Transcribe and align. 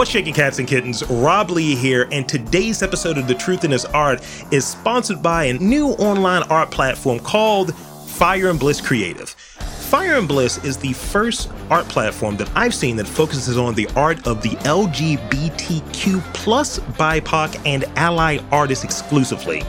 What's 0.00 0.12
shaking 0.12 0.32
cats 0.32 0.58
and 0.58 0.66
kittens? 0.66 1.06
Rob 1.10 1.50
Lee 1.50 1.74
here, 1.74 2.08
and 2.10 2.26
today's 2.26 2.82
episode 2.82 3.18
of 3.18 3.28
The 3.28 3.34
Truth 3.34 3.64
in 3.64 3.70
This 3.70 3.84
Art 3.84 4.22
is 4.50 4.66
sponsored 4.66 5.22
by 5.22 5.44
a 5.44 5.58
new 5.58 5.88
online 5.88 6.42
art 6.44 6.70
platform 6.70 7.18
called 7.18 7.74
Fire 8.06 8.48
and 8.48 8.58
Bliss 8.58 8.80
Creative. 8.80 9.28
Fire 9.28 10.14
and 10.14 10.26
Bliss 10.26 10.56
is 10.64 10.78
the 10.78 10.94
first 10.94 11.50
art 11.68 11.86
platform 11.90 12.38
that 12.38 12.50
I've 12.56 12.74
seen 12.74 12.96
that 12.96 13.06
focuses 13.06 13.58
on 13.58 13.74
the 13.74 13.88
art 13.94 14.26
of 14.26 14.40
the 14.42 14.52
LGBTQ 14.64 16.20
plus 16.32 16.78
BIPOC 16.78 17.60
and 17.66 17.84
ally 17.96 18.38
artists 18.50 18.84
exclusively. 18.84 19.62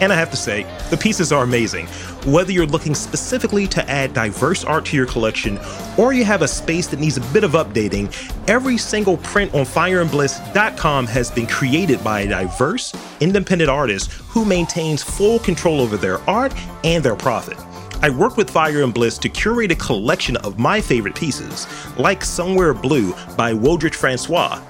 And 0.00 0.12
I 0.12 0.16
have 0.16 0.30
to 0.30 0.36
say, 0.36 0.64
the 0.90 0.96
pieces 0.96 1.32
are 1.32 1.42
amazing. 1.42 1.86
Whether 2.26 2.52
you're 2.52 2.66
looking 2.66 2.94
specifically 2.94 3.66
to 3.68 3.90
add 3.90 4.12
diverse 4.12 4.64
art 4.64 4.84
to 4.86 4.96
your 4.96 5.06
collection 5.06 5.58
or 5.96 6.12
you 6.12 6.24
have 6.24 6.42
a 6.42 6.48
space 6.48 6.86
that 6.88 7.00
needs 7.00 7.16
a 7.16 7.32
bit 7.32 7.44
of 7.44 7.52
updating, 7.52 8.12
every 8.48 8.76
single 8.76 9.16
print 9.18 9.54
on 9.54 9.64
fireandbliss.com 9.64 11.06
has 11.06 11.30
been 11.30 11.46
created 11.46 12.02
by 12.04 12.20
a 12.20 12.28
diverse, 12.28 12.94
independent 13.20 13.70
artist 13.70 14.12
who 14.12 14.44
maintains 14.44 15.02
full 15.02 15.38
control 15.38 15.80
over 15.80 15.96
their 15.96 16.18
art 16.28 16.52
and 16.84 17.02
their 17.02 17.16
profit. 17.16 17.56
I 18.02 18.10
worked 18.10 18.36
with 18.36 18.50
Fire 18.50 18.82
and 18.82 18.92
Bliss 18.92 19.16
to 19.18 19.30
curate 19.30 19.72
a 19.72 19.76
collection 19.76 20.36
of 20.38 20.58
my 20.58 20.82
favorite 20.82 21.14
pieces, 21.14 21.66
like 21.96 22.22
Somewhere 22.22 22.74
Blue 22.74 23.14
by 23.36 23.54
Wodrich 23.54 23.94
Francois, 23.94 24.60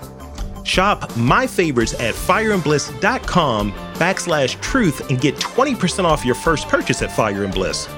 Shop 0.66 1.16
my 1.16 1.46
favorites 1.46 1.94
at 1.94 2.14
fireandbliss.com 2.14 3.72
backslash 3.72 4.60
truth 4.60 5.08
and 5.08 5.20
get 5.20 5.36
20% 5.36 6.04
off 6.04 6.24
your 6.24 6.34
first 6.34 6.66
purchase 6.66 7.02
at 7.02 7.12
Fire 7.14 7.44
and 7.44 7.54
Bliss. 7.54 7.88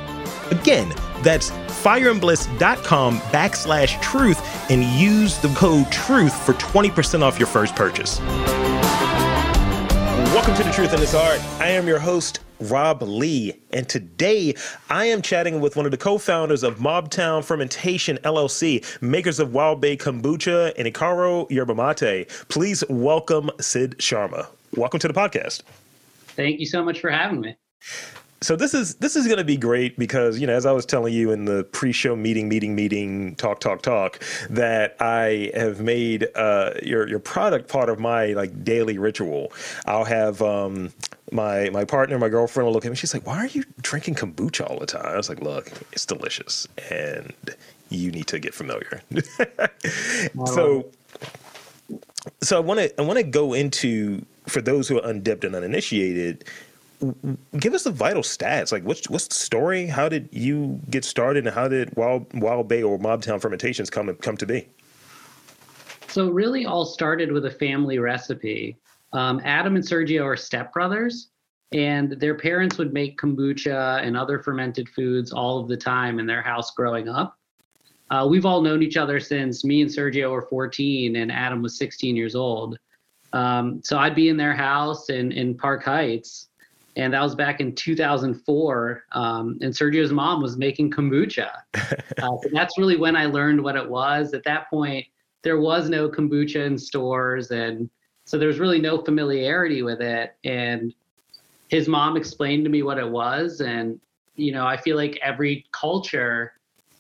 Again, 0.50 0.94
that's 1.22 1.50
fireandbliss.com 1.50 3.18
backslash 3.18 4.00
truth 4.02 4.70
and 4.70 4.84
use 4.84 5.38
the 5.38 5.48
code 5.54 5.90
truth 5.90 6.34
for 6.44 6.52
20% 6.54 7.22
off 7.22 7.38
your 7.38 7.48
first 7.48 7.74
purchase. 7.74 8.20
Welcome 10.38 10.54
to 10.54 10.62
The 10.62 10.70
Truth 10.70 10.94
in 10.94 11.00
This 11.00 11.14
Art. 11.14 11.40
I 11.58 11.70
am 11.70 11.88
your 11.88 11.98
host, 11.98 12.38
Rob 12.60 13.02
Lee, 13.02 13.54
and 13.72 13.88
today 13.88 14.54
I 14.88 15.06
am 15.06 15.20
chatting 15.20 15.60
with 15.60 15.74
one 15.74 15.84
of 15.84 15.90
the 15.90 15.96
co-founders 15.98 16.62
of 16.62 16.76
Mobtown 16.76 17.42
Fermentation 17.42 18.18
LLC, 18.18 19.02
makers 19.02 19.40
of 19.40 19.52
Wild 19.52 19.80
Bay 19.80 19.96
Kombucha 19.96 20.74
and 20.78 20.86
Icaro 20.86 21.50
Yerba 21.50 21.74
Mate. 21.74 22.28
Please 22.48 22.84
welcome 22.88 23.50
Sid 23.60 23.96
Sharma. 23.98 24.46
Welcome 24.76 25.00
to 25.00 25.08
the 25.08 25.12
podcast. 25.12 25.62
Thank 26.28 26.60
you 26.60 26.66
so 26.66 26.84
much 26.84 27.00
for 27.00 27.10
having 27.10 27.40
me 27.40 27.56
so 28.40 28.54
this 28.54 28.72
is 28.72 28.94
this 28.96 29.16
is 29.16 29.26
going 29.26 29.38
to 29.38 29.44
be 29.44 29.56
great 29.56 29.98
because 29.98 30.38
you 30.38 30.46
know 30.46 30.52
as 30.54 30.64
I 30.64 30.72
was 30.72 30.86
telling 30.86 31.12
you 31.12 31.32
in 31.32 31.44
the 31.44 31.64
pre-show 31.64 32.14
meeting 32.14 32.48
meeting 32.48 32.74
meeting 32.74 33.34
talk 33.36 33.60
talk 33.60 33.82
talk 33.82 34.22
that 34.48 34.96
I 35.00 35.50
have 35.54 35.80
made 35.80 36.28
uh, 36.34 36.74
your 36.82 37.08
your 37.08 37.18
product 37.18 37.68
part 37.68 37.88
of 37.88 37.98
my 37.98 38.26
like 38.28 38.64
daily 38.64 38.98
ritual. 38.98 39.52
I'll 39.86 40.04
have 40.04 40.40
um, 40.40 40.92
my 41.32 41.70
my 41.70 41.84
partner, 41.84 42.18
my 42.18 42.28
girlfriend 42.28 42.66
will 42.66 42.72
look 42.72 42.84
at 42.84 42.90
me. 42.90 42.96
She's 42.96 43.12
like, 43.12 43.26
"Why 43.26 43.38
are 43.38 43.46
you 43.46 43.64
drinking 43.82 44.14
kombucha 44.14 44.68
all 44.70 44.78
the 44.78 44.86
time?" 44.86 45.06
I 45.06 45.16
was 45.16 45.28
like, 45.28 45.40
"Look, 45.40 45.72
it's 45.92 46.06
delicious, 46.06 46.68
and 46.90 47.32
you 47.88 48.12
need 48.12 48.28
to 48.28 48.38
get 48.38 48.54
familiar." 48.54 49.02
so, 50.46 50.86
so 52.40 52.56
I 52.56 52.60
want 52.60 52.80
to 52.80 53.00
I 53.00 53.04
want 53.04 53.18
to 53.18 53.24
go 53.24 53.52
into 53.52 54.24
for 54.46 54.60
those 54.60 54.88
who 54.88 54.98
are 54.98 55.06
undipped 55.08 55.44
and 55.44 55.54
uninitiated 55.54 56.44
give 57.58 57.74
us 57.74 57.84
the 57.84 57.90
vital 57.90 58.22
stats. 58.22 58.72
Like, 58.72 58.84
what's 58.84 59.08
what's 59.08 59.28
the 59.28 59.34
story? 59.34 59.86
How 59.86 60.08
did 60.08 60.28
you 60.32 60.80
get 60.90 61.04
started, 61.04 61.46
and 61.46 61.54
how 61.54 61.68
did 61.68 61.96
Wild 61.96 62.26
Wild 62.40 62.68
Bay 62.68 62.82
or 62.82 62.98
Mobtown 62.98 63.40
Fermentations 63.40 63.90
come 63.90 64.14
come 64.16 64.36
to 64.36 64.46
be? 64.46 64.68
So, 66.08 66.30
really, 66.30 66.66
all 66.66 66.84
started 66.84 67.32
with 67.32 67.46
a 67.46 67.50
family 67.50 67.98
recipe. 67.98 68.78
Um, 69.12 69.40
Adam 69.44 69.76
and 69.76 69.84
Sergio 69.84 70.24
are 70.24 70.36
stepbrothers, 70.36 71.28
and 71.72 72.12
their 72.12 72.34
parents 72.34 72.78
would 72.78 72.92
make 72.92 73.18
kombucha 73.18 74.02
and 74.02 74.16
other 74.16 74.38
fermented 74.38 74.88
foods 74.88 75.32
all 75.32 75.60
of 75.60 75.68
the 75.68 75.76
time 75.76 76.18
in 76.18 76.26
their 76.26 76.42
house 76.42 76.72
growing 76.72 77.08
up. 77.08 77.36
Uh, 78.10 78.26
we've 78.28 78.46
all 78.46 78.62
known 78.62 78.82
each 78.82 78.96
other 78.96 79.20
since 79.20 79.64
me 79.64 79.82
and 79.82 79.90
Sergio 79.90 80.30
were 80.30 80.46
14 80.48 81.16
and 81.16 81.30
Adam 81.30 81.60
was 81.60 81.76
16 81.76 82.16
years 82.16 82.34
old. 82.34 82.78
Um, 83.34 83.82
so 83.84 83.98
I'd 83.98 84.14
be 84.14 84.30
in 84.30 84.38
their 84.38 84.54
house 84.54 85.10
in, 85.10 85.30
in 85.32 85.54
Park 85.54 85.84
Heights 85.84 86.47
and 86.98 87.14
that 87.14 87.22
was 87.22 87.36
back 87.36 87.60
in 87.60 87.74
2004. 87.74 89.04
Um, 89.12 89.56
and 89.62 89.72
Sergio's 89.72 90.12
mom 90.12 90.42
was 90.42 90.56
making 90.58 90.90
kombucha. 90.90 91.50
Uh, 92.20 92.36
that's 92.52 92.76
really 92.76 92.96
when 92.96 93.14
I 93.14 93.26
learned 93.26 93.62
what 93.62 93.76
it 93.76 93.88
was. 93.88 94.34
At 94.34 94.42
that 94.42 94.68
point, 94.68 95.06
there 95.42 95.60
was 95.60 95.88
no 95.88 96.08
kombucha 96.08 96.66
in 96.66 96.76
stores, 96.76 97.52
and 97.52 97.88
so 98.24 98.36
there 98.36 98.48
was 98.48 98.58
really 98.58 98.80
no 98.80 98.98
familiarity 98.98 99.82
with 99.82 100.00
it. 100.00 100.34
And 100.42 100.92
his 101.68 101.86
mom 101.86 102.16
explained 102.16 102.64
to 102.64 102.70
me 102.70 102.82
what 102.82 102.98
it 102.98 103.08
was, 103.08 103.60
and 103.60 104.00
you 104.34 104.50
know, 104.50 104.66
I 104.66 104.76
feel 104.76 104.96
like 104.96 105.16
every 105.22 105.64
culture 105.70 106.54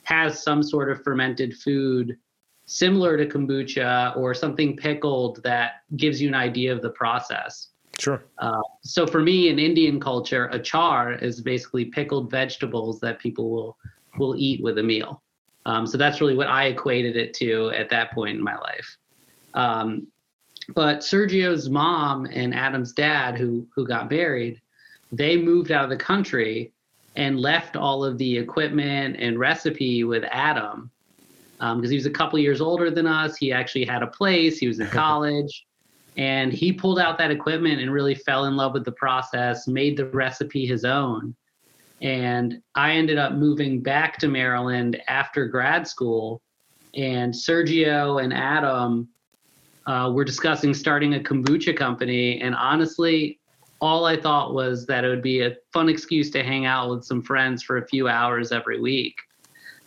has 0.04 0.40
some 0.40 0.62
sort 0.62 0.88
of 0.88 1.02
fermented 1.02 1.56
food 1.56 2.16
similar 2.66 3.16
to 3.16 3.26
kombucha 3.26 4.16
or 4.16 4.34
something 4.34 4.76
pickled 4.76 5.42
that 5.42 5.82
gives 5.96 6.22
you 6.22 6.28
an 6.28 6.34
idea 6.34 6.72
of 6.72 6.80
the 6.80 6.90
process. 6.90 7.70
Sure. 7.98 8.22
Uh, 8.38 8.62
so 8.82 9.06
for 9.06 9.20
me, 9.20 9.48
in 9.48 9.58
Indian 9.58 9.98
culture, 9.98 10.48
achar 10.52 11.20
is 11.20 11.40
basically 11.40 11.86
pickled 11.86 12.30
vegetables 12.30 13.00
that 13.00 13.18
people 13.18 13.50
will 13.50 13.76
will 14.18 14.36
eat 14.36 14.62
with 14.62 14.78
a 14.78 14.82
meal. 14.82 15.22
Um, 15.66 15.86
so 15.86 15.98
that's 15.98 16.20
really 16.20 16.34
what 16.34 16.48
I 16.48 16.66
equated 16.66 17.16
it 17.16 17.34
to 17.34 17.70
at 17.70 17.90
that 17.90 18.12
point 18.12 18.36
in 18.36 18.42
my 18.42 18.56
life. 18.56 18.96
Um, 19.54 20.06
but 20.74 21.00
Sergio's 21.00 21.68
mom 21.68 22.26
and 22.26 22.54
Adam's 22.54 22.92
dad, 22.92 23.36
who 23.36 23.66
who 23.74 23.86
got 23.86 24.10
married, 24.10 24.60
they 25.10 25.36
moved 25.36 25.72
out 25.72 25.84
of 25.84 25.90
the 25.90 25.96
country 25.96 26.72
and 27.16 27.40
left 27.40 27.76
all 27.76 28.04
of 28.04 28.16
the 28.18 28.38
equipment 28.38 29.16
and 29.18 29.38
recipe 29.38 30.04
with 30.04 30.22
Adam 30.30 30.90
because 31.58 31.72
um, 31.72 31.82
he 31.82 31.96
was 31.96 32.06
a 32.06 32.10
couple 32.10 32.38
years 32.38 32.60
older 32.60 32.90
than 32.90 33.06
us. 33.06 33.36
He 33.36 33.52
actually 33.52 33.84
had 33.84 34.04
a 34.04 34.06
place. 34.06 34.58
He 34.58 34.68
was 34.68 34.78
in 34.78 34.86
college. 34.90 35.66
And 36.18 36.52
he 36.52 36.72
pulled 36.72 36.98
out 36.98 37.16
that 37.18 37.30
equipment 37.30 37.80
and 37.80 37.92
really 37.92 38.16
fell 38.16 38.46
in 38.46 38.56
love 38.56 38.74
with 38.74 38.84
the 38.84 38.92
process, 38.92 39.68
made 39.68 39.96
the 39.96 40.06
recipe 40.06 40.66
his 40.66 40.84
own. 40.84 41.34
And 42.02 42.60
I 42.74 42.92
ended 42.92 43.18
up 43.18 43.32
moving 43.32 43.80
back 43.80 44.18
to 44.18 44.28
Maryland 44.28 45.00
after 45.06 45.46
grad 45.46 45.86
school. 45.86 46.42
And 46.96 47.32
Sergio 47.32 48.22
and 48.22 48.34
Adam 48.34 49.08
uh, 49.86 50.10
were 50.12 50.24
discussing 50.24 50.74
starting 50.74 51.14
a 51.14 51.20
kombucha 51.20 51.76
company. 51.76 52.40
And 52.40 52.54
honestly, 52.56 53.38
all 53.80 54.04
I 54.04 54.20
thought 54.20 54.54
was 54.54 54.86
that 54.86 55.04
it 55.04 55.08
would 55.08 55.22
be 55.22 55.42
a 55.42 55.54
fun 55.72 55.88
excuse 55.88 56.30
to 56.32 56.42
hang 56.42 56.66
out 56.66 56.90
with 56.90 57.04
some 57.04 57.22
friends 57.22 57.62
for 57.62 57.78
a 57.78 57.86
few 57.86 58.08
hours 58.08 58.50
every 58.50 58.80
week. 58.80 59.20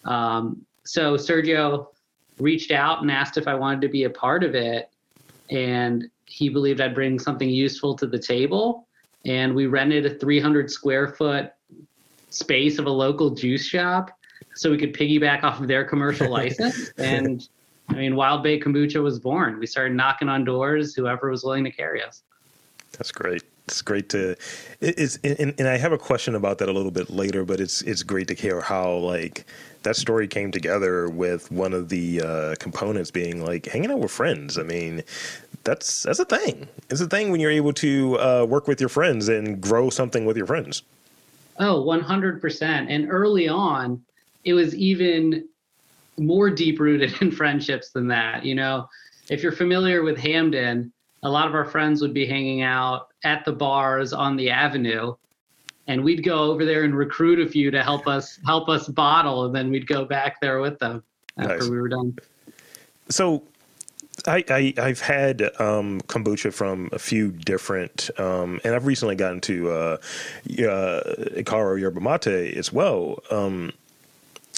Um, 0.06 0.66
so 0.86 1.16
Sergio 1.16 1.88
reached 2.40 2.72
out 2.72 3.02
and 3.02 3.12
asked 3.12 3.38
if 3.38 3.50
I 3.50 3.54
wanted 3.56 3.82
to 3.82 3.90
be 3.90 4.06
a 4.06 4.10
part 4.10 4.46
of 4.46 4.56
it. 4.56 4.90
And 5.50 6.10
he 6.42 6.50
believed 6.50 6.82
I'd 6.82 6.96
bring 6.96 7.20
something 7.20 7.48
useful 7.48 7.96
to 7.98 8.08
the 8.08 8.18
table. 8.18 8.88
And 9.26 9.54
we 9.54 9.68
rented 9.68 10.08
a 10.08 10.16
300 10.16 10.72
square 10.72 11.10
foot 11.10 11.54
space 12.32 12.80
of 12.80 12.88
a 12.88 12.90
local 12.90 13.30
juice 13.30 13.64
shop 13.64 14.10
so 14.56 14.72
we 14.72 14.80
could 14.80 14.92
piggyback 14.92 15.44
off 15.44 15.62
of 15.62 15.68
their 15.68 15.86
commercial 15.86 16.30
license. 16.40 16.90
And 16.98 17.48
I 17.90 17.94
mean, 17.94 18.16
Wild 18.16 18.42
Bay 18.42 18.60
Kombucha 18.60 19.04
was 19.04 19.20
born. 19.20 19.60
We 19.60 19.68
started 19.68 19.94
knocking 19.94 20.30
on 20.30 20.44
doors, 20.44 20.96
whoever 20.96 21.30
was 21.30 21.44
willing 21.44 21.64
to 21.66 21.72
carry 21.72 22.04
us. 22.04 22.24
That's 22.94 23.12
great. 23.12 23.44
It's 23.68 23.84
great 23.84 24.10
to, 24.10 24.36
it's, 24.82 25.20
and, 25.24 25.54
and 25.60 25.68
I 25.68 25.78
have 25.78 25.92
a 25.92 25.98
question 25.98 26.34
about 26.34 26.58
that 26.58 26.70
a 26.70 26.74
little 26.74 26.90
bit 26.90 27.12
later, 27.12 27.46
but 27.46 27.60
it's, 27.60 27.84
it's 27.84 28.02
great 28.02 28.28
to 28.30 28.34
hear 28.34 28.62
how 28.62 28.94
like 28.94 29.46
that 29.84 29.96
story 29.96 30.28
came 30.28 30.52
together 30.52 31.08
with 31.08 31.52
one 31.52 31.74
of 31.74 31.90
the 31.90 32.22
uh, 32.22 32.56
components 32.60 33.12
being 33.12 33.46
like 33.46 33.68
hanging 33.68 33.92
out 33.92 34.00
with 34.00 34.12
friends. 34.12 34.58
I 34.58 34.64
mean, 34.64 35.04
that's 35.64 36.04
that's 36.04 36.20
a 36.20 36.26
thing. 36.26 36.68
It's 36.90 37.02
a 37.02 37.08
thing 37.08 37.32
when 37.32 37.40
you're 37.40 37.52
able 37.52 37.74
to 37.74 38.20
uh, 38.20 38.46
work 38.46 38.68
with 38.68 38.80
your 38.80 38.90
friends 38.90 39.30
and 39.30 39.62
grow 39.62 39.90
something 39.90 40.26
with 40.26 40.38
your 40.38 40.48
friends. 40.48 40.84
Oh, 41.60 41.84
100%. 41.84 42.62
And 42.90 43.12
early 43.12 43.48
on, 43.48 44.02
it 44.46 44.54
was 44.54 44.74
even 44.76 45.48
more 46.18 46.50
deep 46.50 46.80
rooted 46.80 47.14
in 47.22 47.32
friendships 47.32 47.90
than 47.90 48.08
that. 48.08 48.44
You 48.44 48.56
know, 48.56 48.88
if 49.30 49.44
you're 49.44 49.52
familiar 49.52 50.04
with 50.04 50.18
Hampden, 50.18 50.92
a 51.24 51.30
lot 51.30 51.48
of 51.48 51.54
our 51.54 51.66
friends 51.66 52.02
would 52.02 52.14
be 52.14 52.26
hanging 52.26 52.62
out 52.62 53.10
at 53.24 53.46
the 53.46 53.52
bars 53.52 54.14
on 54.14 54.36
the 54.36 54.50
avenue 54.50 55.14
and 55.88 56.04
we'd 56.04 56.24
go 56.24 56.44
over 56.44 56.66
there 56.66 56.84
and 56.84 56.96
recruit 56.96 57.40
a 57.40 57.50
few 57.50 57.72
to 57.72 57.84
help 57.84 58.08
us 58.08 58.40
help 58.46 58.70
us 58.70 58.88
bottle 58.88 59.46
and 59.46 59.56
then 59.56 59.70
we'd 59.70 59.88
go 59.88 60.06
back 60.06 60.40
there 60.42 60.60
with 60.60 60.78
them 60.80 61.04
after 61.38 61.58
nice. 61.58 61.70
we 61.70 61.80
were 61.80 61.90
done 61.90 62.16
so 63.10 63.44
I, 64.28 64.44
I 64.50 64.88
have 64.88 65.02
had 65.02 65.42
um, 65.60 66.02
kombucha 66.02 66.54
from 66.54 66.90
a 66.92 67.00
few 67.00 67.32
different, 67.32 68.10
um, 68.18 68.60
and 68.64 68.76
I've 68.76 68.86
recently 68.86 69.16
gotten 69.16 69.42
to 69.42 69.70
uh, 69.72 69.74
uh, 69.74 69.98
Icaro 71.38 71.80
Yerba 71.80 72.00
Mate 72.00 72.56
as 72.58 72.72
well. 72.72 73.20
Um, 73.32 73.74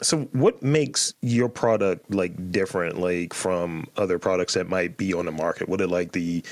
so 0.03 0.21
what 0.33 0.61
makes 0.61 1.13
your 1.21 1.49
product 1.49 2.13
like 2.13 2.51
different 2.51 2.99
like 2.99 3.33
from 3.33 3.87
other 3.97 4.19
products 4.19 4.53
that 4.53 4.67
might 4.67 4.97
be 4.97 5.13
on 5.13 5.25
the 5.25 5.31
market? 5.31 5.69
What 5.69 5.81
are 5.81 5.87
like 5.87 6.11
the 6.11 6.43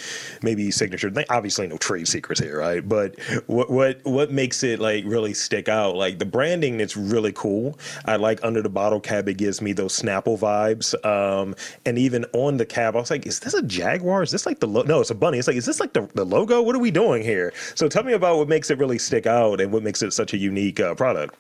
maybe 0.42 0.72
signature 0.72 1.12
obviously 1.30 1.68
no 1.68 1.78
trade 1.78 2.08
secrets 2.08 2.40
here 2.40 2.60
right? 2.60 2.88
But 2.88 3.20
what 3.48 3.70
what 3.70 4.00
what 4.04 4.32
makes 4.32 4.64
it 4.64 4.80
like 4.80 5.04
really 5.06 5.34
stick 5.34 5.70
out? 5.70 5.96
Like 5.96 6.20
the 6.20 6.26
branding 6.26 6.80
it's 6.80 6.98
really 6.98 7.34
cool. 7.34 7.78
I 8.06 8.16
like 8.16 8.44
under 8.44 8.62
the 8.62 8.70
bottle 8.70 9.00
cap 9.00 9.28
it 9.28 9.36
gives 9.36 9.62
me 9.62 9.74
those 9.74 10.00
snapple 10.00 10.40
vibes. 10.40 10.94
Um 11.06 11.56
and 11.86 11.98
even 11.98 12.26
on 12.34 12.58
the 12.58 12.66
cap 12.66 12.96
i 12.96 13.00
was 13.00 13.12
like 13.12 13.26
is 13.26 13.40
this 13.40 13.54
a 13.54 13.62
jaguar? 13.64 14.24
Is 14.24 14.32
this 14.32 14.46
like 14.46 14.60
the 14.60 14.68
lo-? 14.68 14.84
no 14.84 15.02
it's 15.02 15.12
a 15.12 15.16
bunny. 15.16 15.38
It's 15.38 15.48
like 15.48 15.58
is 15.58 15.66
this 15.66 15.80
like 15.80 15.94
the, 15.94 16.08
the 16.16 16.26
logo? 16.26 16.62
What 16.62 16.76
are 16.76 16.80
we 16.80 16.92
doing 16.92 17.22
here? 17.24 17.54
So 17.76 17.88
tell 17.88 18.04
me 18.04 18.14
about 18.14 18.38
what 18.38 18.48
makes 18.48 18.72
it 18.72 18.78
really 18.78 18.98
stick 18.98 19.26
out 19.28 19.62
and 19.62 19.72
what 19.72 19.84
makes 19.84 20.02
it 20.02 20.12
such 20.14 20.34
a 20.34 20.38
unique 20.38 20.80
uh, 20.80 20.96
product 20.96 21.36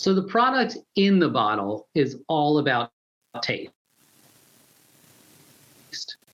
so 0.00 0.14
the 0.14 0.22
product 0.22 0.78
in 0.96 1.18
the 1.18 1.28
bottle 1.28 1.86
is 1.94 2.22
all 2.26 2.56
about 2.56 2.90
taste. 3.42 3.70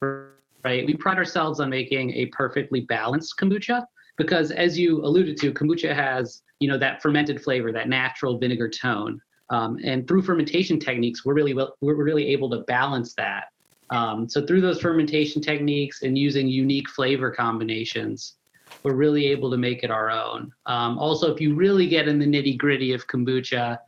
Right? 0.01 0.87
We 0.87 0.95
pride 0.95 1.19
ourselves 1.19 1.59
on 1.59 1.69
making 1.69 2.13
a 2.13 2.27
perfectly 2.27 2.83
balanced 2.83 3.35
kombucha 3.37 3.85
because 4.19 4.53
as 4.53 4.79
you 4.79 5.05
alluded 5.05 5.37
to, 5.39 5.53
kombucha 5.53 5.93
has, 5.93 6.43
you 6.61 6.69
know, 6.69 6.79
that 6.79 7.03
fermented 7.03 7.43
flavor, 7.43 7.73
that 7.73 7.89
natural 7.89 8.39
vinegar 8.39 8.69
tone. 8.69 9.21
Um, 9.51 9.81
and 9.83 10.07
through 10.07 10.23
fermentation 10.23 10.79
techniques, 10.79 11.25
we're 11.25 11.35
really 11.35 11.55
we're 11.55 11.95
really 11.95 12.29
able 12.29 12.49
to 12.51 12.59
balance 12.69 13.15
that. 13.15 13.47
Um, 13.91 14.29
so 14.29 14.47
through 14.47 14.61
those 14.61 14.81
fermentation 14.81 15.43
techniques 15.43 16.03
and 16.03 16.17
using 16.17 16.47
unique 16.47 16.89
flavor 16.89 17.33
combinations, 17.33 18.36
we're 18.83 18.95
really 18.95 19.27
able 19.27 19.51
to 19.51 19.57
make 19.57 19.83
it 19.83 19.91
our 19.91 20.11
own. 20.11 20.53
Um, 20.67 20.99
also, 20.99 21.33
if 21.33 21.41
you 21.41 21.55
really 21.55 21.89
get 21.89 22.09
in 22.09 22.19
the 22.19 22.27
nitty 22.27 22.57
gritty 22.57 22.93
of 22.93 23.07
kombucha, 23.07 23.79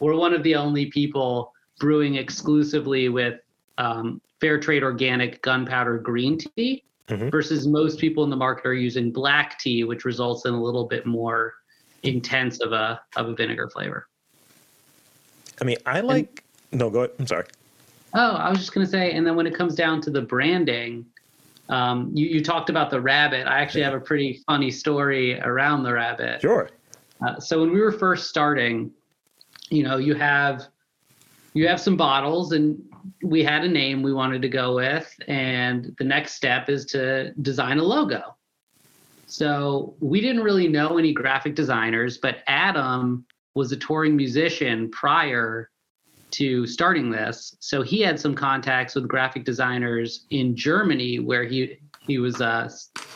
we're 0.00 0.14
one 0.14 0.34
of 0.34 0.42
the 0.42 0.54
only 0.54 0.86
people 0.86 1.52
brewing 1.78 2.16
exclusively 2.16 3.08
with 3.08 3.40
um, 3.78 4.20
fair 4.40 4.58
trade 4.58 4.82
organic 4.82 5.42
gunpowder 5.42 5.98
green 5.98 6.38
tea 6.38 6.84
mm-hmm. 7.08 7.28
versus 7.28 7.66
most 7.66 7.98
people 7.98 8.24
in 8.24 8.30
the 8.30 8.36
market 8.36 8.66
are 8.66 8.74
using 8.74 9.10
black 9.10 9.58
tea, 9.58 9.84
which 9.84 10.04
results 10.04 10.44
in 10.46 10.54
a 10.54 10.62
little 10.62 10.84
bit 10.84 11.06
more 11.06 11.54
intense 12.02 12.60
of 12.60 12.72
a 12.72 13.00
of 13.16 13.28
a 13.28 13.34
vinegar 13.34 13.68
flavor. 13.68 14.08
I 15.60 15.64
mean, 15.64 15.76
I 15.86 16.00
like. 16.00 16.44
And, 16.70 16.80
no, 16.80 16.90
go 16.90 17.00
ahead. 17.00 17.16
I'm 17.18 17.26
sorry. 17.26 17.46
Oh, 18.14 18.36
I 18.36 18.50
was 18.50 18.58
just 18.58 18.72
gonna 18.72 18.86
say, 18.86 19.12
and 19.12 19.26
then 19.26 19.36
when 19.36 19.46
it 19.46 19.54
comes 19.54 19.74
down 19.74 20.00
to 20.02 20.10
the 20.10 20.22
branding, 20.22 21.06
um, 21.68 22.10
you, 22.14 22.26
you 22.26 22.42
talked 22.42 22.70
about 22.70 22.90
the 22.90 23.00
rabbit. 23.00 23.46
I 23.46 23.60
actually 23.60 23.82
have 23.82 23.94
a 23.94 24.00
pretty 24.00 24.42
funny 24.46 24.70
story 24.70 25.40
around 25.40 25.82
the 25.82 25.92
rabbit. 25.92 26.40
Sure. 26.40 26.70
Uh, 27.26 27.40
so 27.40 27.60
when 27.60 27.72
we 27.72 27.80
were 27.80 27.92
first 27.92 28.28
starting, 28.28 28.90
you 29.70 29.82
know, 29.82 29.96
you 29.96 30.14
have 30.14 30.68
you 31.54 31.66
have 31.66 31.80
some 31.80 31.96
bottles, 31.96 32.52
and 32.52 32.78
we 33.22 33.42
had 33.42 33.64
a 33.64 33.68
name 33.68 34.02
we 34.02 34.12
wanted 34.12 34.42
to 34.42 34.48
go 34.48 34.76
with, 34.76 35.10
and 35.26 35.94
the 35.98 36.04
next 36.04 36.34
step 36.34 36.68
is 36.68 36.84
to 36.86 37.32
design 37.40 37.78
a 37.78 37.82
logo. 37.82 38.36
So 39.26 39.94
we 40.00 40.20
didn't 40.20 40.42
really 40.42 40.68
know 40.68 40.98
any 40.98 41.12
graphic 41.12 41.54
designers, 41.54 42.18
but 42.18 42.38
Adam 42.46 43.24
was 43.54 43.72
a 43.72 43.76
touring 43.76 44.14
musician 44.14 44.90
prior 44.90 45.70
to 46.32 46.66
starting 46.66 47.10
this. 47.10 47.56
So 47.60 47.82
he 47.82 48.00
had 48.00 48.18
some 48.18 48.34
contacts 48.34 48.94
with 48.94 49.08
graphic 49.08 49.44
designers 49.44 50.26
in 50.30 50.56
Germany 50.56 51.18
where 51.18 51.44
he 51.44 51.78
he 52.00 52.18
was 52.18 52.40
uh, 52.40 52.68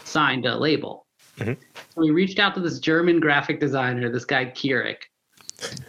signed 0.05 0.47
a 0.47 0.57
label. 0.57 1.07
Mm-hmm. 1.39 1.61
So 1.95 2.01
we 2.01 2.11
reached 2.11 2.39
out 2.39 2.55
to 2.55 2.61
this 2.61 2.79
German 2.81 3.21
graphic 3.21 3.61
designer, 3.61 4.11
this 4.11 4.25
guy 4.25 4.47
Kierik, 4.47 4.97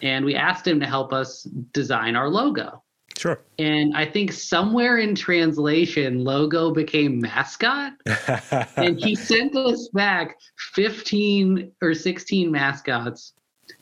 and 0.02 0.24
we 0.24 0.36
asked 0.36 0.66
him 0.68 0.80
to 0.80 0.86
help 0.86 1.14
us 1.14 1.44
design 1.74 2.16
our 2.16 2.30
logo. 2.30 2.84
Sure. 3.18 3.44
And 3.60 3.96
I 3.96 4.06
think 4.06 4.32
somewhere 4.32 4.98
in 4.98 5.14
translation, 5.14 6.24
logo 6.24 6.72
became 6.72 7.20
mascot. 7.20 7.94
and 8.78 9.00
he 9.00 9.16
sent 9.16 9.56
us 9.56 9.90
back 9.94 10.38
15 10.74 11.72
or 11.82 11.94
16 11.94 12.52
mascots. 12.52 13.34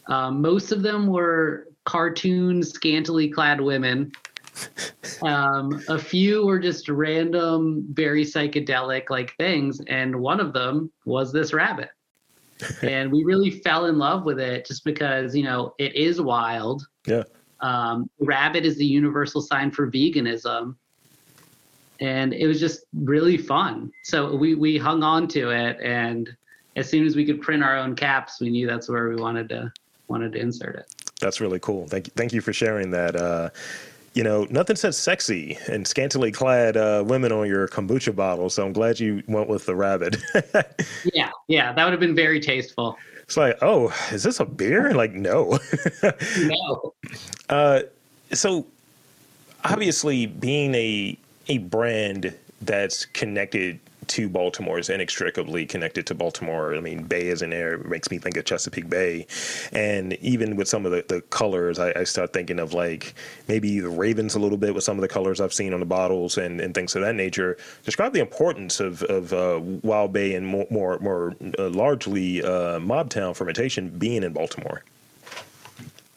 Um, 0.07 0.41
most 0.41 0.71
of 0.71 0.81
them 0.81 1.07
were 1.07 1.67
cartoon, 1.89 2.61
scantily 2.61 3.27
clad 3.27 3.59
women. 3.59 4.11
Um, 5.23 5.81
a 5.87 5.97
few 5.97 6.45
were 6.45 6.59
just 6.59 6.87
random, 6.87 7.83
very 7.93 8.23
psychedelic 8.23 9.09
like 9.09 9.35
things, 9.37 9.81
and 9.87 10.15
one 10.15 10.39
of 10.39 10.53
them 10.53 10.91
was 11.05 11.33
this 11.33 11.51
rabbit. 11.51 11.89
and 12.83 13.11
we 13.11 13.23
really 13.23 13.49
fell 13.49 13.85
in 13.87 13.97
love 13.97 14.23
with 14.23 14.39
it 14.39 14.67
just 14.67 14.83
because 14.83 15.35
you 15.35 15.43
know 15.43 15.73
it 15.79 15.95
is 15.95 16.21
wild. 16.21 16.85
Yeah. 17.07 17.23
Um, 17.61 18.07
rabbit 18.19 18.65
is 18.65 18.77
the 18.77 18.85
universal 18.85 19.41
sign 19.41 19.71
for 19.71 19.89
veganism, 19.89 20.75
and 21.99 22.35
it 22.35 22.45
was 22.45 22.59
just 22.59 22.85
really 22.93 23.37
fun. 23.37 23.91
So 24.03 24.35
we 24.35 24.53
we 24.53 24.77
hung 24.77 25.01
on 25.01 25.27
to 25.29 25.49
it, 25.49 25.79
and 25.81 26.29
as 26.75 26.87
soon 26.87 27.07
as 27.07 27.15
we 27.15 27.25
could 27.25 27.41
print 27.41 27.63
our 27.63 27.75
own 27.75 27.95
caps, 27.95 28.39
we 28.39 28.51
knew 28.51 28.67
that's 28.67 28.89
where 28.89 29.09
we 29.09 29.15
wanted 29.15 29.49
to 29.49 29.71
wanted 30.07 30.33
to 30.33 30.39
insert 30.39 30.75
it. 30.75 30.98
That's 31.19 31.41
really 31.41 31.59
cool. 31.59 31.87
Thank 31.87 32.07
you. 32.07 32.13
Thank 32.15 32.33
you 32.33 32.41
for 32.41 32.53
sharing 32.53 32.91
that. 32.91 33.15
Uh, 33.15 33.49
you 34.13 34.23
know, 34.23 34.47
nothing 34.49 34.75
says 34.75 34.97
sexy 34.97 35.57
and 35.67 35.87
scantily 35.87 36.31
clad 36.31 36.75
uh, 36.75 37.03
women 37.05 37.31
on 37.31 37.47
your 37.47 37.67
kombucha 37.67 38.15
bottle. 38.15 38.49
So 38.49 38.65
I'm 38.65 38.73
glad 38.73 38.99
you 38.99 39.23
went 39.27 39.47
with 39.47 39.65
the 39.65 39.75
rabbit. 39.75 40.17
yeah, 41.13 41.29
yeah, 41.47 41.73
that 41.73 41.83
would 41.83 41.91
have 41.91 41.99
been 41.99 42.15
very 42.15 42.39
tasteful. 42.39 42.97
It's 43.23 43.37
like, 43.37 43.57
oh, 43.61 43.93
is 44.11 44.23
this 44.23 44.39
a 44.39 44.45
beer? 44.45 44.91
Like, 44.95 45.13
no. 45.13 45.59
no. 46.39 46.93
Uh, 47.47 47.81
so 48.33 48.65
obviously, 49.63 50.25
being 50.25 50.73
a 50.75 51.17
a 51.47 51.59
brand 51.59 52.33
that's 52.61 53.05
connected 53.05 53.79
to 54.09 54.29
Baltimore 54.29 54.79
is 54.79 54.89
inextricably 54.89 55.65
connected 55.65 56.05
to 56.07 56.15
Baltimore. 56.15 56.75
I 56.75 56.79
mean, 56.79 57.03
Bay 57.03 57.27
is 57.27 57.41
in 57.41 57.51
there 57.51 57.77
makes 57.79 58.09
me 58.11 58.17
think 58.17 58.37
of 58.37 58.45
Chesapeake 58.45 58.89
Bay, 58.89 59.27
and 59.71 60.13
even 60.15 60.55
with 60.55 60.67
some 60.67 60.85
of 60.85 60.91
the, 60.91 61.05
the 61.07 61.21
colors, 61.21 61.79
I, 61.79 61.93
I 61.95 62.03
start 62.03 62.33
thinking 62.33 62.59
of 62.59 62.73
like 62.73 63.13
maybe 63.47 63.79
the 63.79 63.89
Ravens 63.89 64.35
a 64.35 64.39
little 64.39 64.57
bit 64.57 64.73
with 64.75 64.83
some 64.83 64.97
of 64.97 65.01
the 65.01 65.07
colors 65.07 65.39
I've 65.39 65.53
seen 65.53 65.73
on 65.73 65.79
the 65.79 65.85
bottles 65.85 66.37
and, 66.37 66.59
and 66.59 66.73
things 66.73 66.95
of 66.95 67.01
that 67.03 67.15
nature. 67.15 67.57
Describe 67.83 68.13
the 68.13 68.19
importance 68.19 68.79
of 68.79 69.03
of 69.03 69.33
uh, 69.33 69.59
Wild 69.83 70.13
Bay 70.13 70.35
and 70.35 70.45
more 70.45 70.67
more, 70.69 70.99
more 70.99 71.35
uh, 71.57 71.69
largely 71.69 72.43
uh, 72.43 72.79
Mobtown 72.79 73.35
fermentation 73.35 73.89
being 73.89 74.23
in 74.23 74.33
Baltimore. 74.33 74.83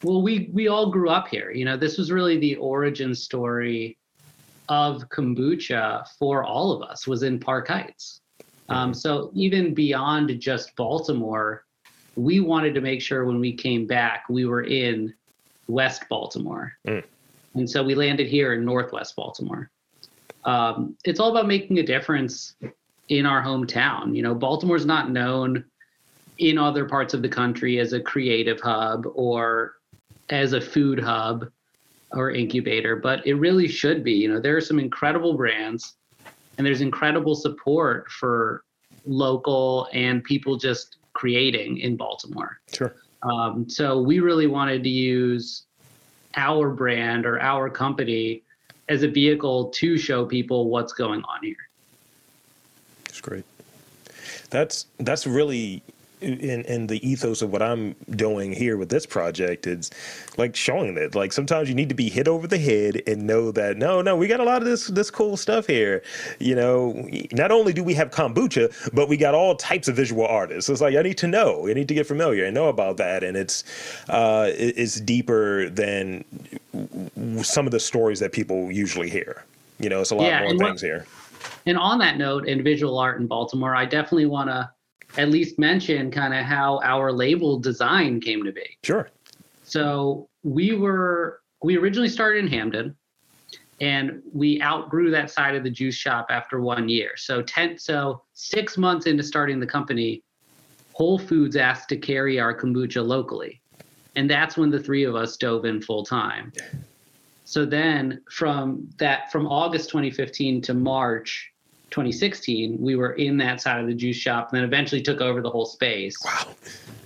Well, 0.02 0.22
we 0.22 0.50
we 0.52 0.68
all 0.68 0.90
grew 0.90 1.10
up 1.10 1.28
here. 1.28 1.50
You 1.52 1.64
know, 1.64 1.76
this 1.76 1.98
was 1.98 2.10
really 2.10 2.38
the 2.38 2.56
origin 2.56 3.14
story 3.14 3.96
of 4.72 5.06
kombucha 5.10 6.08
for 6.18 6.42
all 6.42 6.72
of 6.72 6.82
us 6.88 7.06
was 7.06 7.22
in 7.22 7.38
Park 7.38 7.68
Heights. 7.68 8.22
Um, 8.70 8.90
mm-hmm. 8.90 8.92
so 8.94 9.30
even 9.34 9.74
beyond 9.74 10.40
just 10.40 10.74
Baltimore, 10.76 11.66
we 12.16 12.40
wanted 12.40 12.74
to 12.74 12.80
make 12.80 13.02
sure 13.02 13.26
when 13.26 13.38
we 13.38 13.52
came 13.52 13.86
back 13.86 14.24
we 14.30 14.46
were 14.46 14.62
in 14.62 15.12
West 15.68 16.04
Baltimore, 16.08 16.72
mm. 16.86 17.04
and 17.54 17.68
so 17.68 17.82
we 17.82 17.94
landed 17.94 18.28
here 18.28 18.54
in 18.54 18.64
Northwest 18.64 19.14
Baltimore. 19.14 19.70
Um, 20.44 20.96
it's 21.04 21.20
all 21.20 21.30
about 21.30 21.46
making 21.46 21.78
a 21.78 21.82
difference 21.82 22.56
in 23.08 23.26
our 23.26 23.42
hometown. 23.42 24.16
You 24.16 24.22
know, 24.22 24.34
Baltimore's 24.34 24.86
not 24.86 25.10
known 25.10 25.64
in 26.38 26.56
other 26.58 26.86
parts 26.86 27.12
of 27.14 27.20
the 27.20 27.28
country 27.28 27.78
as 27.78 27.92
a 27.92 28.00
creative 28.00 28.60
hub 28.60 29.06
or 29.14 29.74
as 30.30 30.54
a 30.54 30.60
food 30.60 30.98
hub 30.98 31.50
or 32.12 32.30
incubator, 32.30 32.96
but 32.96 33.26
it 33.26 33.34
really 33.34 33.68
should 33.68 34.04
be. 34.04 34.12
You 34.12 34.32
know, 34.32 34.40
there 34.40 34.56
are 34.56 34.60
some 34.60 34.78
incredible 34.78 35.34
brands 35.34 35.94
and 36.58 36.66
there's 36.66 36.80
incredible 36.80 37.34
support 37.34 38.10
for 38.10 38.64
local 39.06 39.88
and 39.92 40.22
people 40.22 40.56
just 40.56 40.96
creating 41.14 41.78
in 41.78 41.96
Baltimore. 41.96 42.58
Sure. 42.72 42.94
Um, 43.22 43.68
so 43.68 44.00
we 44.00 44.20
really 44.20 44.46
wanted 44.46 44.82
to 44.82 44.88
use 44.88 45.64
our 46.36 46.70
brand 46.70 47.26
or 47.26 47.40
our 47.40 47.68
company 47.68 48.42
as 48.88 49.02
a 49.02 49.08
vehicle 49.08 49.70
to 49.70 49.96
show 49.96 50.24
people 50.24 50.68
what's 50.68 50.92
going 50.92 51.22
on 51.24 51.42
here. 51.42 51.56
That's 53.04 53.20
great. 53.20 53.44
That's 54.50 54.86
that's 54.98 55.26
really 55.26 55.82
in, 56.22 56.62
in 56.62 56.86
the 56.86 57.06
ethos 57.06 57.42
of 57.42 57.52
what 57.52 57.62
I'm 57.62 57.94
doing 58.10 58.52
here 58.52 58.76
with 58.76 58.88
this 58.88 59.06
project 59.06 59.66
is 59.66 59.90
like 60.36 60.56
showing 60.56 60.94
that 60.94 61.14
like 61.14 61.32
sometimes 61.32 61.68
you 61.68 61.74
need 61.74 61.88
to 61.88 61.94
be 61.94 62.08
hit 62.08 62.28
over 62.28 62.46
the 62.46 62.58
head 62.58 63.02
and 63.06 63.26
know 63.26 63.50
that 63.52 63.76
no 63.76 64.00
no 64.02 64.16
we 64.16 64.26
got 64.28 64.40
a 64.40 64.44
lot 64.44 64.62
of 64.62 64.68
this 64.68 64.86
this 64.88 65.10
cool 65.10 65.36
stuff 65.36 65.66
here. 65.66 66.02
You 66.38 66.54
know 66.54 67.08
not 67.32 67.50
only 67.50 67.72
do 67.72 67.82
we 67.82 67.94
have 67.94 68.10
kombucha 68.10 68.90
but 68.92 69.08
we 69.08 69.16
got 69.16 69.34
all 69.34 69.56
types 69.56 69.88
of 69.88 69.96
visual 69.96 70.26
artists. 70.26 70.66
So 70.66 70.72
it's 70.72 70.82
like 70.82 70.96
I 70.96 71.02
need 71.02 71.18
to 71.18 71.28
know 71.28 71.68
I 71.68 71.74
need 71.74 71.88
to 71.88 71.94
get 71.94 72.06
familiar 72.06 72.44
and 72.44 72.54
know 72.54 72.68
about 72.68 72.96
that. 72.98 73.24
And 73.24 73.36
it's 73.36 73.64
uh, 74.08 74.50
it's 74.54 75.00
deeper 75.00 75.68
than 75.68 76.24
some 77.42 77.66
of 77.66 77.72
the 77.72 77.80
stories 77.80 78.20
that 78.20 78.32
people 78.32 78.70
usually 78.70 79.10
hear. 79.10 79.44
You 79.78 79.88
know 79.88 80.00
it's 80.00 80.10
a 80.10 80.14
lot 80.14 80.26
yeah, 80.26 80.40
more 80.40 80.50
things 80.50 80.60
what, 80.60 80.80
here. 80.80 81.06
and 81.66 81.76
on 81.76 81.98
that 81.98 82.16
note 82.16 82.46
in 82.46 82.62
visual 82.62 82.98
art 82.98 83.20
in 83.20 83.26
Baltimore 83.26 83.74
I 83.74 83.84
definitely 83.84 84.26
want 84.26 84.48
to 84.48 84.70
at 85.18 85.30
least 85.30 85.58
mention 85.58 86.10
kind 86.10 86.34
of 86.34 86.44
how 86.44 86.80
our 86.82 87.12
label 87.12 87.58
design 87.58 88.20
came 88.20 88.44
to 88.44 88.52
be. 88.52 88.78
Sure. 88.82 89.10
So 89.62 90.28
we 90.42 90.74
were 90.74 91.40
we 91.62 91.76
originally 91.76 92.08
started 92.08 92.44
in 92.44 92.50
Hampden 92.50 92.96
and 93.80 94.22
we 94.32 94.60
outgrew 94.62 95.10
that 95.10 95.30
side 95.30 95.54
of 95.54 95.64
the 95.64 95.70
juice 95.70 95.94
shop 95.94 96.26
after 96.30 96.60
one 96.60 96.88
year. 96.88 97.12
So 97.16 97.42
ten 97.42 97.78
so 97.78 98.22
six 98.32 98.78
months 98.78 99.06
into 99.06 99.22
starting 99.22 99.60
the 99.60 99.66
company, 99.66 100.22
Whole 100.92 101.18
Foods 101.18 101.56
asked 101.56 101.88
to 101.90 101.96
carry 101.96 102.40
our 102.40 102.56
kombucha 102.58 103.04
locally, 103.04 103.60
and 104.16 104.28
that's 104.30 104.56
when 104.56 104.70
the 104.70 104.80
three 104.80 105.04
of 105.04 105.14
us 105.14 105.36
dove 105.36 105.64
in 105.64 105.80
full 105.82 106.04
time. 106.04 106.52
So 107.44 107.66
then 107.66 108.22
from 108.30 108.88
that 108.98 109.30
from 109.30 109.46
August 109.46 109.90
2015 109.90 110.62
to 110.62 110.74
March 110.74 111.51
2016, 111.92 112.78
we 112.80 112.96
were 112.96 113.12
in 113.12 113.36
that 113.36 113.60
side 113.60 113.80
of 113.80 113.86
the 113.86 113.94
juice 113.94 114.16
shop 114.16 114.50
and 114.50 114.58
then 114.58 114.64
eventually 114.64 115.00
took 115.00 115.20
over 115.20 115.40
the 115.40 115.50
whole 115.50 115.66
space. 115.66 116.16
Wow. 116.24 116.54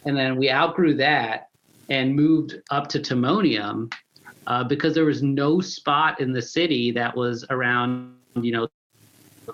And 0.05 0.16
then 0.16 0.37
we 0.37 0.50
outgrew 0.50 0.95
that 0.95 1.49
and 1.90 2.14
moved 2.14 2.61
up 2.71 2.88
to 2.88 3.00
Timonium 3.00 3.93
uh, 4.47 4.64
because 4.64 4.95
there 4.95 5.05
was 5.05 5.23
no 5.23 5.61
spot 5.61 6.21
in 6.21 6.33
the 6.33 6.43
city 6.43 6.90
that 6.93 7.14
was 7.16 7.45
around, 7.50 8.16
you 8.40 8.52
know, 8.52 8.69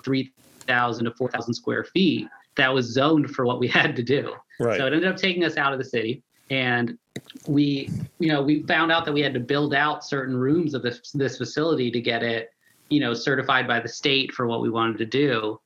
3,000 0.03 1.05
to 1.05 1.11
4,000 1.11 1.53
square 1.53 1.83
feet 1.83 2.27
that 2.55 2.73
was 2.73 2.85
zoned 2.85 3.31
for 3.31 3.45
what 3.45 3.59
we 3.59 3.67
had 3.79 3.95
to 3.95 4.03
do. 4.03 4.33
Right. 4.59 4.77
So 4.77 4.85
it 4.85 4.93
ended 4.93 5.09
up 5.09 5.17
taking 5.17 5.43
us 5.43 5.57
out 5.57 5.73
of 5.73 5.79
the 5.79 5.85
city. 5.85 6.23
And 6.49 6.97
we, 7.47 7.89
you 8.19 8.27
know, 8.27 8.43
we 8.43 8.63
found 8.63 8.91
out 8.91 9.05
that 9.05 9.13
we 9.13 9.21
had 9.21 9.33
to 9.33 9.39
build 9.39 9.73
out 9.73 10.05
certain 10.05 10.35
rooms 10.35 10.73
of 10.73 10.83
this 10.83 11.11
this 11.13 11.37
facility 11.37 11.89
to 11.89 12.01
get 12.01 12.21
it 12.21 12.52
you 12.89 12.99
know 12.99 13.13
certified 13.13 13.67
by 13.67 13.79
the 13.79 13.89
state 13.89 14.31
for 14.31 14.47
what 14.47 14.61
we 14.61 14.69
wanted 14.69 14.97
to 14.99 15.05
do. 15.05 15.59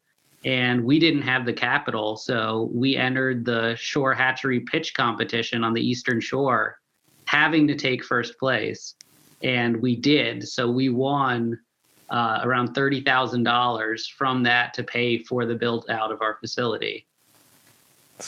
And 0.45 0.83
we 0.83 0.99
didn't 0.99 1.23
have 1.23 1.45
the 1.45 1.53
capital 1.53 2.15
so 2.15 2.69
we 2.73 2.95
entered 2.95 3.43
the 3.43 3.75
shore 3.75 4.13
hatchery 4.13 4.61
pitch 4.61 4.93
competition 4.93 5.63
on 5.63 5.73
the 5.73 5.81
eastern 5.81 6.21
shore 6.21 6.79
having 7.25 7.67
to 7.67 7.75
take 7.75 8.03
first 8.03 8.39
place. 8.39 8.95
And 9.43 9.81
we 9.81 9.95
did. 9.95 10.47
So 10.47 10.69
we 10.71 10.89
won 10.89 11.59
uh, 12.09 12.39
around 12.43 12.73
$30000 12.73 14.11
from 14.11 14.43
that 14.43 14.73
to 14.75 14.83
pay 14.83 15.17
for 15.17 15.45
the 15.45 15.55
build 15.55 15.85
out 15.89 16.11
of 16.11 16.21
our 16.21 16.37
facility. 16.39 17.05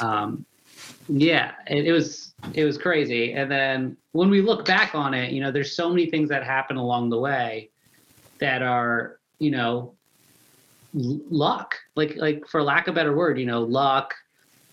Um, 0.02 0.46
yeah 1.08 1.54
it, 1.68 1.86
it 1.86 1.92
was 1.92 2.34
it 2.54 2.64
was 2.64 2.78
crazy. 2.78 3.34
And 3.34 3.50
then 3.52 3.98
when 4.12 4.30
we 4.30 4.42
look 4.42 4.66
back 4.66 4.96
on 4.96 5.14
it 5.14 5.32
you 5.32 5.42
know 5.42 5.52
there's 5.52 5.76
so 5.76 5.90
many 5.90 6.10
things 6.10 6.30
that 6.30 6.44
happen 6.44 6.78
along 6.78 7.10
the 7.10 7.20
way 7.20 7.69
that 8.40 8.62
are 8.62 9.20
you 9.40 9.52
know 9.52 9.94
luck. 10.94 11.76
Like 11.96 12.16
like 12.18 12.48
for 12.48 12.64
lack 12.64 12.88
of 12.88 12.94
a 12.94 12.96
better 12.96 13.16
word 13.16 13.40
you 13.40 13.46
know 13.46 13.62
luck 13.62 14.14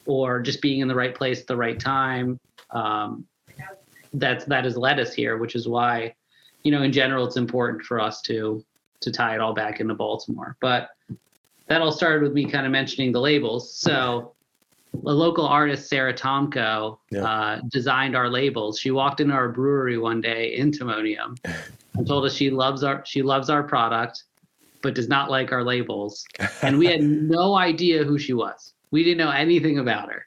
or 0.07 0.41
just 0.41 0.63
being 0.63 0.81
in 0.81 0.89
the 0.89 0.95
right 0.95 1.15
place 1.15 1.41
at 1.41 1.47
the 1.47 1.57
right 1.57 1.79
time 1.79 2.39
um, 2.71 3.27
that's 4.15 4.45
that 4.47 4.65
has 4.65 4.77
led 4.77 4.99
us 5.01 5.13
here 5.13 5.37
which 5.37 5.55
is 5.55 5.67
why 5.69 6.15
you 6.63 6.71
know 6.73 6.83
in 6.83 6.93
general 6.93 7.27
it's 7.27 7.37
important 7.37 7.83
for 7.83 8.01
us 8.01 8.23
to 8.23 8.65
to 9.01 9.11
tie 9.11 9.35
it 9.35 9.41
all 9.41 9.53
back 9.53 9.79
into 9.81 9.95
baltimore. 9.95 10.57
But 10.61 10.89
that 11.67 11.83
all 11.83 11.93
started 11.93 12.23
with 12.23 12.33
me 12.33 12.47
kind 12.47 12.65
of 12.65 12.73
mentioning 12.73 13.13
the 13.13 13.21
labels. 13.21 13.77
So 13.77 14.33
a 14.95 15.13
local 15.13 15.47
artist 15.47 15.91
sarah 15.91 16.15
tomko 16.15 16.97
Yeah. 17.11 17.25
uh, 17.25 17.61
designed 17.69 18.17
our 18.17 18.31
labels. 18.31 18.79
She 18.79 18.91
walked 18.91 19.21
into 19.21 19.35
our 19.35 19.51
brewery 19.51 19.99
one 19.99 20.21
day 20.23 20.57
in 20.57 20.71
timonium 20.71 21.37
and 21.97 22.07
told 22.07 22.25
us 22.25 22.35
she 22.35 22.51
loves 22.51 22.83
our 22.83 23.05
she 23.05 23.23
loves 23.23 23.51
our 23.51 23.63
product 23.63 24.25
but 24.83 24.95
does 24.95 25.09
not 25.09 25.31
like 25.31 25.51
our 25.51 25.65
labels. 25.65 26.25
And 26.63 26.79
we 26.79 26.87
had 26.87 27.03
no 27.39 27.57
idea 27.57 28.05
who 28.05 28.19
she 28.19 28.35
was. 28.35 28.75
We 28.93 29.03
didn't 29.03 29.19
know 29.19 29.31
anything 29.31 29.79
about 29.81 30.13
her. 30.13 30.27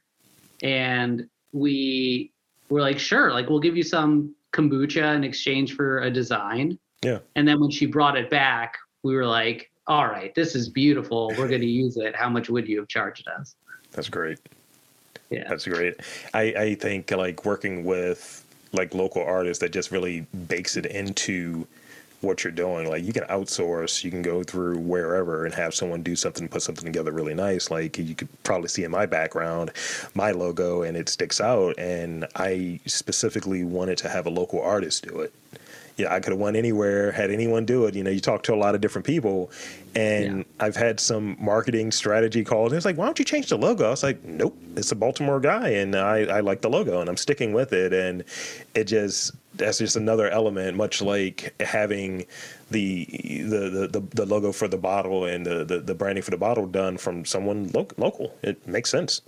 And 0.63 1.29
we 1.53 2.33
were 2.69 2.81
like 2.81 2.99
sure 2.99 3.31
like 3.31 3.49
we'll 3.49 3.59
give 3.59 3.77
you 3.77 3.83
some 3.83 4.35
kombucha 4.51 5.15
in 5.15 5.23
exchange 5.23 5.75
for 5.75 5.99
a 6.01 6.11
design. 6.11 6.77
Yeah. 7.01 7.19
and 7.35 7.47
then 7.47 7.61
when 7.61 7.71
she 7.71 7.85
brought 7.85 8.17
it 8.17 8.29
back 8.29 8.77
we 9.03 9.15
were 9.15 9.25
like 9.25 9.71
all 9.87 10.05
right 10.07 10.35
this 10.35 10.53
is 10.55 10.67
beautiful. 10.67 11.29
We're 11.37 11.47
going 11.47 11.61
to 11.69 11.75
use 11.85 11.95
it. 11.97 12.15
How 12.15 12.29
much 12.29 12.49
would 12.49 12.67
you 12.67 12.77
have 12.79 12.87
charged 12.89 13.27
us? 13.39 13.55
That's 13.91 14.09
great. 14.09 14.39
yeah. 15.29 15.47
That's 15.47 15.65
great. 15.65 15.95
I, 16.33 16.41
I 16.41 16.75
think 16.75 17.11
like 17.11 17.45
working 17.45 17.85
with 17.85 18.45
like 18.71 18.93
local 18.93 19.23
artists 19.23 19.61
that 19.61 19.71
just 19.71 19.91
really 19.91 20.21
bakes 20.47 20.77
it 20.77 20.85
into 20.85 21.67
what 22.21 22.43
you're 22.43 22.51
doing. 22.51 22.89
Like 22.89 23.03
you 23.03 23.13
can 23.13 23.23
outsource, 23.23 24.03
you 24.03 24.11
can 24.11 24.21
go 24.21 24.43
through 24.43 24.79
wherever 24.79 25.45
and 25.45 25.53
have 25.53 25.73
someone 25.73 26.03
do 26.03 26.15
something, 26.15 26.47
put 26.47 26.61
something 26.61 26.85
together 26.85 27.11
really 27.11 27.33
nice. 27.33 27.71
Like 27.71 27.97
you 27.97 28.15
could 28.15 28.27
probably 28.43 28.67
see 28.67 28.83
in 28.83 28.91
my 28.91 29.05
background, 29.05 29.71
my 30.13 30.31
logo, 30.31 30.83
and 30.83 30.97
it 30.97 31.09
sticks 31.09 31.39
out. 31.39 31.77
And 31.77 32.25
I 32.35 32.79
specifically 32.85 33.63
wanted 33.63 33.97
to 33.99 34.09
have 34.09 34.25
a 34.25 34.29
local 34.29 34.61
artist 34.61 35.07
do 35.07 35.21
it. 35.21 35.33
Yeah, 35.99 36.13
I 36.13 36.19
could 36.21 36.31
have 36.31 36.39
went 36.39 36.55
anywhere, 36.55 37.11
had 37.11 37.29
anyone 37.29 37.65
do 37.65 37.85
it. 37.85 37.93
You 37.93 38.03
know, 38.03 38.09
you 38.09 38.21
talk 38.21 38.43
to 38.43 38.53
a 38.53 38.55
lot 38.55 38.73
of 38.73 38.81
different 38.81 39.05
people, 39.05 39.51
and 39.95 40.37
Yeah. 40.39 40.43
I've 40.65 40.75
had 40.77 40.99
some 40.99 41.35
marketing 41.39 41.91
strategy 41.91 42.43
calls. 42.43 42.71
And 42.71 42.77
It's 42.77 42.85
like, 42.85 42.97
why 42.97 43.05
don't 43.05 43.19
you 43.19 43.25
change 43.25 43.49
the 43.49 43.57
logo? 43.57 43.85
I 43.87 43.89
was 43.89 44.01
like, 44.03 44.23
nope, 44.23 44.57
it's 44.77 44.91
a 44.91 44.95
Baltimore 44.95 45.39
guy, 45.41 45.69
and 45.69 45.95
I, 45.95 46.19
I 46.37 46.39
like 46.39 46.61
the 46.61 46.69
logo, 46.69 47.01
and 47.01 47.09
I'm 47.09 47.17
sticking 47.17 47.51
with 47.53 47.73
it. 47.73 47.91
And 47.93 48.23
it 48.73 48.85
just 48.85 49.31
that's 49.55 49.79
just 49.79 49.97
another 49.97 50.29
element, 50.29 50.77
much 50.77 51.01
like 51.01 51.53
having 51.59 52.25
the 52.71 53.05
the 53.05 53.69
the, 53.69 53.87
the, 53.87 54.01
the 54.15 54.25
logo 54.25 54.51
for 54.53 54.67
the 54.69 54.77
bottle 54.77 55.25
and 55.25 55.45
the, 55.45 55.65
the, 55.65 55.79
the 55.79 55.95
branding 55.95 56.23
for 56.23 56.31
the 56.31 56.37
bottle 56.37 56.65
done 56.65 56.97
from 56.97 57.25
someone 57.25 57.69
lo- 57.73 57.87
local. 57.97 58.33
It 58.41 58.65
makes 58.67 58.89
sense. 58.89 59.21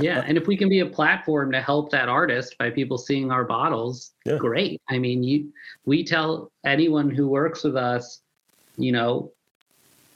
Yeah, 0.00 0.24
and 0.26 0.36
if 0.36 0.46
we 0.46 0.56
can 0.56 0.68
be 0.68 0.80
a 0.80 0.86
platform 0.86 1.52
to 1.52 1.60
help 1.60 1.90
that 1.90 2.08
artist 2.08 2.56
by 2.58 2.70
people 2.70 2.98
seeing 2.98 3.30
our 3.30 3.44
bottles, 3.44 4.12
Yeah. 4.24 4.38
great. 4.38 4.80
I 4.88 4.98
mean, 4.98 5.22
you 5.22 5.52
we 5.84 6.04
tell 6.04 6.50
anyone 6.64 7.10
who 7.10 7.28
works 7.28 7.62
with 7.64 7.76
us, 7.76 8.20
you 8.76 8.92
know, 8.92 9.30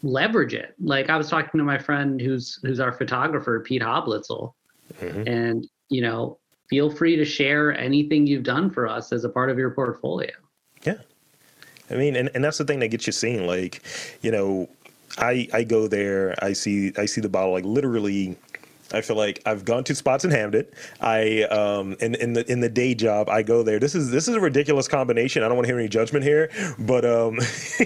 leverage 0.02 0.54
it. 0.54 0.74
Like 0.80 1.10
I 1.10 1.16
was 1.16 1.28
talking 1.28 1.58
to 1.58 1.64
my 1.64 1.78
friend 1.78 2.20
who's 2.20 2.58
who's 2.62 2.80
our 2.80 2.92
photographer, 2.92 3.60
Pete 3.60 3.82
Hoblitzel, 3.82 4.52
Mhm. 5.00 5.28
and 5.28 5.68
you 5.90 6.02
know, 6.02 6.38
feel 6.68 6.90
free 6.90 7.16
to 7.16 7.24
share 7.24 7.72
anything 7.78 8.26
you've 8.26 8.42
done 8.42 8.70
for 8.70 8.86
us 8.86 9.12
as 9.12 9.24
a 9.24 9.28
part 9.28 9.48
of 9.50 9.58
your 9.58 9.70
portfolio. 9.70 10.30
Yeah. 10.84 10.98
I 11.90 11.94
mean, 11.94 12.14
and, 12.16 12.30
and 12.34 12.44
that's 12.44 12.58
the 12.58 12.64
thing 12.66 12.80
that 12.80 12.88
gets 12.88 13.06
you 13.06 13.12
seen. 13.12 13.46
Like, 13.46 13.82
you 14.22 14.30
know, 14.30 14.68
I 15.16 15.48
I 15.52 15.64
go 15.64 15.88
there, 15.88 16.34
I 16.42 16.52
see 16.52 16.92
I 16.96 17.06
see 17.06 17.20
the 17.20 17.28
bottle 17.28 17.52
like 17.52 17.64
literally 17.64 18.36
I 18.92 19.00
feel 19.02 19.16
like 19.16 19.42
I've 19.44 19.64
gone 19.64 19.84
to 19.84 19.94
spots 19.94 20.24
in 20.24 20.30
Hampden. 20.30 20.66
I 21.00 21.42
um 21.44 21.96
in 22.00 22.14
in 22.14 22.32
the 22.32 22.50
in 22.50 22.60
the 22.60 22.68
day 22.68 22.94
job 22.94 23.28
I 23.28 23.42
go 23.42 23.62
there. 23.62 23.78
This 23.78 23.94
is 23.94 24.10
this 24.10 24.28
is 24.28 24.34
a 24.34 24.40
ridiculous 24.40 24.88
combination. 24.88 25.42
I 25.42 25.48
don't 25.48 25.56
want 25.56 25.66
to 25.66 25.72
hear 25.72 25.78
any 25.78 25.88
judgment 25.88 26.24
here, 26.24 26.50
but 26.78 27.04
um 27.04 27.38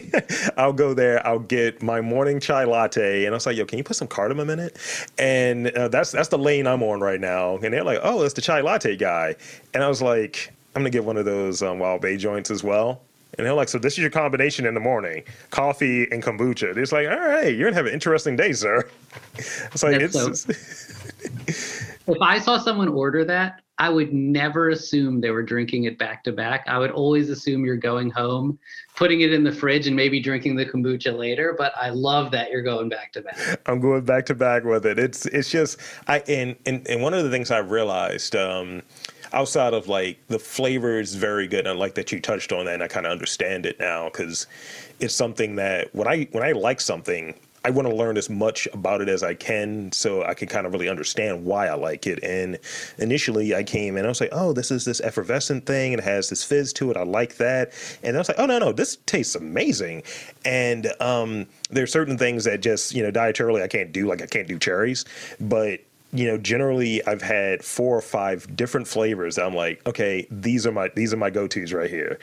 I'll 0.56 0.72
go 0.72 0.94
there. 0.94 1.24
I'll 1.26 1.38
get 1.38 1.82
my 1.82 2.00
morning 2.00 2.40
chai 2.40 2.64
latte, 2.64 3.24
and 3.24 3.34
I 3.34 3.36
was 3.36 3.46
like, 3.46 3.56
"Yo, 3.56 3.64
can 3.64 3.78
you 3.78 3.84
put 3.84 3.96
some 3.96 4.08
cardamom 4.08 4.50
in 4.50 4.58
it?" 4.58 4.76
And 5.18 5.68
uh, 5.68 5.88
that's 5.88 6.12
that's 6.12 6.28
the 6.28 6.38
lane 6.38 6.66
I'm 6.66 6.82
on 6.82 7.00
right 7.00 7.20
now. 7.20 7.56
And 7.56 7.74
they're 7.74 7.84
like, 7.84 8.00
"Oh, 8.02 8.22
it's 8.22 8.34
the 8.34 8.42
chai 8.42 8.60
latte 8.60 8.96
guy," 8.96 9.34
and 9.74 9.82
I 9.82 9.88
was 9.88 10.02
like, 10.02 10.52
"I'm 10.74 10.82
gonna 10.82 10.90
get 10.90 11.04
one 11.04 11.16
of 11.16 11.24
those 11.24 11.62
um, 11.62 11.78
wild 11.78 12.00
bay 12.00 12.16
joints 12.16 12.50
as 12.50 12.62
well." 12.62 13.00
And 13.38 13.46
they're 13.46 13.54
like, 13.54 13.68
"So 13.68 13.78
this 13.78 13.94
is 13.94 13.98
your 13.98 14.10
combination 14.10 14.66
in 14.66 14.74
the 14.74 14.80
morning: 14.80 15.22
coffee 15.50 16.10
and 16.10 16.22
kombucha." 16.22 16.76
It's 16.76 16.92
like, 16.92 17.08
"All 17.08 17.18
right, 17.18 17.54
you're 17.54 17.68
gonna 17.70 17.76
have 17.76 17.86
an 17.86 17.94
interesting 17.94 18.36
day, 18.36 18.52
sir." 18.52 18.88
It's 19.72 19.82
like 19.82 19.98
That's 20.00 20.16
it's. 20.16 20.40
so- 20.40 22.12
If 22.12 22.20
I 22.20 22.38
saw 22.38 22.58
someone 22.58 22.88
order 22.88 23.24
that, 23.24 23.60
I 23.78 23.88
would 23.88 24.12
never 24.12 24.68
assume 24.70 25.20
they 25.20 25.30
were 25.30 25.42
drinking 25.42 25.84
it 25.84 25.98
back 25.98 26.24
to 26.24 26.32
back. 26.32 26.64
I 26.68 26.78
would 26.78 26.90
always 26.90 27.30
assume 27.30 27.64
you're 27.64 27.76
going 27.76 28.10
home, 28.10 28.58
putting 28.96 29.22
it 29.22 29.32
in 29.32 29.44
the 29.44 29.52
fridge, 29.52 29.86
and 29.86 29.96
maybe 29.96 30.20
drinking 30.20 30.56
the 30.56 30.66
kombucha 30.66 31.16
later. 31.16 31.54
But 31.56 31.72
I 31.76 31.90
love 31.90 32.30
that 32.32 32.50
you're 32.50 32.62
going 32.62 32.88
back 32.88 33.12
to 33.12 33.22
back. 33.22 33.60
I'm 33.66 33.80
going 33.80 34.04
back 34.04 34.26
to 34.26 34.34
back 34.34 34.64
with 34.64 34.84
it. 34.86 34.98
It's 34.98 35.26
it's 35.26 35.50
just 35.50 35.78
I 36.06 36.20
and 36.28 36.56
and, 36.66 36.86
and 36.88 37.02
one 37.02 37.14
of 37.14 37.24
the 37.24 37.30
things 37.30 37.50
I 37.50 37.58
realized 37.58 38.36
um, 38.36 38.82
outside 39.32 39.74
of 39.74 39.88
like 39.88 40.18
the 40.28 40.38
flavor 40.38 41.00
is 41.00 41.14
very 41.14 41.46
good. 41.46 41.60
And 41.60 41.68
I 41.68 41.72
like 41.72 41.94
that 41.94 42.12
you 42.12 42.20
touched 42.20 42.52
on 42.52 42.66
that, 42.66 42.74
and 42.74 42.82
I 42.82 42.88
kind 42.88 43.06
of 43.06 43.12
understand 43.12 43.66
it 43.66 43.78
now 43.78 44.08
because 44.08 44.46
it's 45.00 45.14
something 45.14 45.56
that 45.56 45.94
when 45.94 46.08
I 46.08 46.28
when 46.32 46.42
I 46.42 46.52
like 46.52 46.80
something. 46.80 47.34
I 47.64 47.70
want 47.70 47.86
to 47.86 47.94
learn 47.94 48.16
as 48.16 48.28
much 48.28 48.66
about 48.72 49.02
it 49.02 49.08
as 49.08 49.22
I 49.22 49.34
can 49.34 49.92
so 49.92 50.24
I 50.24 50.34
can 50.34 50.48
kind 50.48 50.66
of 50.66 50.72
really 50.72 50.88
understand 50.88 51.44
why 51.44 51.68
I 51.68 51.74
like 51.74 52.08
it. 52.08 52.18
And 52.24 52.58
initially 52.98 53.54
I 53.54 53.62
came 53.62 53.96
and 53.96 54.04
I 54.04 54.08
was 54.08 54.20
like, 54.20 54.30
oh, 54.32 54.52
this 54.52 54.72
is 54.72 54.84
this 54.84 55.00
effervescent 55.00 55.64
thing. 55.64 55.92
And 55.92 56.00
it 56.00 56.04
has 56.04 56.28
this 56.28 56.42
fizz 56.42 56.72
to 56.72 56.90
it. 56.90 56.96
I 56.96 57.04
like 57.04 57.36
that. 57.36 57.70
And 58.02 58.16
I 58.16 58.18
was 58.18 58.28
like, 58.28 58.40
oh, 58.40 58.46
no, 58.46 58.58
no, 58.58 58.72
this 58.72 58.96
tastes 59.06 59.36
amazing. 59.36 60.02
And 60.44 60.92
um, 61.00 61.46
there 61.70 61.84
are 61.84 61.86
certain 61.86 62.18
things 62.18 62.42
that 62.44 62.62
just, 62.62 62.96
you 62.96 63.02
know, 63.04 63.12
dietarily 63.12 63.62
I 63.62 63.68
can't 63.68 63.92
do. 63.92 64.08
Like 64.08 64.22
I 64.22 64.26
can't 64.26 64.48
do 64.48 64.58
cherries. 64.58 65.04
But 65.40 65.82
you 66.12 66.26
know, 66.26 66.36
generally 66.36 67.04
I've 67.06 67.22
had 67.22 67.64
four 67.64 67.96
or 67.96 68.02
five 68.02 68.54
different 68.54 68.86
flavors. 68.86 69.38
I'm 69.38 69.54
like, 69.54 69.86
okay, 69.86 70.26
these 70.30 70.66
are 70.66 70.72
my 70.72 70.88
these 70.94 71.12
are 71.12 71.16
my 71.16 71.30
go 71.30 71.46
tos 71.46 71.72
right 71.72 71.90
here. 71.90 72.18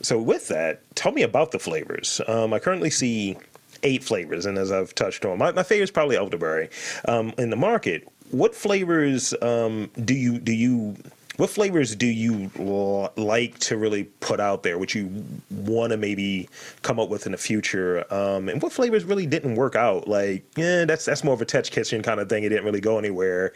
So 0.00 0.18
with 0.20 0.48
that, 0.48 0.80
tell 0.94 1.12
me 1.12 1.22
about 1.22 1.50
the 1.50 1.58
flavors. 1.58 2.20
Um, 2.26 2.52
I 2.52 2.58
currently 2.58 2.90
see 2.90 3.36
eight 3.82 4.02
flavors, 4.02 4.46
and 4.46 4.58
as 4.58 4.72
I've 4.72 4.94
touched 4.94 5.24
on, 5.24 5.38
my, 5.38 5.52
my 5.52 5.62
favorite 5.62 5.84
is 5.84 5.90
probably 5.90 6.16
elderberry. 6.16 6.68
Um, 7.06 7.32
in 7.38 7.50
the 7.50 7.56
market, 7.56 8.08
what 8.30 8.54
flavors 8.54 9.34
um, 9.42 9.90
do 10.04 10.14
you 10.14 10.38
do 10.38 10.52
you 10.52 10.96
what 11.36 11.50
flavors 11.50 11.96
do 11.96 12.06
you 12.06 12.50
l- 12.58 13.12
like 13.16 13.58
to 13.60 13.76
really 13.76 14.04
put 14.04 14.38
out 14.38 14.62
there? 14.62 14.78
What 14.78 14.94
you 14.94 15.24
want 15.50 15.90
to 15.90 15.96
maybe 15.96 16.48
come 16.82 17.00
up 17.00 17.08
with 17.08 17.26
in 17.26 17.32
the 17.32 17.38
future? 17.38 18.04
Um, 18.12 18.48
and 18.48 18.62
what 18.62 18.72
flavors 18.72 19.04
really 19.04 19.26
didn't 19.26 19.56
work 19.56 19.74
out? 19.74 20.06
Like, 20.06 20.44
yeah, 20.56 20.84
that's 20.84 21.04
that's 21.04 21.24
more 21.24 21.34
of 21.34 21.42
a 21.42 21.44
touch 21.44 21.72
kitchen 21.72 22.02
kind 22.02 22.20
of 22.20 22.28
thing. 22.28 22.44
It 22.44 22.50
didn't 22.50 22.64
really 22.64 22.80
go 22.80 22.98
anywhere. 22.98 23.52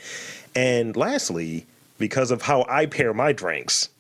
And 0.57 0.97
lastly, 0.97 1.67
because 1.99 2.31
of 2.31 2.43
how 2.43 2.67
I 2.69 2.87
pair 2.87 3.15
my 3.15 3.33
drinks, 3.33 3.91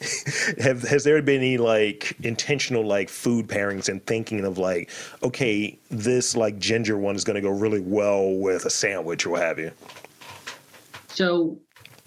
have 0.60 0.82
has 0.82 1.02
there 1.02 1.20
been 1.22 1.38
any 1.38 1.58
like 1.58 2.16
intentional 2.22 2.86
like 2.86 3.08
food 3.08 3.48
pairings 3.48 3.88
and 3.88 4.04
thinking 4.06 4.44
of 4.44 4.58
like, 4.58 4.90
okay, 5.24 5.76
this 5.90 6.36
like 6.36 6.58
ginger 6.58 6.96
one 6.96 7.16
is 7.16 7.24
going 7.24 7.36
to 7.36 7.40
go 7.40 7.50
really 7.50 7.80
well 7.80 8.32
with 8.32 8.64
a 8.64 8.70
sandwich 8.70 9.26
or 9.26 9.30
what 9.30 9.42
have 9.42 9.58
you? 9.58 9.72
So, 11.08 11.58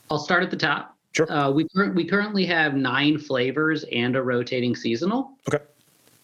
I'll 0.10 0.19
start 0.19 0.43
at 0.43 0.51
the 0.51 0.57
top. 0.57 0.97
Sure. 1.18 1.32
Uh, 1.32 1.50
we 1.50 1.66
we 1.96 2.06
currently 2.06 2.46
have 2.46 2.76
nine 2.76 3.18
flavors 3.18 3.84
and 3.92 4.16
a 4.16 4.22
rotating 4.22 4.76
seasonal. 4.76 5.32
Okay. 5.52 5.64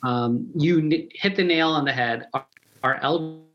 Um, 0.03 0.51
you 0.53 0.77
n- 0.77 1.09
hit 1.15 1.35
the 1.35 1.43
nail 1.43 1.69
on 1.69 1.83
the 1.83 1.91
head. 1.91 2.27
Our, 2.35 2.45
our 2.83 3.01
elderberry 3.01 3.47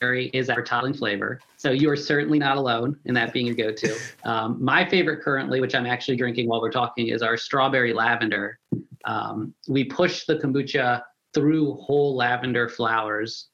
is 0.00 0.48
our 0.48 0.62
toppling 0.62 0.94
flavor, 0.94 1.38
so 1.58 1.70
you 1.70 1.90
are 1.90 1.96
certainly 1.96 2.38
not 2.38 2.56
alone 2.56 2.98
in 3.04 3.12
that 3.12 3.34
being 3.34 3.46
your 3.46 3.56
go-to. 3.56 3.94
Um, 4.24 4.56
my 4.64 4.88
favorite 4.88 5.22
currently, 5.22 5.60
which 5.60 5.74
I'm 5.74 5.84
actually 5.84 6.16
drinking 6.16 6.48
while 6.48 6.62
we're 6.62 6.70
talking, 6.70 7.08
is 7.08 7.20
our 7.20 7.36
strawberry 7.36 7.92
lavender. 7.92 8.58
Um, 9.04 9.52
we 9.68 9.84
push 9.84 10.24
the 10.24 10.36
kombucha 10.36 11.02
through 11.34 11.74
whole 11.74 12.16
lavender 12.16 12.70
flowers 12.70 13.48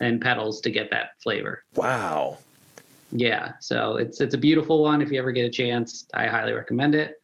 and 0.00 0.20
petals 0.20 0.60
to 0.62 0.70
get 0.70 0.90
that 0.90 1.10
flavor. 1.22 1.62
Wow. 1.76 2.38
Yeah, 3.12 3.52
so 3.60 3.96
it's 3.96 4.20
it's 4.20 4.34
a 4.34 4.38
beautiful 4.38 4.82
one. 4.82 5.00
If 5.00 5.12
you 5.12 5.18
ever 5.18 5.32
get 5.32 5.44
a 5.44 5.50
chance, 5.50 6.06
I 6.14 6.26
highly 6.26 6.52
recommend 6.52 6.94
it. 6.94 7.22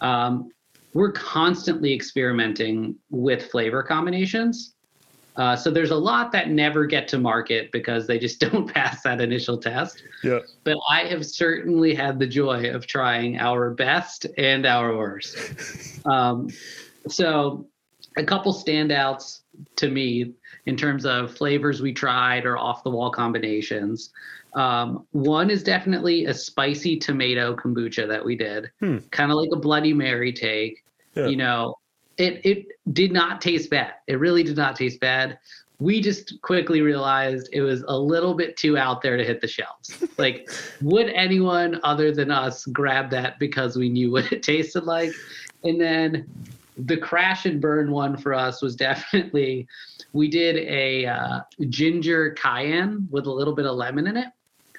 Um, 0.00 0.50
we're 0.94 1.12
constantly 1.12 1.92
experimenting 1.94 2.96
with 3.10 3.50
flavor 3.50 3.82
combinations. 3.82 4.74
Uh, 5.36 5.56
so 5.56 5.70
there's 5.70 5.90
a 5.90 5.96
lot 5.96 6.30
that 6.32 6.50
never 6.50 6.84
get 6.84 7.08
to 7.08 7.18
market 7.18 7.72
because 7.72 8.06
they 8.06 8.18
just 8.18 8.38
don't 8.50 8.72
pass 8.72 9.02
that 9.02 9.20
initial 9.20 9.56
test. 9.56 10.02
Yeah. 10.22 10.40
But 10.64 10.76
I 10.90 11.04
have 11.04 11.24
certainly 11.24 11.94
had 11.94 12.18
the 12.18 12.26
joy 12.26 12.70
of 12.70 12.86
trying 12.86 13.38
our 13.38 13.70
best 13.70 14.26
and 14.36 14.66
our 14.66 14.96
worst. 14.96 15.36
Um, 16.06 16.48
so 17.08 17.66
a 18.16 18.24
couple 18.24 18.52
standouts 18.52 19.40
to 19.76 19.88
me 19.88 20.34
in 20.66 20.76
terms 20.76 21.06
of 21.06 21.34
flavors 21.36 21.80
we 21.80 21.92
tried 21.92 22.44
or 22.44 22.58
off 22.58 22.84
the 22.84 22.90
wall 22.90 23.10
combinations. 23.10 24.12
Um, 24.54 25.06
one 25.12 25.50
is 25.50 25.62
definitely 25.62 26.26
a 26.26 26.34
spicy 26.34 26.98
tomato 26.98 27.56
kombucha 27.56 28.06
that 28.08 28.24
we 28.24 28.36
did, 28.36 28.70
Hmm. 28.80 28.98
kind 29.10 29.30
of 29.30 29.38
like 29.38 29.48
a 29.52 29.56
Bloody 29.56 29.92
Mary 29.94 30.32
take. 30.32 30.84
Yeah. 31.14 31.26
You 31.28 31.36
know, 31.36 31.76
it 32.18 32.44
it 32.44 32.66
did 32.92 33.12
not 33.12 33.40
taste 33.40 33.70
bad. 33.70 33.94
It 34.06 34.18
really 34.18 34.42
did 34.42 34.56
not 34.56 34.76
taste 34.76 35.00
bad. 35.00 35.38
We 35.78 36.00
just 36.00 36.40
quickly 36.42 36.80
realized 36.80 37.48
it 37.52 37.62
was 37.62 37.82
a 37.88 37.98
little 37.98 38.34
bit 38.34 38.56
too 38.56 38.78
out 38.78 39.02
there 39.02 39.16
to 39.16 39.24
hit 39.24 39.40
the 39.40 39.48
shelves. 39.48 40.04
like, 40.18 40.48
would 40.80 41.08
anyone 41.08 41.80
other 41.82 42.12
than 42.12 42.30
us 42.30 42.66
grab 42.66 43.10
that 43.10 43.38
because 43.38 43.76
we 43.76 43.88
knew 43.88 44.12
what 44.12 44.30
it 44.32 44.42
tasted 44.42 44.84
like? 44.84 45.12
And 45.64 45.80
then 45.80 46.28
the 46.78 46.96
crash 46.96 47.46
and 47.46 47.60
burn 47.60 47.90
one 47.90 48.16
for 48.16 48.32
us 48.34 48.62
was 48.62 48.76
definitely 48.76 49.66
we 50.12 50.28
did 50.28 50.56
a 50.56 51.06
uh, 51.06 51.40
ginger 51.68 52.30
cayenne 52.32 53.08
with 53.10 53.26
a 53.26 53.30
little 53.32 53.54
bit 53.54 53.66
of 53.66 53.74
lemon 53.76 54.06
in 54.06 54.16
it, 54.16 54.28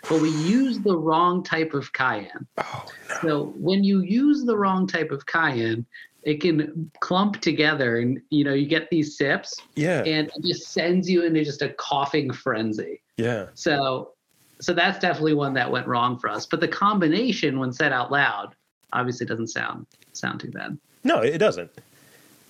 but 0.09 0.21
we 0.21 0.29
use 0.29 0.79
the 0.79 0.97
wrong 0.97 1.43
type 1.43 1.73
of 1.73 1.91
cayenne. 1.93 2.47
Oh 2.57 2.85
no. 3.09 3.15
So 3.21 3.43
when 3.57 3.83
you 3.83 4.01
use 4.01 4.43
the 4.43 4.57
wrong 4.57 4.87
type 4.87 5.11
of 5.11 5.25
cayenne, 5.25 5.85
it 6.23 6.41
can 6.41 6.89
clump 6.99 7.41
together 7.41 7.97
and 7.99 8.21
you 8.29 8.43
know 8.43 8.53
you 8.53 8.65
get 8.65 8.89
these 8.89 9.17
sips 9.17 9.59
Yeah. 9.75 10.03
and 10.03 10.27
it 10.35 10.43
just 10.43 10.71
sends 10.71 11.09
you 11.09 11.23
into 11.23 11.43
just 11.43 11.61
a 11.61 11.69
coughing 11.69 12.31
frenzy. 12.31 13.01
Yeah. 13.17 13.47
So 13.53 14.11
so 14.59 14.73
that's 14.73 14.99
definitely 14.99 15.33
one 15.33 15.53
that 15.55 15.69
went 15.69 15.87
wrong 15.87 16.17
for 16.17 16.29
us. 16.29 16.45
But 16.45 16.59
the 16.61 16.67
combination 16.67 17.59
when 17.59 17.71
said 17.73 17.91
out 17.91 18.11
loud 18.11 18.55
obviously 18.93 19.25
doesn't 19.25 19.47
sound 19.47 19.85
sound 20.13 20.39
too 20.39 20.51
bad. 20.51 20.77
No, 21.03 21.19
it 21.21 21.37
doesn't. 21.37 21.71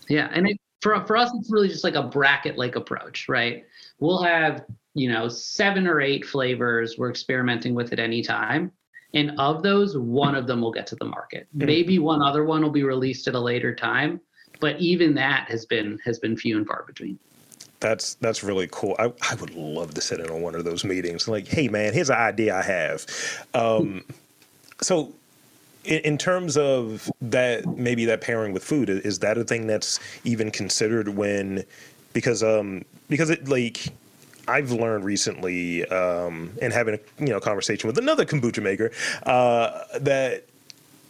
Yeah, 0.09 0.29
and 0.31 0.49
it, 0.49 0.59
for 0.83 1.03
for 1.05 1.15
us, 1.15 1.31
it's 1.33 1.49
really 1.49 1.69
just 1.69 1.85
like 1.85 1.95
a 1.95 2.03
bracket 2.03 2.57
like 2.57 2.75
approach, 2.75 3.29
right? 3.29 3.65
We'll 3.99 4.21
have 4.21 4.65
you 4.93 5.09
know 5.09 5.29
seven 5.29 5.87
or 5.87 6.01
eight 6.01 6.25
flavors 6.25 6.97
we're 6.97 7.09
experimenting 7.09 7.73
with 7.73 7.93
at 7.93 7.99
any 7.99 8.21
time, 8.21 8.71
and 9.13 9.31
of 9.39 9.63
those, 9.63 9.97
one 9.97 10.35
of 10.35 10.45
them 10.45 10.61
will 10.61 10.73
get 10.73 10.85
to 10.87 10.95
the 10.97 11.05
market. 11.05 11.47
Mhm. 11.55 11.65
Maybe 11.65 11.99
one 11.99 12.21
other 12.21 12.43
one 12.43 12.61
will 12.61 12.69
be 12.69 12.83
released 12.83 13.27
at 13.29 13.33
a 13.33 13.39
later 13.39 13.73
time, 13.73 14.19
but 14.59 14.79
even 14.79 15.15
that 15.15 15.47
has 15.49 15.65
been 15.65 15.97
has 16.03 16.19
been 16.19 16.35
few 16.35 16.57
and 16.57 16.67
far 16.67 16.83
between. 16.85 17.17
That's 17.79 18.15
that's 18.15 18.43
really 18.43 18.67
cool. 18.69 18.95
I, 18.99 19.13
I 19.29 19.35
would 19.35 19.55
love 19.55 19.93
to 19.93 20.01
sit 20.01 20.19
in 20.19 20.29
on 20.29 20.41
one 20.41 20.53
of 20.53 20.65
those 20.65 20.83
meetings. 20.83 21.29
Like, 21.29 21.47
hey 21.47 21.69
man, 21.69 21.93
here's 21.93 22.09
an 22.09 22.17
idea 22.17 22.55
I 22.55 22.61
have. 22.61 23.05
Um, 23.53 24.03
so, 24.81 25.13
in, 25.83 25.99
in 25.99 26.17
terms 26.17 26.57
of 26.57 27.11
that, 27.21 27.65
maybe 27.77 28.05
that 28.05 28.21
pairing 28.21 28.53
with 28.53 28.63
food 28.63 28.89
is 28.89 29.19
that 29.19 29.37
a 29.37 29.43
thing 29.43 29.67
that's 29.67 29.99
even 30.23 30.51
considered 30.51 31.09
when, 31.09 31.63
because 32.13 32.43
um 32.43 32.85
because 33.09 33.29
it 33.29 33.47
like. 33.47 33.87
I've 34.45 34.73
learned 34.73 35.05
recently, 35.05 35.87
um, 35.87 36.51
and 36.61 36.73
having 36.73 36.95
a 36.95 36.99
you 37.17 37.29
know 37.29 37.39
conversation 37.39 37.87
with 37.87 37.97
another 37.97 38.25
kombucha 38.25 38.61
maker, 38.61 38.91
uh, 39.25 39.83
that 40.01 40.43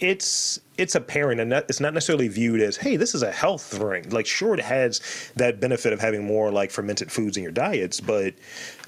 it's 0.04 0.60
it's 0.78 0.96
a 0.96 1.02
pairing 1.02 1.40
and 1.40 1.50
not, 1.50 1.64
it's 1.70 1.80
not 1.80 1.94
necessarily 1.94 2.28
viewed 2.28 2.60
as 2.60 2.76
hey 2.76 2.98
this 2.98 3.16
is 3.16 3.24
a 3.24 3.32
health 3.32 3.78
drink 3.78 4.12
like 4.12 4.26
sure 4.26 4.54
it 4.54 4.60
has 4.60 5.32
that 5.36 5.60
benefit 5.60 5.94
of 5.94 6.00
having 6.00 6.26
more 6.26 6.52
like 6.52 6.72
fermented 6.72 7.12
foods 7.12 7.38
in 7.38 7.44
your 7.44 7.52
diets 7.52 8.02
but 8.02 8.34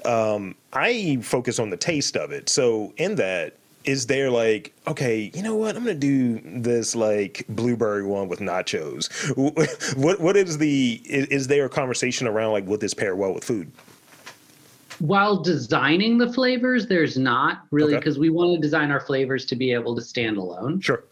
um, 0.04 0.54
i 0.72 1.16
focus 1.22 1.58
on 1.58 1.70
the 1.70 1.76
taste 1.76 2.16
of 2.16 2.32
it 2.32 2.48
so 2.48 2.92
in 2.98 3.14
that 3.14 3.54
is 3.86 4.06
there 4.06 4.30
like 4.30 4.74
okay 4.86 5.30
you 5.34 5.42
know 5.42 5.54
what 5.54 5.76
i'm 5.76 5.84
gonna 5.84 5.94
do 5.94 6.40
this 6.44 6.94
like 6.94 7.44
blueberry 7.48 8.04
one 8.04 8.28
with 8.28 8.40
nachos 8.40 9.08
what 9.96 10.20
what 10.20 10.36
is 10.36 10.58
the 10.58 11.00
is, 11.06 11.26
is 11.28 11.46
there 11.46 11.64
a 11.64 11.68
conversation 11.68 12.26
around 12.26 12.52
like 12.52 12.66
would 12.66 12.80
this 12.80 12.92
pair 12.94 13.16
well 13.16 13.32
with 13.32 13.44
food 13.44 13.70
While 14.98 15.42
designing 15.42 16.16
the 16.16 16.32
flavors, 16.32 16.86
there's 16.86 17.18
not 17.18 17.64
really 17.70 17.92
Okay. 17.94 18.00
because 18.00 18.18
we 18.18 18.30
want 18.30 18.54
to 18.54 18.60
design 18.60 18.90
our 18.90 19.00
flavors 19.00 19.44
to 19.46 19.56
be 19.56 19.72
able 19.72 19.94
to 19.94 20.02
stand 20.02 20.36
alone. 20.36 20.80
sure 20.80 21.04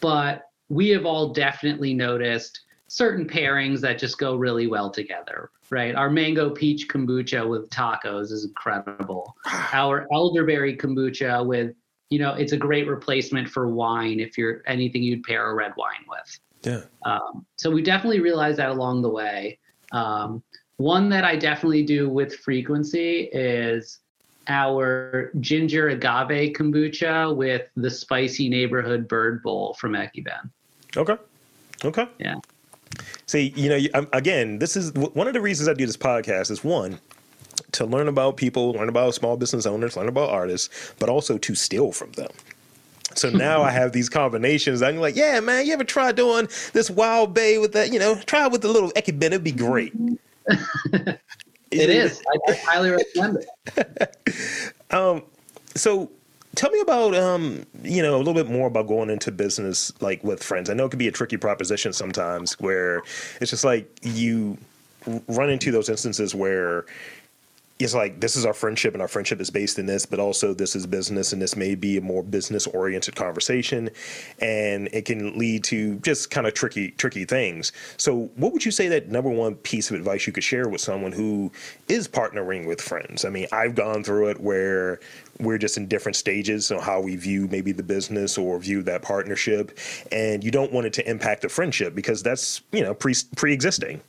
but 0.00 0.50
we 0.68 0.88
have 0.88 1.04
all 1.06 1.32
definitely 1.32 1.92
noticed 1.94 2.60
certain 2.88 3.26
pairings 3.26 3.80
that 3.80 3.98
just 3.98 4.18
go 4.18 4.34
really 4.36 4.66
well 4.66 4.90
together, 4.90 5.50
right? 5.70 5.94
Our 5.94 6.10
mango 6.10 6.50
peach 6.50 6.88
kombucha 6.88 7.46
with 7.48 7.70
tacos 7.70 8.32
is 8.32 8.44
incredible. 8.44 9.34
Ah. 9.46 9.70
Our 9.72 10.06
elderberry 10.12 10.76
kombucha 10.76 11.44
with, 11.46 11.74
you 12.12 12.18
know, 12.18 12.34
it's 12.34 12.52
a 12.52 12.58
great 12.58 12.86
replacement 12.86 13.48
for 13.48 13.68
wine 13.68 14.20
if 14.20 14.36
you're 14.36 14.62
anything 14.66 15.02
you'd 15.02 15.22
pair 15.22 15.50
a 15.50 15.54
red 15.54 15.72
wine 15.78 16.04
with. 16.06 16.38
yeah 16.62 16.82
Um, 17.10 17.46
so 17.56 17.70
we 17.70 17.80
definitely 17.82 18.20
realized 18.20 18.58
that 18.58 18.68
along 18.68 19.00
the 19.00 19.08
way. 19.08 19.58
Um, 19.92 20.42
one 20.76 21.08
that 21.08 21.24
I 21.24 21.36
definitely 21.36 21.84
do 21.84 22.10
with 22.10 22.36
frequency 22.36 23.30
is 23.32 24.00
our 24.46 25.30
ginger 25.40 25.88
agave 25.88 26.52
kombucha 26.52 27.34
with 27.34 27.62
the 27.76 27.88
spicy 27.88 28.50
neighborhood 28.50 29.08
bird 29.08 29.42
bowl 29.42 29.74
from 29.80 29.92
Ekiben. 29.92 30.50
Okay. 30.94 31.16
Okay. 31.84 32.06
Yeah. 32.18 32.34
See, 33.24 33.54
you 33.56 33.70
know, 33.70 33.78
um, 33.94 34.06
again, 34.12 34.58
this 34.58 34.76
is 34.76 34.90
w- 34.90 35.12
one 35.14 35.28
of 35.28 35.32
the 35.32 35.40
reasons 35.40 35.66
I 35.66 35.72
do 35.72 35.86
this 35.86 35.96
podcast 35.96 36.50
is 36.50 36.62
one 36.62 36.98
to 37.72 37.86
learn 37.86 38.08
about 38.08 38.36
people, 38.36 38.72
learn 38.72 38.88
about 38.88 39.14
small 39.14 39.36
business 39.36 39.66
owners, 39.66 39.96
learn 39.96 40.08
about 40.08 40.30
artists, 40.30 40.94
but 40.98 41.08
also 41.08 41.38
to 41.38 41.54
steal 41.54 41.92
from 41.92 42.12
them. 42.12 42.30
So 43.14 43.30
now 43.30 43.62
I 43.62 43.70
have 43.70 43.92
these 43.92 44.08
combinations. 44.08 44.82
I'm 44.82 44.96
like, 44.96 45.16
yeah, 45.16 45.38
man, 45.40 45.66
you 45.66 45.74
ever 45.74 45.84
try 45.84 46.12
doing 46.12 46.48
this 46.72 46.90
wild 46.90 47.34
bay 47.34 47.58
with 47.58 47.72
that? 47.72 47.92
You 47.92 47.98
know, 47.98 48.14
try 48.14 48.46
it 48.46 48.52
with 48.52 48.62
the 48.62 48.68
little 48.68 48.90
Ekiben. 48.92 49.24
It'd 49.24 49.44
be 49.44 49.52
great. 49.52 49.92
It 51.72 51.88
is. 51.88 52.22
I, 52.28 52.52
I 52.52 52.54
highly 52.56 52.90
recommend 52.90 53.44
it. 53.76 54.16
Um, 54.90 55.22
so 55.74 56.10
tell 56.54 56.70
me 56.70 56.78
about 56.80 57.14
um, 57.14 57.64
you 57.82 58.02
know, 58.02 58.14
a 58.14 58.18
little 58.18 58.34
bit 58.34 58.46
more 58.46 58.66
about 58.66 58.88
going 58.88 59.08
into 59.08 59.32
business 59.32 59.90
like 60.02 60.22
with 60.22 60.42
friends. 60.42 60.68
I 60.68 60.74
know 60.74 60.84
it 60.84 60.90
can 60.90 60.98
be 60.98 61.08
a 61.08 61.12
tricky 61.12 61.38
proposition 61.38 61.94
sometimes 61.94 62.60
where 62.60 63.02
it's 63.40 63.50
just 63.50 63.64
like 63.64 63.90
you 64.02 64.58
run 65.28 65.48
into 65.48 65.72
those 65.72 65.88
instances 65.88 66.34
where 66.34 66.84
it's 67.78 67.94
like 67.94 68.20
this 68.20 68.36
is 68.36 68.46
our 68.46 68.52
friendship 68.52 68.94
and 68.94 69.02
our 69.02 69.08
friendship 69.08 69.40
is 69.40 69.50
based 69.50 69.78
in 69.78 69.86
this 69.86 70.06
but 70.06 70.20
also 70.20 70.54
this 70.54 70.76
is 70.76 70.86
business 70.86 71.32
and 71.32 71.42
this 71.42 71.56
may 71.56 71.74
be 71.74 71.96
a 71.96 72.00
more 72.00 72.22
business 72.22 72.66
oriented 72.66 73.16
conversation. 73.16 73.90
And 74.40 74.88
it 74.92 75.04
can 75.04 75.38
lead 75.38 75.64
to 75.64 75.96
just 76.00 76.30
kind 76.30 76.46
of 76.46 76.54
tricky 76.54 76.92
tricky 76.92 77.24
things. 77.24 77.72
So 77.96 78.30
what 78.36 78.52
would 78.52 78.64
you 78.64 78.70
say 78.70 78.88
that 78.88 79.08
number 79.08 79.30
one 79.30 79.56
piece 79.56 79.90
of 79.90 79.96
advice 79.96 80.26
you 80.26 80.32
could 80.32 80.44
share 80.44 80.68
with 80.68 80.80
someone 80.80 81.12
who 81.12 81.50
is 81.88 82.08
partnering 82.08 82.66
with 82.66 82.80
friends? 82.80 83.24
I 83.24 83.30
mean 83.30 83.46
i've 83.52 83.74
gone 83.74 84.04
through 84.04 84.28
it 84.28 84.40
where 84.40 85.00
we're 85.40 85.58
just 85.58 85.76
in 85.76 85.88
different 85.88 86.16
stages 86.16 86.70
on 86.70 86.80
how 86.80 87.00
we 87.00 87.16
view 87.16 87.48
maybe 87.48 87.72
the 87.72 87.82
business 87.82 88.38
or 88.38 88.58
view 88.58 88.82
that 88.82 89.02
partnership. 89.02 89.78
And 90.12 90.44
you 90.44 90.50
don't 90.50 90.72
want 90.72 90.86
it 90.86 90.92
to 90.94 91.10
impact 91.10 91.42
the 91.42 91.48
friendship 91.48 91.94
because 91.94 92.22
that's 92.22 92.62
you 92.72 92.82
know 92.82 92.94
pre 92.94 93.14
pre-existing 93.36 94.00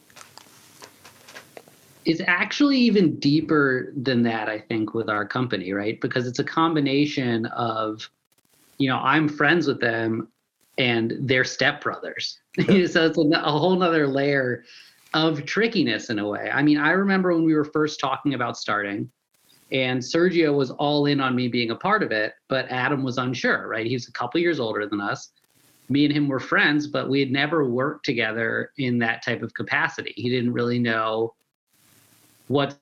it's 2.06 2.22
actually 2.28 2.78
even 2.78 3.20
deeper 3.20 3.94
than 3.96 4.24
that 4.24 4.50
i 4.50 4.60
think 4.60 4.94
with 4.94 5.10
our 5.10 5.26
company 5.26 5.74
right? 5.74 6.00
Because 6.02 6.28
it's 6.28 6.40
a 6.40 6.44
combination 6.44 7.46
of 7.48 8.10
you 8.78 8.90
know 8.90 8.98
i'm 8.98 9.28
friends 9.30 9.68
with 9.68 9.80
them 9.80 10.28
and 10.78 11.14
they're 11.22 11.44
stepbrothers. 11.44 12.38
So 12.90 13.06
it's 13.06 13.18
a, 13.18 13.22
a 13.22 13.52
whole 13.52 13.76
nother 13.76 14.08
layer 14.08 14.64
of 15.14 15.46
trickiness 15.46 16.10
in 16.10 16.18
a 16.20 16.28
way. 16.28 16.50
I 16.52 16.62
mean 16.62 16.78
i 16.78 16.92
remember 16.92 17.34
when 17.34 17.46
we 17.46 17.56
were 17.56 17.66
first 17.66 18.00
talking 18.00 18.34
about 18.34 18.58
starting 18.58 19.10
and 19.72 20.00
sergio 20.00 20.56
was 20.56 20.72
all 20.72 21.06
in 21.08 21.20
on 21.20 21.36
me 21.36 21.48
being 21.48 21.72
a 21.72 21.76
part 21.76 22.04
of 22.04 22.12
it 22.12 22.34
but 22.48 22.70
adam 22.70 23.04
was 23.04 23.18
unsure 23.18 23.68
right? 23.68 23.86
He's 23.86 24.08
a 24.08 24.12
couple 24.12 24.40
years 24.40 24.60
older 24.60 24.88
than 24.88 25.02
us. 25.02 25.32
Me 25.90 26.06
and 26.06 26.14
him 26.14 26.28
were 26.28 26.40
friends 26.40 26.88
but 26.88 27.10
we 27.10 27.20
had 27.20 27.32
never 27.32 27.70
worked 27.70 28.06
together 28.06 28.72
in 28.78 29.00
that 29.00 29.24
type 29.24 29.42
of 29.42 29.54
capacity. 29.54 30.14
He 30.16 30.30
didn't 30.30 30.54
really 30.54 30.80
know 30.80 31.34
what 32.48 32.78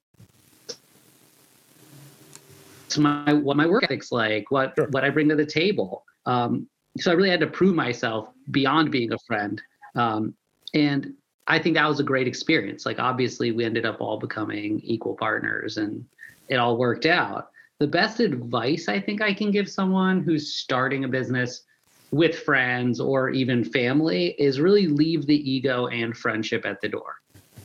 my 2.98 3.34
what 3.34 3.58
my 3.58 3.66
work 3.66 3.84
ethic's 3.84 4.12
like, 4.12 4.52
what 4.52 4.74
sure. 4.76 4.88
what 4.90 5.04
I 5.04 5.10
bring 5.10 5.30
to 5.30 5.36
the 5.36 5.46
table. 5.46 6.04
Um, 6.26 6.68
so 6.98 7.12
I 7.12 7.14
really 7.14 7.30
had 7.30 7.40
to 7.40 7.48
prove 7.48 7.74
myself 7.76 8.30
beyond 8.52 8.92
being 8.92 9.14
a 9.14 9.18
friend, 9.20 9.62
um, 9.96 10.36
and 10.74 11.14
I 11.48 11.60
think 11.60 11.76
that 11.76 11.88
was 11.88 12.00
a 12.00 12.04
great 12.04 12.28
experience. 12.28 12.86
Like 12.86 13.00
obviously, 13.00 13.52
we 13.52 13.64
ended 13.64 13.86
up 13.86 14.02
all 14.02 14.18
becoming 14.18 14.82
equal 14.84 15.16
partners, 15.16 15.78
and 15.78 16.06
it 16.50 16.56
all 16.56 16.78
worked 16.78 17.06
out. 17.06 17.50
The 17.80 17.88
best 17.88 18.20
advice 18.20 18.88
I 18.88 19.00
think 19.00 19.22
I 19.22 19.34
can 19.34 19.52
give 19.52 19.70
someone 19.70 20.22
who's 20.22 20.54
starting 20.54 21.04
a 21.04 21.08
business 21.08 21.64
with 22.12 22.40
friends 22.40 23.00
or 23.00 23.30
even 23.30 23.64
family 23.64 24.36
is 24.38 24.60
really 24.60 24.88
leave 24.88 25.26
the 25.26 25.50
ego 25.50 25.88
and 25.88 26.16
friendship 26.16 26.66
at 26.66 26.82
the 26.82 26.90
door. 26.90 27.16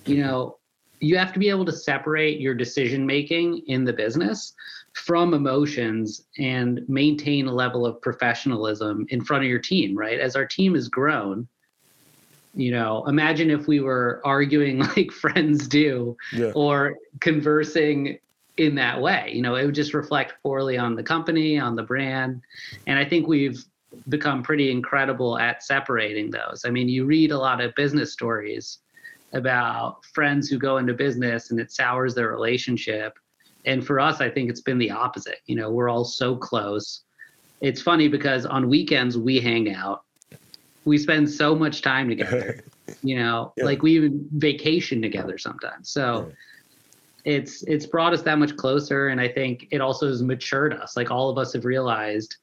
You 0.07 0.19
know, 0.23 0.59
you 1.01 1.17
have 1.17 1.33
to 1.33 1.39
be 1.39 1.49
able 1.49 1.65
to 1.65 1.73
separate 1.73 2.41
your 2.41 2.55
decision 2.55 3.05
making 3.07 3.59
in 3.67 3.85
the 3.85 3.93
business 3.93 4.55
from 4.95 5.35
emotions 5.35 6.25
and 6.39 6.89
maintain 6.89 7.47
a 7.47 7.53
level 7.53 7.85
of 7.85 8.01
professionalism 8.01 9.07
in 9.11 9.23
front 9.23 9.45
of 9.45 9.51
your 9.51 9.59
team 9.59 9.97
right? 9.97 10.19
As 10.19 10.37
our 10.37 10.47
team 10.47 10.75
has 10.75 10.89
grown 10.89 11.49
you 12.57 12.73
know 12.73 13.05
imagine 13.07 13.51
if 13.51 13.69
we 13.69 13.81
were 13.81 14.21
arguing 14.25 14.79
like 14.97 15.13
friends 15.13 15.69
do 15.69 16.17
yeah. 16.33 16.51
or 16.55 16.97
conversing 17.21 18.19
in 18.57 18.75
that 18.75 19.01
way. 19.01 19.31
You 19.35 19.43
know 19.43 19.55
it 19.55 19.67
would 19.67 19.75
just 19.75 19.95
reflect 19.95 20.35
poorly 20.43 20.79
on 20.79 20.97
the 20.97 21.03
company 21.03 21.59
on 21.59 21.77
the 21.77 21.83
brand. 21.83 22.41
And 22.87 22.99
i 22.99 23.05
think 23.05 23.29
we've 23.29 23.63
become 24.09 24.43
pretty 24.43 24.71
incredible 24.71 25.39
at 25.39 25.63
separating 25.63 26.31
those. 26.31 26.65
I 26.67 26.71
mean 26.71 26.89
you 26.89 27.05
read 27.05 27.31
a 27.31 27.39
lot 27.39 27.61
of 27.61 27.75
business 27.75 28.13
stories 28.13 28.79
about 29.33 30.05
friends 30.15 30.49
who 30.49 30.59
go 30.59 30.79
into 30.79 30.95
business 30.95 31.51
and 31.51 31.61
it 31.61 31.73
sours 31.73 32.15
their 32.15 32.29
relationship. 32.29 33.19
And 33.65 33.85
for 33.85 33.99
us, 33.99 34.21
I 34.21 34.31
think 34.31 34.49
it's 34.49 34.61
been 34.61 34.79
the 34.79 34.91
opposite. 34.91 35.39
You 35.47 35.57
know, 35.57 35.71
we're 35.71 35.89
all 35.89 36.05
so 36.05 36.37
close. 36.37 37.03
It's 37.61 37.83
funny 37.83 38.09
because 38.09 38.47
on 38.47 38.69
weekends 38.69 39.19
we 39.19 39.41
hang 39.41 39.75
out. 39.75 40.05
We 40.85 40.99
spend 40.99 41.29
so 41.29 41.55
much 41.55 41.83
time 41.83 42.09
together. 42.09 42.63
you 43.03 43.17
know, 43.17 43.53
yeah. 43.57 43.65
like 43.65 43.83
we 43.83 43.97
even 43.97 44.29
vacation 44.33 45.03
together 45.03 45.37
sometimes. 45.39 45.91
So 45.91 46.31
it's 47.25 47.65
it's 47.65 47.87
brought 47.87 48.13
us 48.13 48.23
that 48.23 48.39
much 48.39 48.57
closer 48.57 49.09
and 49.09 49.21
I 49.21 49.27
think 49.27 49.67
it 49.73 49.81
also 49.81 50.07
has 50.07 50.23
matured 50.23 50.73
us. 50.75 50.97
Like 50.97 51.11
all 51.11 51.29
of 51.29 51.39
us 51.39 51.53
have 51.55 51.65
realized 51.65 52.37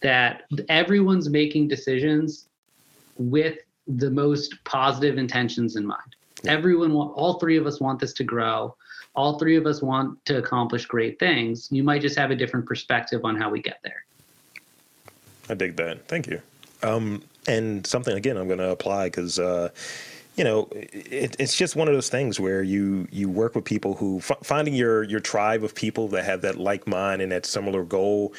that 0.00 0.44
everyone's 0.70 1.28
making 1.28 1.68
decisions 1.68 2.48
with 3.16 3.58
the 3.86 4.10
most 4.10 4.54
positive 4.64 5.18
intentions 5.18 5.76
in 5.76 5.86
mind. 5.86 6.16
Everyone, 6.46 6.92
all 6.92 7.38
three 7.38 7.56
of 7.56 7.66
us 7.66 7.80
want 7.80 8.00
this 8.00 8.12
to 8.14 8.24
grow. 8.24 8.74
All 9.14 9.38
three 9.38 9.56
of 9.56 9.66
us 9.66 9.80
want 9.80 10.22
to 10.26 10.38
accomplish 10.38 10.86
great 10.86 11.18
things. 11.18 11.68
You 11.70 11.82
might 11.82 12.02
just 12.02 12.18
have 12.18 12.30
a 12.30 12.36
different 12.36 12.66
perspective 12.66 13.24
on 13.24 13.36
how 13.36 13.50
we 13.50 13.62
get 13.62 13.78
there. 13.82 14.04
I 15.48 15.54
dig 15.54 15.76
that. 15.76 16.06
Thank 16.08 16.26
you. 16.26 16.40
Um, 16.82 17.22
and 17.46 17.86
something 17.86 18.16
again, 18.16 18.36
I'm 18.36 18.46
going 18.46 18.58
to 18.58 18.70
apply 18.70 19.06
because. 19.06 19.38
Uh, 19.38 19.70
you 20.36 20.42
know, 20.42 20.68
it, 20.72 21.36
it's 21.38 21.56
just 21.56 21.76
one 21.76 21.86
of 21.86 21.94
those 21.94 22.08
things 22.08 22.40
where 22.40 22.60
you 22.62 23.06
you 23.12 23.28
work 23.28 23.54
with 23.54 23.64
people 23.64 23.94
who 23.94 24.18
f- 24.18 24.32
finding 24.42 24.74
your 24.74 25.04
your 25.04 25.20
tribe 25.20 25.62
of 25.62 25.76
people 25.76 26.08
that 26.08 26.24
have 26.24 26.40
that 26.42 26.58
like 26.58 26.88
mind 26.88 27.22
and 27.22 27.30
that 27.30 27.46
similar 27.46 27.84
goal 27.84 28.34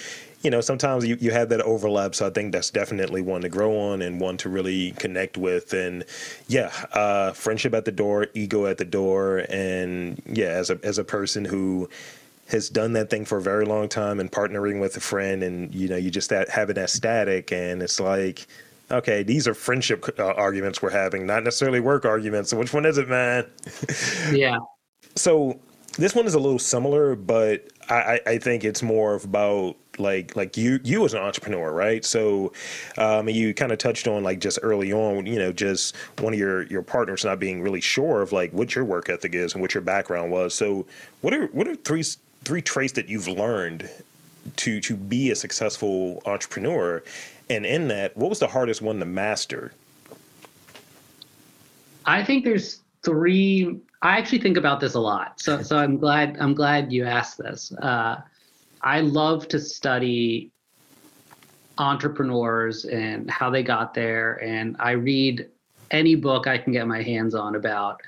you 0.45 0.51
know, 0.51 0.61
sometimes 0.61 1.03
you, 1.07 1.17
you 1.19 1.31
have 1.31 1.49
that 1.49 1.61
overlap. 1.61 2.13
So 2.13 2.27
I 2.27 2.29
think 2.29 2.51
that's 2.51 2.69
definitely 2.69 3.23
one 3.23 3.41
to 3.41 3.49
grow 3.49 3.75
on 3.75 4.03
and 4.03 4.21
one 4.21 4.37
to 4.37 4.47
really 4.47 4.91
connect 4.91 5.37
with. 5.37 5.73
And 5.73 6.05
yeah, 6.47 6.71
uh, 6.93 7.31
friendship 7.31 7.73
at 7.73 7.85
the 7.85 7.91
door, 7.91 8.27
ego 8.35 8.67
at 8.67 8.77
the 8.77 8.85
door. 8.85 9.47
And 9.49 10.21
yeah, 10.27 10.49
as 10.49 10.69
a, 10.69 10.79
as 10.83 10.99
a 10.99 11.03
person 11.03 11.45
who 11.45 11.89
has 12.49 12.69
done 12.69 12.93
that 12.93 13.09
thing 13.09 13.25
for 13.25 13.39
a 13.39 13.41
very 13.41 13.65
long 13.65 13.89
time 13.89 14.19
and 14.19 14.31
partnering 14.31 14.79
with 14.79 14.95
a 14.97 14.99
friend 14.99 15.41
and, 15.41 15.73
you 15.73 15.87
know, 15.87 15.95
you 15.95 16.11
just 16.11 16.29
that, 16.29 16.47
having 16.47 16.75
that 16.75 16.91
static 16.91 17.51
and 17.51 17.81
it's 17.81 17.99
like, 17.99 18.45
okay, 18.91 19.23
these 19.23 19.47
are 19.47 19.55
friendship 19.55 20.07
uh, 20.19 20.25
arguments 20.25 20.79
we're 20.79 20.91
having, 20.91 21.25
not 21.25 21.43
necessarily 21.43 21.79
work 21.79 22.05
arguments. 22.05 22.51
So 22.51 22.57
which 22.57 22.71
one 22.71 22.85
is 22.85 22.99
it, 22.99 23.09
man? 23.09 23.47
Yeah. 24.31 24.59
so 25.15 25.59
this 25.97 26.13
one 26.13 26.27
is 26.27 26.35
a 26.35 26.39
little 26.39 26.59
similar, 26.59 27.15
but 27.15 27.67
I, 27.89 28.19
I 28.25 28.37
think 28.37 28.63
it's 28.63 28.81
more 28.81 29.15
about 29.15 29.75
like 29.97 30.35
like 30.35 30.57
you 30.57 30.79
you 30.83 31.05
as 31.05 31.13
an 31.13 31.21
entrepreneur 31.21 31.71
right? 31.71 32.03
So 32.03 32.51
um 32.97 33.29
you 33.29 33.53
kind 33.53 33.71
of 33.71 33.77
touched 33.77 34.07
on 34.07 34.23
like 34.23 34.39
just 34.39 34.59
early 34.61 34.91
on 34.91 35.25
you 35.25 35.39
know 35.39 35.51
just 35.51 35.95
one 36.19 36.33
of 36.33 36.39
your 36.39 36.63
your 36.63 36.81
partners 36.81 37.23
not 37.23 37.39
being 37.39 37.61
really 37.61 37.81
sure 37.81 38.21
of 38.21 38.31
like 38.31 38.51
what 38.51 38.75
your 38.75 38.83
work 38.83 39.09
ethic 39.09 39.35
is 39.35 39.53
and 39.53 39.61
what 39.61 39.73
your 39.73 39.81
background 39.81 40.31
was. 40.31 40.53
So 40.53 40.85
what 41.21 41.33
are 41.33 41.47
what 41.47 41.67
are 41.67 41.75
three 41.75 42.03
three 42.43 42.61
traits 42.61 42.93
that 42.93 43.07
you've 43.07 43.27
learned 43.27 43.89
to 44.57 44.79
to 44.81 44.95
be 44.95 45.31
a 45.31 45.35
successful 45.35 46.21
entrepreneur? 46.25 47.03
And 47.49 47.65
in 47.65 47.87
that 47.89 48.17
what 48.17 48.29
was 48.29 48.39
the 48.39 48.47
hardest 48.47 48.81
one 48.81 48.99
to 48.99 49.05
master? 49.05 49.73
I 52.05 52.23
think 52.23 52.43
there's 52.43 52.81
three 53.03 53.79
i 54.05 54.17
actually 54.17 54.39
think 54.39 54.57
about 54.57 54.79
this 54.79 54.95
a 54.95 54.99
lot 54.99 55.39
so 55.39 55.61
so 55.61 55.77
i'm 55.77 55.97
glad 55.97 56.37
i'm 56.39 56.53
glad 56.53 56.91
you 56.91 57.05
asked 57.05 57.37
this 57.37 57.71
uh 57.81 58.21
I 58.85 59.01
love 59.01 59.47
to 59.47 59.59
study 59.59 60.51
entrepreneurs 61.79 62.85
and 62.85 63.29
how 63.29 63.49
they 63.49 63.63
got 63.63 63.95
there. 63.95 64.41
And 64.43 64.75
I 64.79 64.91
read 64.91 65.49
any 65.91 66.15
book 66.15 66.47
I 66.47 66.59
can 66.59 66.71
get 66.71 66.87
my 66.87 67.01
hands 67.01 67.33
on 67.33 67.55
about 67.55 67.99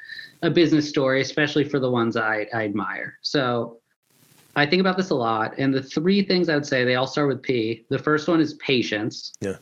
a 0.44 0.52
business 0.52 0.88
story, 0.88 1.22
especially 1.22 1.64
for 1.64 1.80
the 1.80 1.90
ones 1.90 2.16
I, 2.16 2.48
I 2.54 2.64
admire. 2.64 3.18
So 3.24 3.80
I 4.56 4.68
think 4.68 4.80
about 4.80 4.98
this 4.98 5.10
a 5.10 5.16
lot. 5.16 5.56
And 5.58 5.74
the 5.74 5.82
three 5.82 6.22
things 6.22 6.48
I 6.48 6.54
would 6.54 6.66
say, 6.66 6.84
they 6.84 6.96
all 6.96 7.08
start 7.08 7.28
with 7.28 7.42
P. 7.42 7.86
The 7.90 8.00
first 8.00 8.28
one 8.28 8.40
is 8.40 8.54
patience. 8.56 9.34
Yeah. 9.42 9.58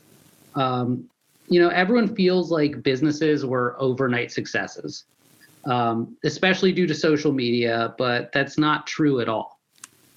Um, 0.55 1.09
you 1.47 1.61
know, 1.61 1.69
everyone 1.69 2.13
feels 2.13 2.51
like 2.51 2.83
businesses 2.83 3.45
were 3.45 3.75
overnight 3.79 4.31
successes, 4.31 5.05
um, 5.65 6.15
especially 6.23 6.71
due 6.71 6.87
to 6.87 6.93
social 6.93 7.31
media, 7.31 7.93
but 7.97 8.31
that's 8.31 8.57
not 8.57 8.87
true 8.87 9.19
at 9.19 9.29
all 9.29 9.55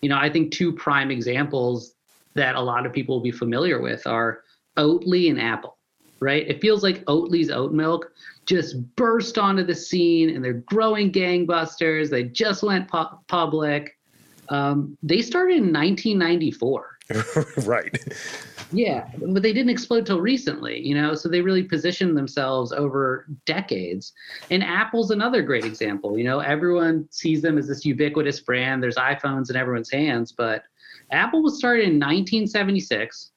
you 0.01 0.09
know, 0.09 0.17
I 0.17 0.31
think 0.31 0.53
two 0.53 0.73
prime 0.73 1.11
examples 1.11 1.95
that 2.35 2.55
a 2.55 2.61
lot 2.61 2.87
of 2.87 2.93
people 2.93 3.17
will 3.17 3.23
be 3.23 3.31
familiar 3.31 3.81
with 3.81 4.07
are 4.07 4.43
Oatly 4.77 5.29
and 5.31 5.41
Apple, 5.41 5.77
right? 6.21 6.47
It 6.47 6.61
feels 6.61 6.83
like 6.83 7.05
Oatly's 7.07 7.51
oat 7.51 7.73
milk 7.73 8.13
just 8.47 8.77
burst 8.97 9.39
onto 9.39 9.65
the 9.65 9.75
scene 9.75 10.31
and 10.31 10.45
they're 10.45 10.55
growing 10.55 11.13
gangbusters. 11.13 12.11
They 12.11 12.25
just 12.25 12.63
went 12.63 12.89
pu- 12.89 13.19
public. 13.27 13.99
Um, 14.49 14.97
they 15.03 15.21
started 15.21 15.59
in 15.59 15.73
1994. 15.73 16.99
right. 17.65 17.99
Yeah, 18.71 19.09
but 19.19 19.43
they 19.43 19.53
didn't 19.53 19.71
explode 19.71 20.05
till 20.05 20.21
recently, 20.21 20.87
you 20.87 20.95
know. 20.95 21.15
So 21.15 21.29
they 21.29 21.41
really 21.41 21.63
positioned 21.63 22.17
themselves 22.17 22.73
over 22.73 23.27
decades. 23.47 24.13
And 24.51 24.63
Apple's 24.63 25.11
another 25.11 25.43
great 25.43 25.65
example. 25.65 26.19
You 26.19 26.25
know, 26.25 26.41
everyone 26.41 27.09
sees 27.11 27.41
them 27.41 27.57
as 27.57 27.67
this 27.69 27.85
ubiquitous 27.85 28.41
brand. 28.41 28.83
There's 28.83 28.97
iPhones 28.97 29.51
in 29.51 29.57
everyone's 29.57 29.91
hands, 29.91 30.33
but 30.33 30.65
Apple 31.11 31.43
was 31.43 31.59
started 31.59 31.85
in 31.85 31.95
1976. 31.95 33.31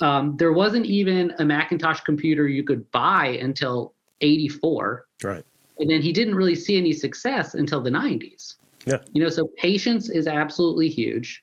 Um, 0.00 0.36
there 0.36 0.52
wasn't 0.52 0.86
even 0.86 1.32
a 1.38 1.44
Macintosh 1.44 2.00
computer 2.00 2.48
you 2.48 2.64
could 2.64 2.90
buy 2.90 3.38
until 3.40 3.94
84. 4.20 5.06
Right. 5.22 5.44
And 5.78 5.90
then 5.90 6.02
he 6.02 6.12
didn't 6.12 6.34
really 6.34 6.54
see 6.54 6.76
any 6.76 6.92
success 6.92 7.54
until 7.54 7.80
the 7.80 7.90
90s. 7.90 8.56
Yeah. 8.84 8.98
You 9.12 9.22
know, 9.22 9.28
so 9.28 9.48
patience 9.56 10.10
is 10.10 10.26
absolutely 10.26 10.88
huge. 10.88 11.42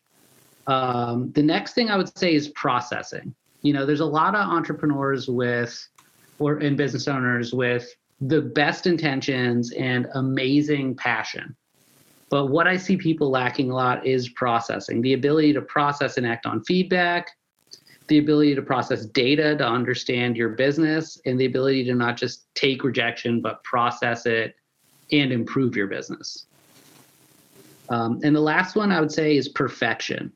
Um, 0.70 1.32
the 1.32 1.42
next 1.42 1.74
thing 1.74 1.90
I 1.90 1.98
would 1.98 2.16
say 2.16 2.36
is 2.36 2.50
processing. 2.50 3.34
You 3.64 3.74
know, 3.74 3.88
there's 3.88 4.02
a 4.02 4.06
lot 4.06 4.36
of 4.36 4.48
entrepreneurs 4.48 5.28
with 5.28 5.76
or 6.38 6.58
and 6.58 6.78
business 6.78 7.08
owners 7.08 7.54
with 7.54 7.90
the 8.22 8.42
best 8.42 8.86
intentions 8.86 9.72
and 9.72 10.08
amazing 10.14 10.96
passion. 10.96 11.56
But 12.30 12.48
what 12.48 12.68
I 12.68 12.78
see 12.78 12.98
people 12.98 13.32
lacking 13.32 13.72
a 13.72 13.76
lot 13.76 14.06
is 14.06 14.30
processing, 14.30 15.02
the 15.02 15.14
ability 15.14 15.54
to 15.54 15.62
process 15.62 16.18
and 16.18 16.28
act 16.28 16.46
on 16.46 16.64
feedback, 16.64 17.32
the 18.08 18.20
ability 18.20 18.54
to 18.54 18.62
process 18.62 19.08
data 19.08 19.56
to 19.58 19.68
understand 19.68 20.38
your 20.38 20.50
business, 20.50 21.20
and 21.26 21.40
the 21.40 21.46
ability 21.46 21.84
to 21.86 21.96
not 21.96 22.16
just 22.16 22.46
take 22.54 22.84
rejection, 22.84 23.42
but 23.42 23.64
process 23.64 24.28
it 24.28 24.56
and 25.12 25.32
improve 25.32 25.76
your 25.76 25.88
business. 25.88 26.46
Um, 27.90 28.20
and 28.24 28.36
the 28.36 28.42
last 28.42 28.76
one 28.76 28.92
I 28.92 29.00
would 29.00 29.12
say 29.12 29.36
is 29.36 29.50
perfection. 29.50 30.32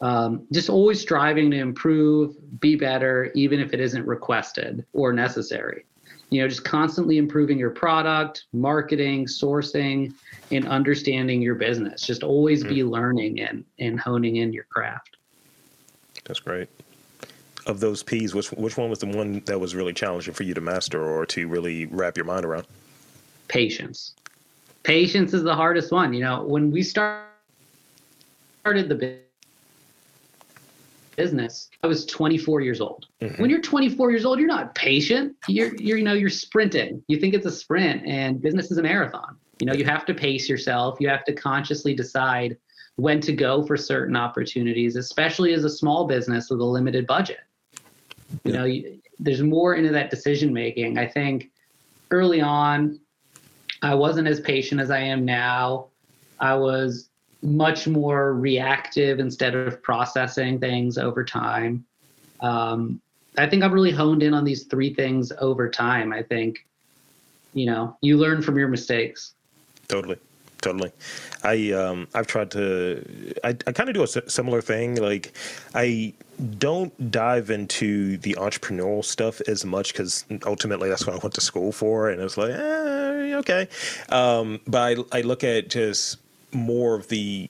Um, 0.00 0.46
just 0.52 0.68
always 0.68 1.00
striving 1.00 1.50
to 1.50 1.56
improve, 1.56 2.36
be 2.60 2.76
better, 2.76 3.32
even 3.34 3.58
if 3.58 3.72
it 3.72 3.80
isn't 3.80 4.06
requested 4.06 4.84
or 4.92 5.12
necessary. 5.12 5.84
You 6.30 6.42
know, 6.42 6.48
just 6.48 6.64
constantly 6.64 7.16
improving 7.16 7.58
your 7.58 7.70
product, 7.70 8.44
marketing, 8.52 9.26
sourcing, 9.26 10.12
and 10.50 10.68
understanding 10.68 11.40
your 11.40 11.54
business. 11.54 12.06
Just 12.06 12.22
always 12.22 12.60
mm-hmm. 12.60 12.74
be 12.74 12.84
learning 12.84 13.40
and, 13.40 13.64
and 13.78 13.98
honing 13.98 14.36
in 14.36 14.52
your 14.52 14.64
craft. 14.64 15.16
That's 16.24 16.40
great. 16.40 16.68
Of 17.66 17.80
those 17.80 18.02
P's, 18.02 18.34
which 18.34 18.50
which 18.52 18.76
one 18.76 18.88
was 18.88 18.98
the 18.98 19.06
one 19.06 19.42
that 19.46 19.58
was 19.58 19.74
really 19.74 19.92
challenging 19.92 20.32
for 20.32 20.42
you 20.42 20.54
to 20.54 20.60
master 20.60 21.02
or 21.02 21.26
to 21.26 21.48
really 21.48 21.86
wrap 21.86 22.16
your 22.16 22.24
mind 22.24 22.44
around? 22.44 22.66
Patience. 23.48 24.14
Patience 24.84 25.34
is 25.34 25.42
the 25.42 25.54
hardest 25.54 25.92
one. 25.92 26.14
You 26.14 26.20
know, 26.20 26.44
when 26.44 26.70
we 26.70 26.82
start, 26.82 27.24
started 28.60 28.88
the 28.88 28.94
business, 28.94 29.27
I 31.82 31.86
was 31.86 32.06
24 32.06 32.60
years 32.60 32.80
old. 32.80 33.06
Mm-hmm. 33.20 33.40
When 33.40 33.50
you're 33.50 33.60
24 33.60 34.10
years 34.10 34.24
old, 34.24 34.38
you're 34.38 34.48
not 34.48 34.74
patient. 34.74 35.36
You're, 35.48 35.74
you're, 35.76 35.98
you 35.98 36.04
know, 36.04 36.14
you're 36.14 36.30
sprinting. 36.30 37.02
You 37.08 37.18
think 37.18 37.34
it's 37.34 37.46
a 37.46 37.50
sprint, 37.50 38.06
and 38.06 38.40
business 38.40 38.70
is 38.70 38.78
a 38.78 38.82
marathon. 38.82 39.36
You 39.60 39.66
know, 39.66 39.74
you 39.74 39.84
have 39.84 40.06
to 40.06 40.14
pace 40.14 40.48
yourself. 40.48 40.98
You 41.00 41.08
have 41.08 41.24
to 41.24 41.32
consciously 41.32 41.94
decide 41.94 42.56
when 42.96 43.20
to 43.20 43.32
go 43.32 43.64
for 43.64 43.76
certain 43.76 44.16
opportunities, 44.16 44.96
especially 44.96 45.52
as 45.52 45.64
a 45.64 45.70
small 45.70 46.06
business 46.06 46.50
with 46.50 46.60
a 46.60 46.64
limited 46.64 47.06
budget. 47.06 47.40
You 48.44 48.52
know, 48.52 48.64
you, 48.64 49.00
there's 49.18 49.42
more 49.42 49.74
into 49.74 49.90
that 49.90 50.10
decision 50.10 50.52
making. 50.52 50.98
I 50.98 51.06
think 51.06 51.50
early 52.10 52.40
on, 52.40 53.00
I 53.82 53.94
wasn't 53.94 54.28
as 54.28 54.40
patient 54.40 54.80
as 54.80 54.90
I 54.90 54.98
am 54.98 55.24
now. 55.24 55.88
I 56.40 56.54
was 56.54 57.10
much 57.42 57.86
more 57.86 58.34
reactive 58.34 59.20
instead 59.20 59.54
of 59.54 59.82
processing 59.82 60.58
things 60.58 60.98
over 60.98 61.24
time. 61.24 61.84
Um, 62.40 63.00
I 63.36 63.46
think 63.46 63.62
I've 63.62 63.72
really 63.72 63.92
honed 63.92 64.22
in 64.22 64.34
on 64.34 64.44
these 64.44 64.64
three 64.64 64.92
things 64.92 65.32
over 65.38 65.68
time. 65.68 66.12
I 66.12 66.22
think, 66.22 66.66
you 67.54 67.66
know, 67.66 67.96
you 68.00 68.16
learn 68.16 68.42
from 68.42 68.58
your 68.58 68.68
mistakes. 68.68 69.34
Totally. 69.86 70.18
Totally. 70.60 70.90
I 71.44 71.70
um 71.70 72.08
I've 72.14 72.26
tried 72.26 72.50
to 72.50 73.32
I, 73.44 73.50
I 73.50 73.72
kind 73.72 73.88
of 73.88 73.94
do 73.94 74.02
a 74.02 74.08
similar 74.08 74.60
thing 74.60 74.96
like 74.96 75.32
I 75.72 76.14
don't 76.58 77.12
dive 77.12 77.50
into 77.50 78.16
the 78.16 78.36
entrepreneurial 78.40 79.04
stuff 79.04 79.40
as 79.42 79.64
much 79.64 79.94
cuz 79.94 80.24
ultimately 80.44 80.88
that's 80.88 81.06
what 81.06 81.14
I 81.14 81.18
went 81.22 81.34
to 81.34 81.40
school 81.40 81.70
for 81.70 82.10
and 82.10 82.20
it's 82.20 82.36
like 82.36 82.50
eh, 82.50 83.34
okay. 83.36 83.68
Um 84.08 84.60
but 84.66 85.06
I 85.12 85.18
I 85.18 85.20
look 85.20 85.44
at 85.44 85.68
just 85.68 86.18
more 86.52 86.94
of 86.94 87.08
the 87.08 87.48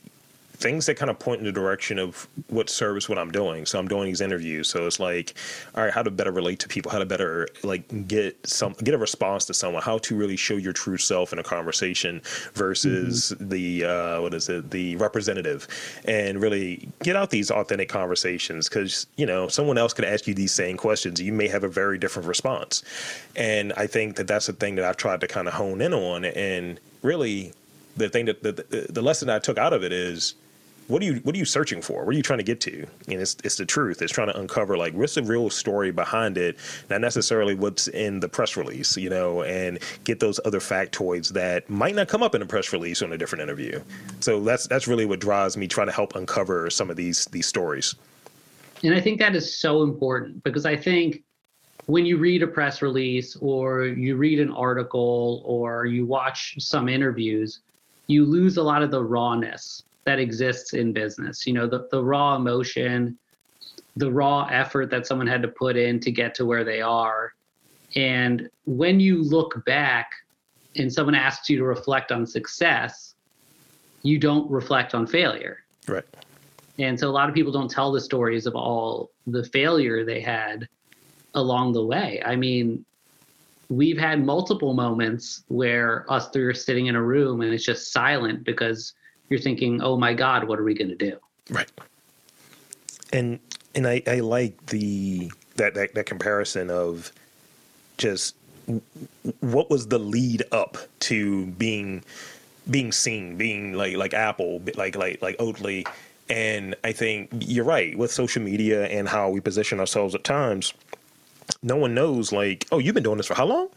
things 0.58 0.86
that 0.86 0.96
kind 0.96 1.08
of 1.08 1.18
point 1.18 1.38
in 1.38 1.44
the 1.44 1.52
direction 1.52 2.00
of 2.00 2.26
what 2.48 2.68
serves 2.68 3.08
what 3.08 3.16
I'm 3.16 3.30
doing. 3.30 3.64
So 3.64 3.78
I'm 3.78 3.86
doing 3.86 4.06
these 4.06 4.20
interviews. 4.20 4.68
So 4.68 4.86
it's 4.86 4.98
like, 4.98 5.34
all 5.76 5.84
right, 5.84 5.92
how 5.92 6.02
to 6.02 6.10
better 6.10 6.32
relate 6.32 6.58
to 6.60 6.68
people, 6.68 6.90
how 6.90 6.98
to 6.98 7.06
better 7.06 7.46
like 7.62 8.08
get 8.08 8.44
some 8.44 8.72
get 8.72 8.92
a 8.92 8.98
response 8.98 9.44
to 9.46 9.54
someone, 9.54 9.82
how 9.82 9.98
to 9.98 10.16
really 10.16 10.36
show 10.36 10.56
your 10.56 10.72
true 10.72 10.98
self 10.98 11.32
in 11.32 11.38
a 11.38 11.44
conversation 11.44 12.20
versus 12.54 13.32
mm-hmm. 13.34 13.48
the 13.48 13.84
uh, 13.84 14.20
what 14.20 14.34
is 14.34 14.48
it, 14.48 14.70
the 14.70 14.96
representative, 14.96 15.68
and 16.06 16.40
really 16.40 16.88
get 17.04 17.14
out 17.14 17.30
these 17.30 17.52
authentic 17.52 17.88
conversations 17.88 18.68
because 18.68 19.06
you 19.16 19.26
know 19.26 19.46
someone 19.46 19.78
else 19.78 19.92
could 19.92 20.04
ask 20.04 20.26
you 20.26 20.34
these 20.34 20.52
same 20.52 20.76
questions, 20.76 21.20
you 21.20 21.32
may 21.32 21.46
have 21.46 21.62
a 21.62 21.68
very 21.68 21.98
different 21.98 22.26
response, 22.26 22.82
and 23.36 23.72
I 23.74 23.86
think 23.86 24.16
that 24.16 24.26
that's 24.26 24.46
the 24.46 24.52
thing 24.52 24.74
that 24.74 24.84
I've 24.84 24.96
tried 24.96 25.20
to 25.20 25.28
kind 25.28 25.46
of 25.46 25.54
hone 25.54 25.80
in 25.80 25.94
on 25.94 26.24
and 26.24 26.80
really 27.02 27.52
the 27.98 28.08
thing 28.08 28.26
that 28.26 28.42
the, 28.42 28.52
the, 28.52 28.86
the 28.90 29.02
lesson 29.02 29.28
I 29.28 29.38
took 29.38 29.58
out 29.58 29.72
of 29.72 29.82
it 29.82 29.92
is 29.92 30.34
what 30.88 31.02
are 31.02 31.04
you 31.04 31.16
what 31.16 31.34
are 31.34 31.38
you 31.38 31.44
searching 31.44 31.82
for? 31.82 32.04
What 32.04 32.14
are 32.14 32.16
you 32.16 32.22
trying 32.22 32.38
to 32.38 32.44
get 32.44 32.60
to? 32.62 32.86
And 33.08 33.20
it's 33.20 33.36
it's 33.44 33.56
the 33.56 33.66
truth. 33.66 34.00
It's 34.00 34.12
trying 34.12 34.28
to 34.28 34.38
uncover 34.38 34.76
like 34.76 34.94
what's 34.94 35.14
the 35.14 35.22
real 35.22 35.50
story 35.50 35.90
behind 35.90 36.38
it, 36.38 36.56
not 36.88 37.02
necessarily 37.02 37.54
what's 37.54 37.88
in 37.88 38.20
the 38.20 38.28
press 38.28 38.56
release, 38.56 38.96
you 38.96 39.10
know, 39.10 39.42
and 39.42 39.78
get 40.04 40.18
those 40.18 40.40
other 40.46 40.60
factoids 40.60 41.28
that 41.34 41.68
might 41.68 41.94
not 41.94 42.08
come 42.08 42.22
up 42.22 42.34
in 42.34 42.40
a 42.40 42.46
press 42.46 42.72
release 42.72 43.02
on 43.02 43.12
a 43.12 43.18
different 43.18 43.42
interview. 43.42 43.80
So 44.20 44.42
that's 44.42 44.66
that's 44.66 44.88
really 44.88 45.04
what 45.04 45.20
drives 45.20 45.58
me 45.58 45.68
trying 45.68 45.88
to 45.88 45.92
help 45.92 46.16
uncover 46.16 46.70
some 46.70 46.88
of 46.88 46.96
these 46.96 47.26
these 47.26 47.46
stories. 47.46 47.94
And 48.82 48.94
I 48.94 49.00
think 49.00 49.18
that 49.18 49.36
is 49.36 49.58
so 49.58 49.82
important 49.82 50.42
because 50.42 50.64
I 50.64 50.76
think 50.76 51.22
when 51.84 52.06
you 52.06 52.16
read 52.16 52.42
a 52.42 52.46
press 52.46 52.80
release 52.80 53.36
or 53.36 53.84
you 53.84 54.16
read 54.16 54.40
an 54.40 54.52
article 54.52 55.42
or 55.44 55.84
you 55.84 56.06
watch 56.06 56.54
some 56.58 56.88
interviews, 56.88 57.60
you 58.08 58.24
lose 58.24 58.56
a 58.56 58.62
lot 58.62 58.82
of 58.82 58.90
the 58.90 59.02
rawness 59.02 59.84
that 60.04 60.18
exists 60.18 60.72
in 60.72 60.92
business. 60.92 61.46
You 61.46 61.52
know, 61.52 61.66
the, 61.66 61.86
the 61.90 62.02
raw 62.02 62.34
emotion, 62.36 63.16
the 63.96 64.10
raw 64.10 64.48
effort 64.50 64.90
that 64.90 65.06
someone 65.06 65.26
had 65.26 65.42
to 65.42 65.48
put 65.48 65.76
in 65.76 66.00
to 66.00 66.10
get 66.10 66.34
to 66.36 66.46
where 66.46 66.64
they 66.64 66.80
are. 66.80 67.34
And 67.94 68.50
when 68.64 68.98
you 68.98 69.22
look 69.22 69.64
back 69.64 70.10
and 70.76 70.92
someone 70.92 71.14
asks 71.14 71.48
you 71.50 71.58
to 71.58 71.64
reflect 71.64 72.10
on 72.10 72.26
success, 72.26 73.14
you 74.02 74.18
don't 74.18 74.50
reflect 74.50 74.94
on 74.94 75.06
failure. 75.06 75.58
Right. 75.86 76.04
And 76.78 76.98
so 76.98 77.08
a 77.08 77.12
lot 77.12 77.28
of 77.28 77.34
people 77.34 77.52
don't 77.52 77.70
tell 77.70 77.92
the 77.92 78.00
stories 78.00 78.46
of 78.46 78.54
all 78.54 79.10
the 79.26 79.44
failure 79.44 80.04
they 80.04 80.20
had 80.20 80.68
along 81.34 81.72
the 81.72 81.84
way. 81.84 82.22
I 82.24 82.36
mean, 82.36 82.84
we've 83.68 83.98
had 83.98 84.24
multiple 84.24 84.74
moments 84.74 85.44
where 85.48 86.10
us 86.10 86.28
three 86.30 86.44
are 86.44 86.54
sitting 86.54 86.86
in 86.86 86.96
a 86.96 87.02
room 87.02 87.42
and 87.42 87.52
it's 87.52 87.64
just 87.64 87.92
silent 87.92 88.44
because 88.44 88.94
you're 89.28 89.40
thinking, 89.40 89.82
oh 89.82 89.96
my 89.96 90.14
God, 90.14 90.44
what 90.44 90.58
are 90.58 90.64
we 90.64 90.74
going 90.74 90.88
to 90.88 90.96
do? 90.96 91.16
Right. 91.50 91.70
And 93.12 93.40
and 93.74 93.86
I, 93.86 94.02
I 94.06 94.20
like 94.20 94.66
the 94.66 95.30
that, 95.56 95.74
that 95.74 95.94
that 95.94 96.06
comparison 96.06 96.70
of 96.70 97.12
just 97.96 98.34
what 99.40 99.70
was 99.70 99.88
the 99.88 99.98
lead 99.98 100.42
up 100.52 100.76
to 101.00 101.46
being 101.46 102.04
being 102.70 102.92
seen, 102.92 103.36
being 103.36 103.74
like 103.74 103.96
like 103.96 104.14
Apple, 104.14 104.62
like 104.76 104.96
like 104.96 105.22
like 105.22 105.36
Oatly, 105.38 105.86
and 106.28 106.74
I 106.84 106.92
think 106.92 107.30
you're 107.32 107.64
right 107.64 107.96
with 107.96 108.10
social 108.10 108.42
media 108.42 108.86
and 108.86 109.08
how 109.08 109.30
we 109.30 109.40
position 109.40 109.80
ourselves 109.80 110.14
at 110.14 110.24
times. 110.24 110.74
No 111.62 111.76
one 111.76 111.94
knows 111.94 112.32
like, 112.32 112.66
oh, 112.72 112.78
you've 112.78 112.94
been 112.94 113.04
doing 113.04 113.16
this 113.16 113.26
for 113.26 113.34
how 113.34 113.46
long? 113.46 113.68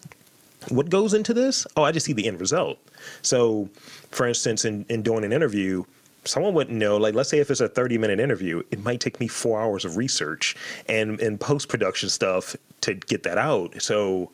What 0.70 0.90
goes 0.90 1.14
into 1.14 1.34
this? 1.34 1.66
Oh, 1.76 1.84
I 1.84 1.92
just 1.92 2.06
see 2.06 2.14
the 2.14 2.28
end 2.28 2.40
result. 2.40 2.78
So 3.22 3.70
for 4.12 4.28
instance, 4.28 4.66
in, 4.66 4.86
in 4.90 5.02
doing 5.02 5.24
an 5.24 5.34
interview, 5.34 5.84
someone 6.26 6.54
wouldn't 6.54 6.78
know 6.78 6.98
like 6.98 7.16
let's 7.16 7.30
say 7.30 7.40
if 7.40 7.50
it's 7.50 7.62
a 7.62 7.68
30 7.68 7.98
minute 7.98 8.20
interview 8.20 8.62
it 8.72 8.84
might 8.84 9.00
take 9.00 9.20
me 9.20 9.28
four 9.28 9.60
hours 9.60 9.86
of 9.86 9.98
research 9.98 10.56
and 10.88 11.20
and 11.20 11.40
post 11.40 11.68
production 11.68 12.10
stuff 12.10 12.56
to 12.82 12.94
get 12.94 13.24
that 13.24 13.38
out 13.38 13.82
so 13.82 14.32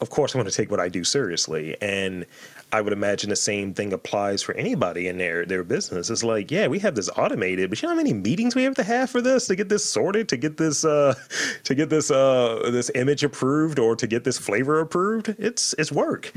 of 0.00 0.10
course 0.10 0.34
i'm 0.34 0.40
going 0.40 0.50
to 0.50 0.56
take 0.56 0.70
what 0.70 0.80
i 0.80 0.88
do 0.88 1.04
seriously 1.04 1.76
and 1.80 2.26
i 2.72 2.80
would 2.80 2.92
imagine 2.92 3.30
the 3.30 3.36
same 3.36 3.74
thing 3.74 3.92
applies 3.92 4.42
for 4.42 4.54
anybody 4.54 5.06
in 5.06 5.18
their 5.18 5.44
their 5.44 5.62
business. 5.62 6.10
It's 6.10 6.24
like 6.24 6.50
yeah 6.50 6.66
we 6.66 6.78
have 6.80 6.94
this 6.94 7.10
automated 7.16 7.70
but 7.70 7.80
you 7.80 7.86
know 7.86 7.94
how 7.94 7.96
many 7.96 8.12
meetings 8.12 8.54
we 8.54 8.64
have 8.64 8.74
to 8.76 8.82
have 8.82 9.10
for 9.10 9.20
this 9.20 9.46
to 9.46 9.56
get 9.56 9.68
this 9.68 9.84
sorted 9.84 10.28
to 10.30 10.36
get 10.36 10.56
this 10.56 10.84
uh 10.84 11.14
to 11.64 11.74
get 11.74 11.90
this 11.90 12.10
uh 12.10 12.70
this 12.72 12.90
image 12.94 13.22
approved 13.22 13.78
or 13.78 13.94
to 13.96 14.06
get 14.06 14.24
this 14.24 14.38
flavor 14.38 14.80
approved? 14.80 15.34
It's 15.38 15.74
it's 15.78 15.92
work. 15.92 16.32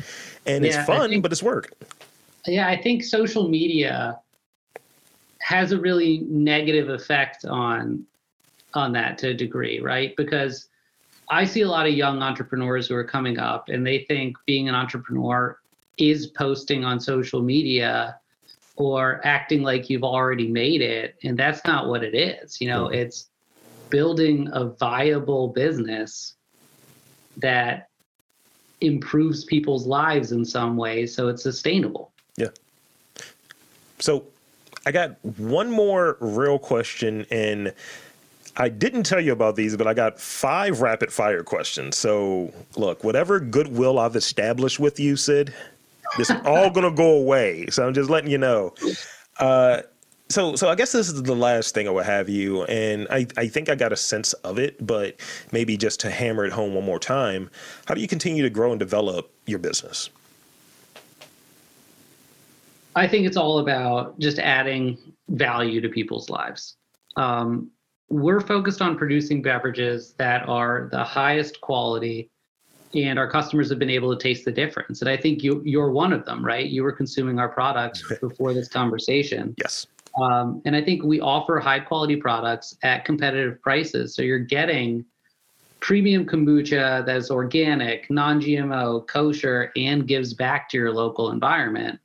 And 0.46 0.64
yeah, 0.64 0.80
it's 0.80 0.88
fun 0.88 1.10
think- 1.10 1.24
but 1.24 1.32
it's 1.32 1.44
work. 1.44 1.74
Yeah, 2.46 2.68
I 2.68 2.80
think 2.80 3.04
social 3.04 3.48
media 3.50 4.20
has 5.40 5.72
a 5.72 5.80
really 5.80 6.20
negative 6.30 6.90
effect 6.90 7.46
on 7.46 8.06
on 8.74 8.92
that 8.92 9.18
to 9.20 9.30
a 9.30 9.34
degree, 9.34 9.80
right? 9.80 10.16
Because 10.16 10.68
I 11.30 11.46
see 11.46 11.62
a 11.62 11.68
lot 11.68 11.88
of 11.88 11.94
young 11.94 12.22
entrepreneurs 12.22 12.88
who 12.88 12.96
are 12.96 13.04
coming 13.04 13.40
up 13.40 13.70
and 13.70 13.86
they 13.86 14.06
think 14.08 14.38
being 14.46 14.70
an 14.70 14.76
entrepreneur 14.76 15.58
is 15.98 16.28
posting 16.28 16.84
on 16.84 17.00
social 17.00 17.42
media 17.42 18.20
or 18.76 19.22
acting 19.24 19.64
like 19.64 19.90
you've 19.90 20.04
already 20.04 20.48
made 20.48 20.82
it 20.82 21.16
and 21.24 21.38
that's 21.38 21.64
not 21.66 21.88
what 21.88 22.04
it 22.04 22.16
is. 22.16 22.60
You 22.60 22.68
know, 22.70 22.86
mm-hmm. 22.86 22.96
it's 22.96 23.30
building 23.90 24.50
a 24.54 24.66
viable 24.66 25.50
business 25.50 26.36
that 27.38 27.90
improves 28.82 29.46
people's 29.46 29.88
lives 29.88 30.32
in 30.32 30.44
some 30.44 30.76
way 30.76 31.06
so 31.06 31.28
it's 31.28 31.44
sustainable. 31.44 32.12
Yeah. 32.38 32.50
So 34.00 34.26
I 34.86 34.92
got 34.92 35.24
one 35.24 35.72
more 35.72 36.18
real 36.20 36.60
question, 36.60 37.26
and 37.32 37.74
I 38.56 38.70
didn't 38.70 39.04
tell 39.04 39.20
you 39.20 39.32
about 39.32 39.56
these, 39.56 39.76
but 39.76 39.88
I 39.88 39.96
got 39.96 40.20
five 40.20 40.82
rapid 40.82 41.12
fire 41.12 41.42
questions. 41.44 41.98
So 41.98 42.54
look, 42.76 43.04
whatever 43.04 43.40
goodwill 43.40 43.98
I've 43.98 44.16
established 44.16 44.80
with 44.80 45.00
you, 45.00 45.16
Sid, 45.16 45.54
is 46.20 46.32
all 46.46 46.70
gonna 46.70 46.92
go 46.92 47.18
away. 47.18 47.68
So 47.68 47.86
I'm 47.86 47.94
just 47.94 48.10
letting 48.10 48.30
you 48.30 48.38
know. 48.38 48.74
Uh, 49.40 49.82
so 50.30 50.56
so 50.56 50.70
I 50.70 50.76
guess 50.76 50.92
this 50.92 51.08
is 51.08 51.22
the 51.22 51.36
last 51.36 51.74
thing 51.74 51.88
I 51.88 51.92
would 51.92 52.06
have 52.06 52.30
you, 52.30 52.64
and 52.66 53.08
I, 53.10 53.28
I 53.38 53.48
think 53.48 53.70
I 53.70 53.76
got 53.76 53.92
a 53.92 53.98
sense 53.98 54.34
of 54.34 54.58
it, 54.58 54.86
but 54.86 55.20
maybe 55.52 55.78
just 55.78 56.00
to 56.02 56.10
hammer 56.10 56.46
it 56.46 56.52
home 56.52 56.74
one 56.74 56.86
more 56.86 57.00
time, 57.00 57.50
how 57.86 57.94
do 57.94 58.02
you 58.02 58.08
continue 58.08 58.44
to 58.44 58.50
grow 58.50 58.72
and 58.72 58.80
develop 58.80 59.32
your 59.46 59.60
business? 59.60 60.10
I 62.96 63.08
think 63.08 63.28
it's 63.28 63.38
all 63.38 63.60
about 63.60 64.18
just 64.20 64.40
adding 64.40 64.98
value 65.30 65.82
to 65.82 65.90
people's 65.90 66.30
lives. 66.30 66.78
Um, 67.18 67.70
we're 68.10 68.42
focused 68.42 68.82
on 68.82 68.98
producing 68.98 69.42
beverages 69.42 70.14
that 70.18 70.48
are 70.48 70.90
the 70.92 71.04
highest 71.04 71.60
quality 71.62 72.30
and 72.96 73.20
our 73.20 73.30
customers 73.30 73.70
have 73.70 73.80
been 73.80 73.90
able 73.90 74.16
to 74.16 74.22
taste 74.22 74.46
the 74.46 74.52
difference. 74.52 75.02
And 75.02 75.10
i 75.10 75.18
think 75.18 75.44
you 75.44 75.62
you're 75.66 75.92
one 75.92 76.14
of 76.14 76.26
them 76.26 76.46
right? 76.46 76.68
You 76.68 76.84
were 76.84 76.92
consuming 76.92 77.40
our 77.40 77.50
products 77.50 78.04
before 78.22 78.54
this 78.54 78.68
conversation. 78.68 79.56
Yes. 79.58 79.88
Um, 80.22 80.62
and 80.66 80.76
i 80.76 80.82
think 80.82 81.04
we 81.04 81.20
offer 81.20 81.60
high 81.60 81.80
quality 81.80 82.16
products 82.16 82.78
at 82.84 83.06
competitive 83.06 83.62
prices. 83.62 84.16
So 84.16 84.22
you're 84.22 84.40
getting 84.40 85.06
premium 85.82 86.26
kombucha 86.26 87.06
that's 87.06 87.30
organic 87.30 88.10
non-gmo 88.10 89.06
kosher 89.08 89.72
and 89.76 90.08
gives 90.08 90.34
back 90.34 90.68
to 90.70 90.78
your 90.78 90.92
local 90.92 91.32
environment 91.32 92.00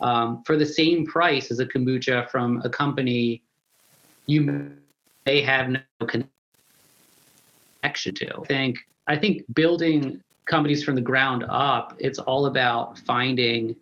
um, 0.00 0.42
for 0.46 0.56
the 0.56 0.64
same 0.64 1.04
price 1.04 1.50
as 1.50 1.58
a 1.58 1.66
kombucha 1.66 2.30
from 2.30 2.62
a 2.64 2.70
company 2.70 3.42
you 4.26 4.70
may 5.26 5.42
have 5.42 5.68
no 5.68 5.80
connection 6.06 6.30
to. 8.14 8.40
I 8.40 8.44
think 8.46 8.78
I 9.06 9.16
think 9.16 9.44
building 9.54 10.22
companies 10.46 10.82
from 10.82 10.94
the 10.94 11.00
ground 11.00 11.44
up, 11.48 11.94
it's 11.98 12.18
all 12.18 12.46
about 12.46 12.98
finding 12.98 13.76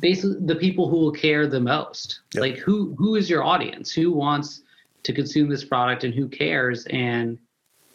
basically 0.00 0.36
the 0.40 0.56
people 0.56 0.88
who 0.88 0.96
will 0.96 1.12
care 1.12 1.46
the 1.46 1.60
most. 1.60 2.20
Yep. 2.34 2.40
Like 2.40 2.56
who 2.56 2.94
who 2.96 3.16
is 3.16 3.30
your 3.30 3.44
audience? 3.44 3.92
Who 3.92 4.12
wants 4.12 4.62
to 5.04 5.12
consume 5.12 5.48
this 5.48 5.64
product 5.64 6.04
and 6.04 6.12
who 6.12 6.28
cares 6.28 6.86
and 6.86 7.38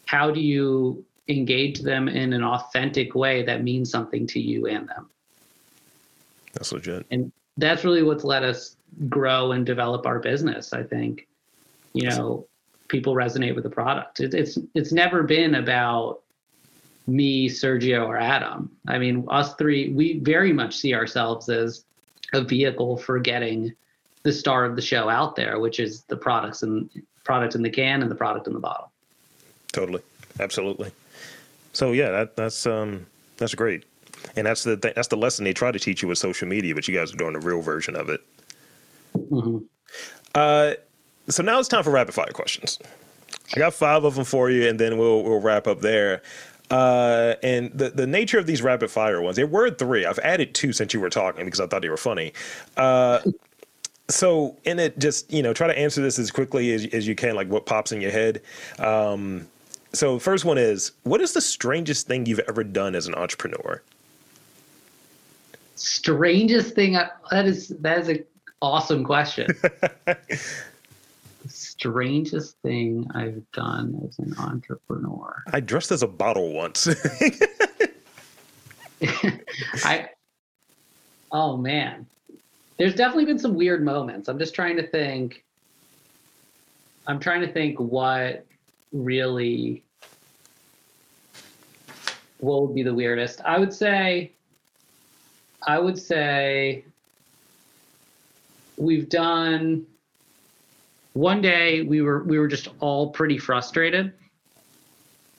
how 0.06 0.30
do 0.30 0.40
you 0.40 1.04
engage 1.28 1.80
them 1.80 2.08
in 2.08 2.32
an 2.32 2.42
authentic 2.42 3.14
way 3.14 3.42
that 3.42 3.62
means 3.62 3.90
something 3.90 4.26
to 4.28 4.40
you 4.40 4.66
and 4.66 4.88
them? 4.88 5.08
That's 6.52 6.72
legit. 6.72 7.06
And 7.10 7.32
that's 7.56 7.84
really 7.84 8.02
what's 8.02 8.24
let 8.24 8.42
us 8.42 8.76
grow 9.08 9.52
and 9.52 9.64
develop 9.64 10.06
our 10.06 10.18
business, 10.18 10.72
I 10.72 10.82
think. 10.82 11.26
You 11.94 12.08
know, 12.08 12.46
people 12.92 13.14
resonate 13.14 13.56
with 13.56 13.64
the 13.64 13.70
product. 13.70 14.20
It, 14.20 14.34
it's 14.34 14.56
it's 14.74 14.92
never 14.92 15.24
been 15.24 15.56
about 15.56 16.20
me, 17.08 17.48
Sergio, 17.48 18.06
or 18.06 18.16
Adam. 18.16 18.70
I 18.86 18.98
mean, 18.98 19.26
us 19.28 19.54
three, 19.56 19.92
we 19.92 20.20
very 20.20 20.52
much 20.52 20.76
see 20.76 20.94
ourselves 20.94 21.48
as 21.48 21.84
a 22.32 22.42
vehicle 22.44 22.96
for 22.98 23.18
getting 23.18 23.72
the 24.22 24.32
star 24.32 24.64
of 24.64 24.76
the 24.76 24.82
show 24.82 25.08
out 25.08 25.34
there, 25.34 25.58
which 25.58 25.80
is 25.80 26.02
the 26.02 26.16
products 26.16 26.62
and 26.62 26.88
product 27.24 27.56
in 27.56 27.62
the 27.62 27.70
can 27.70 28.02
and 28.02 28.10
the 28.10 28.14
product 28.14 28.46
in 28.46 28.52
the 28.52 28.60
bottle. 28.60 28.92
Totally, 29.72 30.02
absolutely. 30.38 30.92
So 31.72 31.90
yeah, 31.90 32.10
that, 32.10 32.36
that's 32.36 32.66
um, 32.66 33.06
that's 33.38 33.54
great, 33.54 33.84
and 34.36 34.46
that's 34.46 34.62
the 34.62 34.76
th- 34.76 34.94
that's 34.94 35.08
the 35.08 35.16
lesson 35.16 35.44
they 35.44 35.54
try 35.54 35.72
to 35.72 35.78
teach 35.78 36.02
you 36.02 36.08
with 36.08 36.18
social 36.18 36.46
media, 36.46 36.74
but 36.74 36.86
you 36.86 36.94
guys 36.94 37.12
are 37.12 37.16
doing 37.16 37.32
the 37.32 37.40
real 37.40 37.62
version 37.62 37.96
of 37.96 38.10
it. 38.10 38.20
Mm-hmm. 39.16 39.58
Uh, 40.34 40.74
so 41.28 41.42
now 41.42 41.58
it's 41.58 41.68
time 41.68 41.84
for 41.84 41.90
rapid 41.90 42.14
fire 42.14 42.30
questions. 42.32 42.78
I 43.54 43.58
got 43.58 43.74
five 43.74 44.04
of 44.04 44.14
them 44.14 44.24
for 44.24 44.50
you, 44.50 44.68
and 44.68 44.78
then 44.78 44.98
we'll 44.98 45.22
we'll 45.22 45.40
wrap 45.40 45.66
up 45.66 45.80
there. 45.80 46.22
Uh, 46.70 47.34
and 47.42 47.70
the 47.72 47.90
the 47.90 48.06
nature 48.06 48.38
of 48.38 48.46
these 48.46 48.62
rapid 48.62 48.90
fire 48.90 49.20
ones, 49.20 49.36
there 49.36 49.46
were 49.46 49.70
three. 49.70 50.06
I've 50.06 50.18
added 50.20 50.54
two 50.54 50.72
since 50.72 50.94
you 50.94 51.00
were 51.00 51.10
talking 51.10 51.44
because 51.44 51.60
I 51.60 51.66
thought 51.66 51.82
they 51.82 51.88
were 51.88 51.96
funny. 51.96 52.32
Uh, 52.76 53.20
so 54.08 54.56
in 54.64 54.78
it, 54.78 54.98
just 54.98 55.30
you 55.32 55.42
know, 55.42 55.52
try 55.52 55.66
to 55.66 55.78
answer 55.78 56.00
this 56.00 56.18
as 56.18 56.30
quickly 56.30 56.72
as 56.72 56.86
as 56.86 57.06
you 57.06 57.14
can, 57.14 57.34
like 57.34 57.48
what 57.48 57.66
pops 57.66 57.92
in 57.92 58.00
your 58.00 58.10
head. 58.10 58.42
Um, 58.78 59.46
so 59.92 60.18
first 60.18 60.44
one 60.44 60.56
is, 60.56 60.92
what 61.02 61.20
is 61.20 61.34
the 61.34 61.40
strangest 61.40 62.06
thing 62.06 62.24
you've 62.24 62.40
ever 62.40 62.64
done 62.64 62.94
as 62.94 63.06
an 63.06 63.14
entrepreneur? 63.14 63.82
Strangest 65.76 66.74
thing 66.74 66.96
I, 66.96 67.10
that 67.30 67.46
is 67.46 67.68
that 67.68 67.98
is 67.98 68.08
an 68.08 68.24
awesome 68.62 69.04
question. 69.04 69.48
strangest 71.82 72.56
thing 72.58 73.10
I've 73.12 73.42
done 73.50 74.00
as 74.06 74.16
an 74.20 74.36
entrepreneur? 74.38 75.42
I 75.52 75.58
dressed 75.58 75.90
as 75.90 76.04
a 76.04 76.06
bottle 76.06 76.52
once. 76.52 76.86
I 79.84 80.10
oh 81.32 81.56
man. 81.56 82.06
There's 82.78 82.94
definitely 82.94 83.24
been 83.24 83.40
some 83.40 83.54
weird 83.54 83.84
moments. 83.84 84.28
I'm 84.28 84.38
just 84.38 84.54
trying 84.54 84.76
to 84.76 84.86
think 84.86 85.44
I'm 87.08 87.18
trying 87.18 87.40
to 87.40 87.52
think 87.52 87.80
what 87.80 88.46
really 88.92 89.82
what 92.38 92.62
would 92.62 92.76
be 92.76 92.84
the 92.84 92.94
weirdest. 92.94 93.40
I 93.44 93.58
would 93.58 93.72
say 93.72 94.30
I 95.66 95.80
would 95.80 95.98
say 95.98 96.84
we've 98.76 99.08
done 99.08 99.84
one 101.14 101.40
day 101.42 101.82
we 101.82 102.02
were 102.02 102.22
we 102.24 102.38
were 102.38 102.48
just 102.48 102.68
all 102.80 103.10
pretty 103.10 103.38
frustrated. 103.38 104.12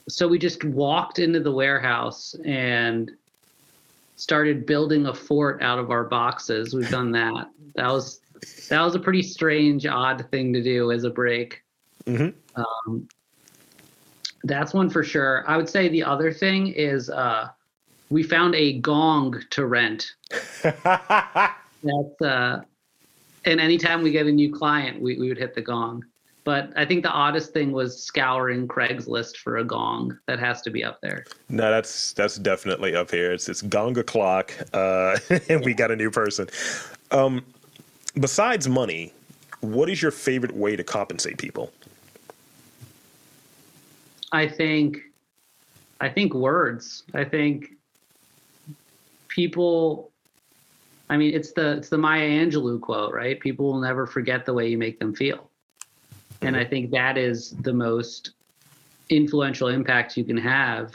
So 0.08 0.28
we 0.28 0.38
just 0.38 0.64
walked 0.64 1.18
into 1.18 1.40
the 1.40 1.52
warehouse 1.52 2.34
and 2.44 3.10
started 4.16 4.66
building 4.66 5.06
a 5.06 5.14
fort 5.14 5.62
out 5.62 5.78
of 5.78 5.90
our 5.90 6.04
boxes. 6.04 6.74
We've 6.74 6.90
done 6.90 7.10
that. 7.12 7.50
That 7.74 7.90
was 7.90 8.20
that 8.68 8.80
was 8.82 8.94
a 8.94 9.00
pretty 9.00 9.22
strange 9.22 9.86
odd 9.86 10.26
thing 10.30 10.52
to 10.52 10.62
do 10.62 10.92
as 10.92 11.04
a 11.04 11.10
break. 11.10 11.62
Mm-hmm. 12.06 12.60
um, 12.60 13.08
that's 14.44 14.74
one 14.74 14.90
for 14.90 15.02
sure. 15.02 15.42
I 15.48 15.56
would 15.56 15.68
say 15.68 15.88
the 15.88 16.04
other 16.04 16.30
thing 16.30 16.68
is 16.68 17.08
uh, 17.08 17.48
we 18.10 18.22
found 18.22 18.54
a 18.54 18.78
gong 18.80 19.42
to 19.50 19.66
rent. 19.66 20.12
That's 20.62 22.22
uh, 22.22 22.60
and 23.44 23.60
anytime 23.60 24.02
we 24.02 24.10
get 24.10 24.26
a 24.26 24.32
new 24.32 24.52
client, 24.52 25.00
we, 25.00 25.18
we 25.18 25.28
would 25.28 25.38
hit 25.38 25.54
the 25.54 25.62
gong. 25.62 26.04
But 26.44 26.72
I 26.76 26.84
think 26.84 27.02
the 27.02 27.10
oddest 27.10 27.52
thing 27.54 27.72
was 27.72 28.02
scouring 28.02 28.68
Craigslist 28.68 29.38
for 29.38 29.56
a 29.56 29.64
gong. 29.64 30.18
That 30.26 30.38
has 30.38 30.60
to 30.62 30.70
be 30.70 30.84
up 30.84 31.00
there. 31.00 31.24
No, 31.48 31.70
that's 31.70 32.12
that's 32.12 32.36
definitely 32.36 32.94
up 32.94 33.10
here. 33.10 33.32
It's 33.32 33.48
it's 33.48 33.62
gong 33.62 33.96
o'clock, 33.96 34.52
uh, 34.74 35.16
and 35.48 35.64
we 35.64 35.72
got 35.72 35.90
a 35.90 35.96
new 35.96 36.10
person. 36.10 36.48
Um, 37.10 37.42
besides 38.20 38.68
money, 38.68 39.14
what 39.60 39.88
is 39.88 40.02
your 40.02 40.10
favorite 40.10 40.54
way 40.54 40.76
to 40.76 40.84
compensate 40.84 41.38
people? 41.38 41.72
I 44.32 44.48
think, 44.48 44.98
I 46.00 46.08
think 46.10 46.34
words. 46.34 47.04
I 47.14 47.24
think 47.24 47.70
people 49.28 50.10
I 51.08 51.16
mean, 51.16 51.34
it's 51.34 51.52
the 51.52 51.72
it's 51.72 51.88
the 51.88 51.98
Maya 51.98 52.28
Angelou 52.28 52.80
quote, 52.80 53.12
right? 53.12 53.38
People 53.38 53.66
will 53.66 53.80
never 53.80 54.06
forget 54.06 54.46
the 54.46 54.54
way 54.54 54.68
you 54.68 54.78
make 54.78 54.98
them 54.98 55.14
feel, 55.14 55.50
and 56.40 56.56
I 56.56 56.64
think 56.64 56.90
that 56.92 57.18
is 57.18 57.50
the 57.50 57.72
most 57.72 58.30
influential 59.10 59.68
impact 59.68 60.16
you 60.16 60.24
can 60.24 60.38
have 60.38 60.94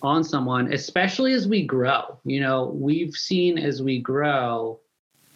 on 0.00 0.24
someone, 0.24 0.72
especially 0.72 1.34
as 1.34 1.46
we 1.46 1.62
grow. 1.64 2.18
You 2.24 2.40
know, 2.40 2.66
we've 2.66 3.14
seen 3.14 3.58
as 3.58 3.82
we 3.82 3.98
grow, 3.98 4.80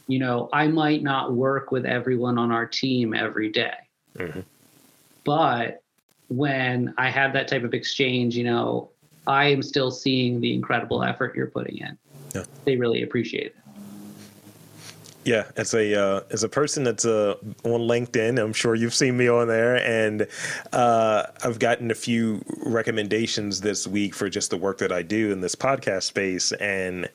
you 0.06 0.18
know, 0.18 0.48
I 0.52 0.68
might 0.68 1.02
not 1.02 1.34
work 1.34 1.70
with 1.70 1.84
everyone 1.84 2.38
on 2.38 2.50
our 2.50 2.66
team 2.66 3.12
every 3.12 3.50
day, 3.50 3.76
mm-hmm. 4.16 4.40
but 5.24 5.82
when 6.28 6.94
I 6.96 7.10
have 7.10 7.34
that 7.34 7.46
type 7.46 7.62
of 7.62 7.74
exchange, 7.74 8.36
you 8.36 8.44
know, 8.44 8.90
I 9.26 9.46
am 9.46 9.62
still 9.62 9.90
seeing 9.90 10.40
the 10.40 10.54
incredible 10.54 11.02
effort 11.02 11.36
you're 11.36 11.46
putting 11.46 11.78
in. 11.78 11.98
Yeah. 12.34 12.44
They 12.64 12.76
really 12.76 13.02
appreciate 13.02 13.46
it. 13.46 13.56
Yeah, 15.24 15.44
as 15.56 15.72
a 15.72 16.00
uh, 16.00 16.20
as 16.30 16.42
a 16.42 16.48
person 16.48 16.82
that's 16.82 17.04
uh, 17.04 17.36
on 17.64 17.82
LinkedIn, 17.82 18.42
I'm 18.42 18.52
sure 18.52 18.74
you've 18.74 18.94
seen 18.94 19.16
me 19.16 19.28
on 19.28 19.46
there, 19.46 19.76
and 19.76 20.26
uh, 20.72 21.26
I've 21.44 21.60
gotten 21.60 21.92
a 21.92 21.94
few 21.94 22.44
recommendations 22.64 23.60
this 23.60 23.86
week 23.86 24.14
for 24.14 24.28
just 24.28 24.50
the 24.50 24.56
work 24.56 24.78
that 24.78 24.90
I 24.90 25.02
do 25.02 25.30
in 25.30 25.40
this 25.40 25.54
podcast 25.54 26.02
space. 26.04 26.50
And 26.52 27.08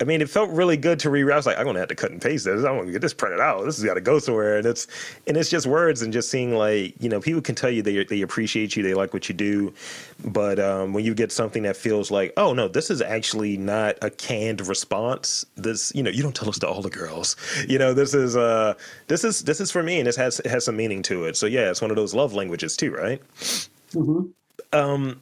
I 0.00 0.04
mean, 0.04 0.22
it 0.22 0.30
felt 0.30 0.50
really 0.50 0.78
good 0.78 0.98
to 1.00 1.10
reread. 1.10 1.34
I 1.34 1.36
was 1.36 1.44
like, 1.44 1.58
I'm 1.58 1.66
gonna 1.66 1.78
have 1.78 1.88
to 1.88 1.94
cut 1.94 2.10
and 2.10 2.22
paste 2.22 2.46
this. 2.46 2.64
I'm 2.64 2.78
gonna 2.78 2.90
get 2.90 3.02
this 3.02 3.12
printed 3.12 3.38
out. 3.38 3.64
This 3.64 3.76
has 3.76 3.84
got 3.84 3.94
to 3.94 4.00
go 4.00 4.18
somewhere. 4.18 4.56
And 4.56 4.66
it's 4.66 4.86
and 5.26 5.36
it's 5.36 5.50
just 5.50 5.66
words 5.66 6.00
and 6.00 6.10
just 6.12 6.30
seeing 6.30 6.54
like 6.54 6.94
you 7.00 7.08
know 7.10 7.20
people 7.20 7.42
can 7.42 7.54
tell 7.54 7.70
you 7.70 7.82
they 7.82 8.02
they 8.04 8.22
appreciate 8.22 8.76
you, 8.76 8.82
they 8.82 8.94
like 8.94 9.12
what 9.12 9.28
you 9.28 9.34
do, 9.34 9.74
but 10.24 10.58
um, 10.58 10.94
when 10.94 11.04
you 11.04 11.14
get 11.14 11.32
something 11.32 11.64
that 11.64 11.76
feels 11.76 12.10
like, 12.10 12.32
oh 12.38 12.54
no, 12.54 12.66
this 12.66 12.90
is 12.90 13.02
actually 13.02 13.58
not 13.58 13.96
a 14.00 14.08
canned 14.10 14.66
response. 14.66 15.44
This 15.56 15.92
you 15.94 16.02
know 16.02 16.10
you 16.10 16.22
don't 16.22 16.34
tell 16.34 16.48
us 16.48 16.58
to 16.60 16.68
all 16.68 16.80
the 16.80 16.90
girls. 16.90 17.36
You 17.68 17.78
know 17.78 17.92
this 17.92 18.14
is 18.14 18.36
uh 18.36 18.74
this 19.08 19.22
is 19.22 19.42
this 19.42 19.60
is 19.60 19.70
for 19.70 19.82
me 19.82 19.98
and 19.98 20.06
this 20.06 20.16
has 20.16 20.40
it 20.40 20.46
has 20.46 20.64
some 20.64 20.76
meaning 20.76 21.02
to 21.04 21.24
it. 21.24 21.36
So 21.36 21.44
yeah, 21.44 21.70
it's 21.70 21.82
one 21.82 21.90
of 21.90 21.96
those 21.96 22.14
love 22.14 22.32
languages 22.32 22.74
too, 22.76 22.90
right? 22.90 23.20
Mm-hmm. 23.92 24.22
Um, 24.72 25.20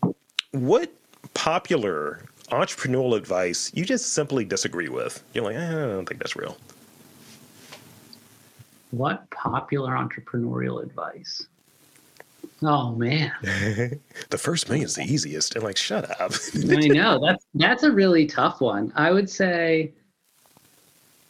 what 0.53 0.93
popular 1.35 2.23
entrepreneurial 2.51 3.17
advice 3.17 3.71
you 3.75 3.85
just 3.85 4.13
simply 4.15 4.45
disagree 4.45 4.89
with? 4.89 5.23
You're 5.33 5.45
like, 5.45 5.57
eh, 5.57 5.69
I 5.69 5.87
don't 5.87 6.07
think 6.07 6.21
that's 6.21 6.37
real. 6.37 6.57
What 8.91 9.29
popular 9.31 9.93
entrepreneurial 9.93 10.83
advice? 10.83 11.47
Oh 12.63 12.93
man, 12.93 13.33
the 13.43 14.39
first 14.39 14.69
million 14.69 14.87
is 14.87 14.97
the 14.97 15.03
easiest. 15.03 15.55
And 15.55 15.63
like, 15.63 15.77
shut 15.77 16.11
up. 16.21 16.33
I 16.69 16.89
know 16.89 17.25
that's 17.25 17.45
that's 17.55 17.83
a 17.85 17.93
really 17.93 18.27
tough 18.27 18.61
one. 18.61 18.93
I 18.97 19.13
would 19.13 19.29
say. 19.31 19.93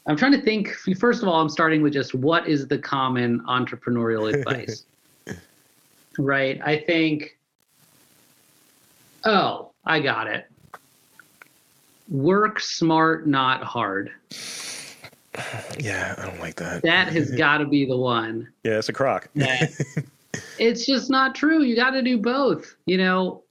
I'm 0.06 0.16
trying 0.16 0.32
to 0.32 0.40
think. 0.40 0.74
First 0.98 1.22
of 1.22 1.28
all, 1.28 1.38
I'm 1.38 1.50
starting 1.50 1.82
with 1.82 1.92
just 1.92 2.14
what 2.14 2.48
is 2.48 2.66
the 2.66 2.78
common 2.78 3.40
entrepreneurial 3.40 4.32
advice, 4.34 4.84
right? 6.18 6.60
I 6.64 6.78
think. 6.78 7.36
Oh, 9.24 9.72
I 9.84 10.00
got 10.00 10.28
it. 10.28 10.48
Work 12.08 12.60
smart, 12.60 13.26
not 13.26 13.62
hard. 13.62 14.12
Yeah, 15.78 16.14
I 16.18 16.26
don't 16.26 16.40
like 16.40 16.56
that. 16.56 16.82
That 16.82 17.12
has 17.12 17.30
got 17.36 17.58
to 17.58 17.66
be 17.66 17.86
the 17.86 17.96
one. 17.96 18.48
Yeah, 18.64 18.78
it's 18.78 18.88
a 18.88 18.92
crock. 18.92 19.28
it's 20.58 20.86
just 20.86 21.10
not 21.10 21.34
true. 21.34 21.62
You 21.62 21.76
got 21.76 21.90
to 21.90 22.02
do 22.02 22.18
both. 22.18 22.74
You 22.86 22.98
know, 22.98 23.42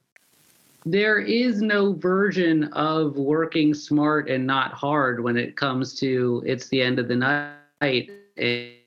there 0.84 1.18
is 1.18 1.60
no 1.60 1.92
version 1.92 2.64
of 2.72 3.16
working 3.16 3.74
smart 3.74 4.28
and 4.28 4.46
not 4.46 4.72
hard 4.72 5.22
when 5.22 5.36
it 5.36 5.56
comes 5.56 5.94
to 6.00 6.42
it's 6.46 6.68
the 6.68 6.80
end 6.80 6.98
of 6.98 7.08
the 7.08 7.16
night 7.16 8.10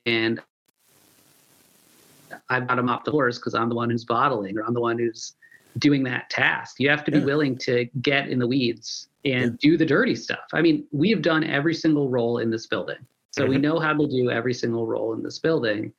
and 0.06 0.42
I've 2.50 2.68
got 2.68 2.76
to 2.76 2.84
mop 2.84 3.06
the 3.06 3.12
floors 3.12 3.38
because 3.38 3.54
I'm 3.54 3.70
the 3.70 3.76
one 3.76 3.90
who's 3.90 4.06
bottling 4.06 4.58
or 4.58 4.64
I'm 4.64 4.74
the 4.74 4.82
one 4.82 4.98
who's 4.98 5.36
doing 5.78 6.04
that 6.04 6.30
task. 6.30 6.80
You 6.80 6.90
have 6.90 7.04
to 7.06 7.12
be 7.12 7.20
yeah. 7.20 7.26
willing 7.26 7.58
to 7.60 7.86
get 8.02 8.30
in 8.30 8.40
the 8.40 8.48
weeds 8.48 9.08
and 9.26 9.52
yeah. 9.52 9.58
do 9.72 9.78
the 9.78 9.86
dirty 9.86 10.16
stuff. 10.16 10.40
I 10.54 10.62
mean, 10.62 10.86
we 10.92 11.10
have 11.12 11.22
done 11.22 11.44
every 11.44 11.74
single 11.74 12.10
role 12.10 12.40
in 12.40 12.50
this 12.50 12.68
building. 12.68 12.98
So 13.32 13.44
mm-hmm. 13.44 13.52
we 13.52 13.58
know 13.58 13.80
how 13.80 13.94
to 13.94 14.08
do 14.08 14.30
every 14.30 14.54
single 14.54 14.86
role 14.86 15.14
in 15.14 15.24
this 15.24 15.40
building. 15.40 15.94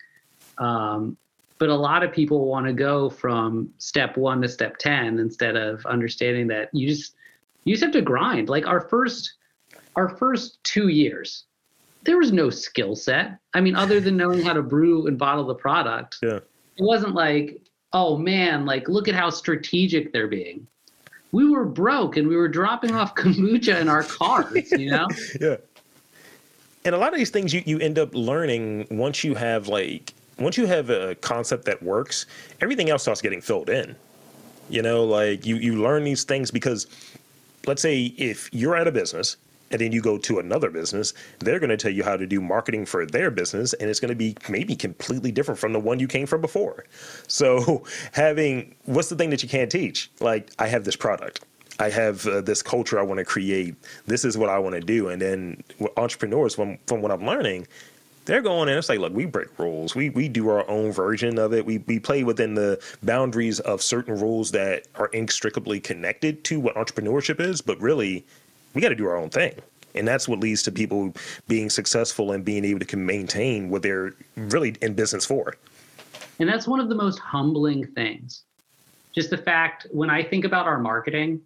Um, 0.58 1.16
but 1.62 1.68
a 1.68 1.74
lot 1.76 2.02
of 2.02 2.12
people 2.12 2.46
want 2.46 2.66
to 2.66 2.72
go 2.72 3.08
from 3.08 3.72
step 3.78 4.16
one 4.16 4.42
to 4.42 4.48
step 4.48 4.78
10 4.78 5.20
instead 5.20 5.56
of 5.56 5.86
understanding 5.86 6.48
that 6.48 6.68
you 6.72 6.88
just 6.88 7.14
you 7.62 7.72
just 7.72 7.84
have 7.84 7.92
to 7.92 8.02
grind 8.02 8.48
like 8.48 8.66
our 8.66 8.80
first 8.80 9.34
our 9.94 10.08
first 10.08 10.58
two 10.64 10.88
years 10.88 11.44
there 12.02 12.18
was 12.18 12.32
no 12.32 12.50
skill 12.50 12.96
set 12.96 13.38
i 13.54 13.60
mean 13.60 13.76
other 13.76 14.00
than 14.00 14.16
knowing 14.16 14.42
how 14.42 14.52
to 14.52 14.60
brew 14.60 15.06
and 15.06 15.16
bottle 15.16 15.44
the 15.44 15.54
product 15.54 16.18
yeah 16.20 16.38
it 16.38 16.80
wasn't 16.80 17.14
like 17.14 17.60
oh 17.92 18.16
man 18.16 18.64
like 18.64 18.88
look 18.88 19.08
at 19.08 19.14
how 19.14 19.30
strategic 19.30 20.12
they're 20.12 20.28
being. 20.28 20.66
We 21.32 21.48
were 21.48 21.64
broke 21.64 22.16
and 22.16 22.28
we 22.28 22.36
were 22.36 22.48
dropping 22.48 22.94
off 22.94 23.14
kombucha 23.16 23.80
in 23.80 23.88
our 23.88 24.02
cars 24.02 24.70
you 24.72 24.90
know? 24.90 25.08
Yeah. 25.40 25.56
And 26.84 26.96
a 26.96 26.98
lot 26.98 27.12
of 27.12 27.18
these 27.18 27.30
things 27.30 27.54
you, 27.54 27.62
you 27.64 27.78
end 27.78 27.98
up 27.98 28.12
learning 28.12 28.88
once 28.90 29.22
you 29.22 29.34
have 29.34 29.68
like 29.68 30.14
once 30.38 30.56
you 30.56 30.66
have 30.66 30.90
a 30.90 31.14
concept 31.16 31.64
that 31.66 31.82
works, 31.82 32.26
everything 32.60 32.90
else 32.90 33.02
starts 33.02 33.20
getting 33.20 33.40
filled 33.40 33.70
in. 33.70 33.94
You 34.68 34.82
know, 34.82 35.04
like 35.04 35.46
you 35.46 35.56
you 35.56 35.82
learn 35.82 36.04
these 36.04 36.24
things 36.24 36.50
because 36.50 36.86
let's 37.66 37.82
say 37.82 38.14
if 38.16 38.48
you're 38.52 38.76
at 38.76 38.88
a 38.88 38.92
business 38.92 39.36
and 39.72 39.80
then 39.80 39.90
you 39.90 40.00
go 40.00 40.18
to 40.18 40.38
another 40.38 40.70
business, 40.70 41.14
they're 41.40 41.58
going 41.58 41.70
to 41.70 41.76
tell 41.76 41.90
you 41.90 42.04
how 42.04 42.16
to 42.16 42.26
do 42.26 42.40
marketing 42.40 42.84
for 42.86 43.06
their 43.06 43.30
business, 43.30 43.72
and 43.74 43.90
it's 43.90 44.00
going 44.00 44.10
to 44.10 44.14
be 44.14 44.36
maybe 44.48 44.76
completely 44.76 45.32
different 45.32 45.58
from 45.58 45.72
the 45.72 45.80
one 45.80 45.98
you 45.98 46.06
came 46.06 46.26
from 46.26 46.40
before. 46.40 46.84
So, 47.28 47.84
having 48.12 48.74
what's 48.84 49.08
the 49.08 49.16
thing 49.16 49.30
that 49.30 49.42
you 49.42 49.48
can't 49.48 49.70
teach? 49.70 50.10
Like, 50.20 50.50
I 50.58 50.66
have 50.66 50.84
this 50.84 50.96
product. 50.96 51.44
I 51.78 51.88
have 51.88 52.26
uh, 52.26 52.42
this 52.42 52.62
culture 52.62 52.98
I 52.98 53.02
want 53.02 53.18
to 53.18 53.24
create. 53.24 53.74
This 54.06 54.24
is 54.24 54.36
what 54.36 54.50
I 54.50 54.58
want 54.58 54.74
to 54.74 54.80
do. 54.80 55.08
And 55.08 55.20
then 55.20 55.62
entrepreneurs, 55.96 56.54
from 56.54 56.78
from 56.86 57.00
what 57.00 57.10
I'm 57.10 57.24
learning, 57.24 57.66
they're 58.24 58.42
going 58.42 58.68
in. 58.68 58.78
It's 58.78 58.88
like, 58.88 58.98
look, 58.98 59.12
we 59.12 59.24
break 59.24 59.58
rules. 59.58 59.94
We 59.94 60.10
we 60.10 60.28
do 60.28 60.48
our 60.48 60.68
own 60.68 60.92
version 60.92 61.38
of 61.38 61.52
it. 61.52 61.64
We 61.64 61.78
we 61.78 61.98
play 61.98 62.22
within 62.22 62.54
the 62.54 62.80
boundaries 63.02 63.60
of 63.60 63.82
certain 63.82 64.14
rules 64.20 64.50
that 64.52 64.86
are 64.96 65.08
inextricably 65.08 65.80
connected 65.80 66.44
to 66.44 66.60
what 66.60 66.74
entrepreneurship 66.74 67.40
is. 67.40 67.60
But 67.60 67.80
really, 67.80 68.24
we 68.74 68.80
got 68.80 68.90
to 68.90 68.94
do 68.94 69.06
our 69.06 69.16
own 69.16 69.30
thing, 69.30 69.54
and 69.94 70.06
that's 70.06 70.28
what 70.28 70.40
leads 70.40 70.62
to 70.64 70.72
people 70.72 71.14
being 71.48 71.70
successful 71.70 72.32
and 72.32 72.44
being 72.44 72.64
able 72.64 72.80
to 72.80 72.96
maintain 72.96 73.68
what 73.68 73.82
they're 73.82 74.14
really 74.36 74.74
in 74.80 74.94
business 74.94 75.24
for. 75.24 75.54
And 76.38 76.48
that's 76.48 76.66
one 76.66 76.80
of 76.80 76.88
the 76.88 76.94
most 76.94 77.18
humbling 77.18 77.86
things. 77.88 78.44
Just 79.14 79.30
the 79.30 79.36
fact 79.36 79.86
when 79.90 80.10
I 80.10 80.22
think 80.22 80.44
about 80.44 80.66
our 80.66 80.78
marketing, 80.78 81.40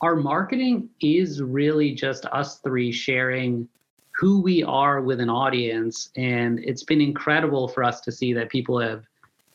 our 0.00 0.16
marketing 0.16 0.88
is 1.00 1.42
really 1.42 1.92
just 1.92 2.26
us 2.26 2.58
three 2.58 2.90
sharing 2.90 3.68
who 4.14 4.40
we 4.40 4.62
are 4.62 5.00
with 5.00 5.20
an 5.20 5.30
audience. 5.30 6.10
And 6.16 6.58
it's 6.60 6.82
been 6.82 7.00
incredible 7.00 7.68
for 7.68 7.84
us 7.84 8.00
to 8.02 8.12
see 8.12 8.32
that 8.32 8.48
people 8.48 8.78
have 8.80 9.04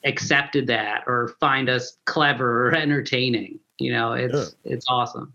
accepted 0.03 0.67
that 0.67 1.03
or 1.07 1.35
find 1.39 1.69
us 1.69 1.97
clever 2.05 2.67
or 2.67 2.75
entertaining. 2.75 3.59
You 3.79 3.93
know, 3.93 4.13
it's 4.13 4.55
yeah. 4.63 4.73
it's 4.73 4.85
awesome. 4.89 5.33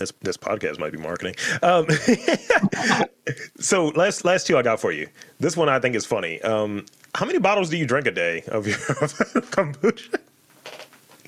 This 0.00 0.12
this 0.22 0.38
podcast 0.38 0.78
might 0.78 0.92
be 0.92 0.98
marketing. 0.98 1.34
Um, 1.62 1.86
so 3.60 3.88
last 3.88 4.24
last 4.24 4.46
two 4.46 4.56
I 4.56 4.62
got 4.62 4.80
for 4.80 4.92
you. 4.92 5.06
This 5.38 5.58
one 5.58 5.68
I 5.68 5.78
think 5.78 5.94
is 5.94 6.06
funny. 6.06 6.40
Um, 6.40 6.86
how 7.14 7.26
many 7.26 7.38
bottles 7.38 7.68
do 7.68 7.76
you 7.76 7.86
drink 7.86 8.06
a 8.06 8.10
day 8.10 8.42
of 8.48 8.66
your 8.66 8.76
kombucha? 9.52 10.18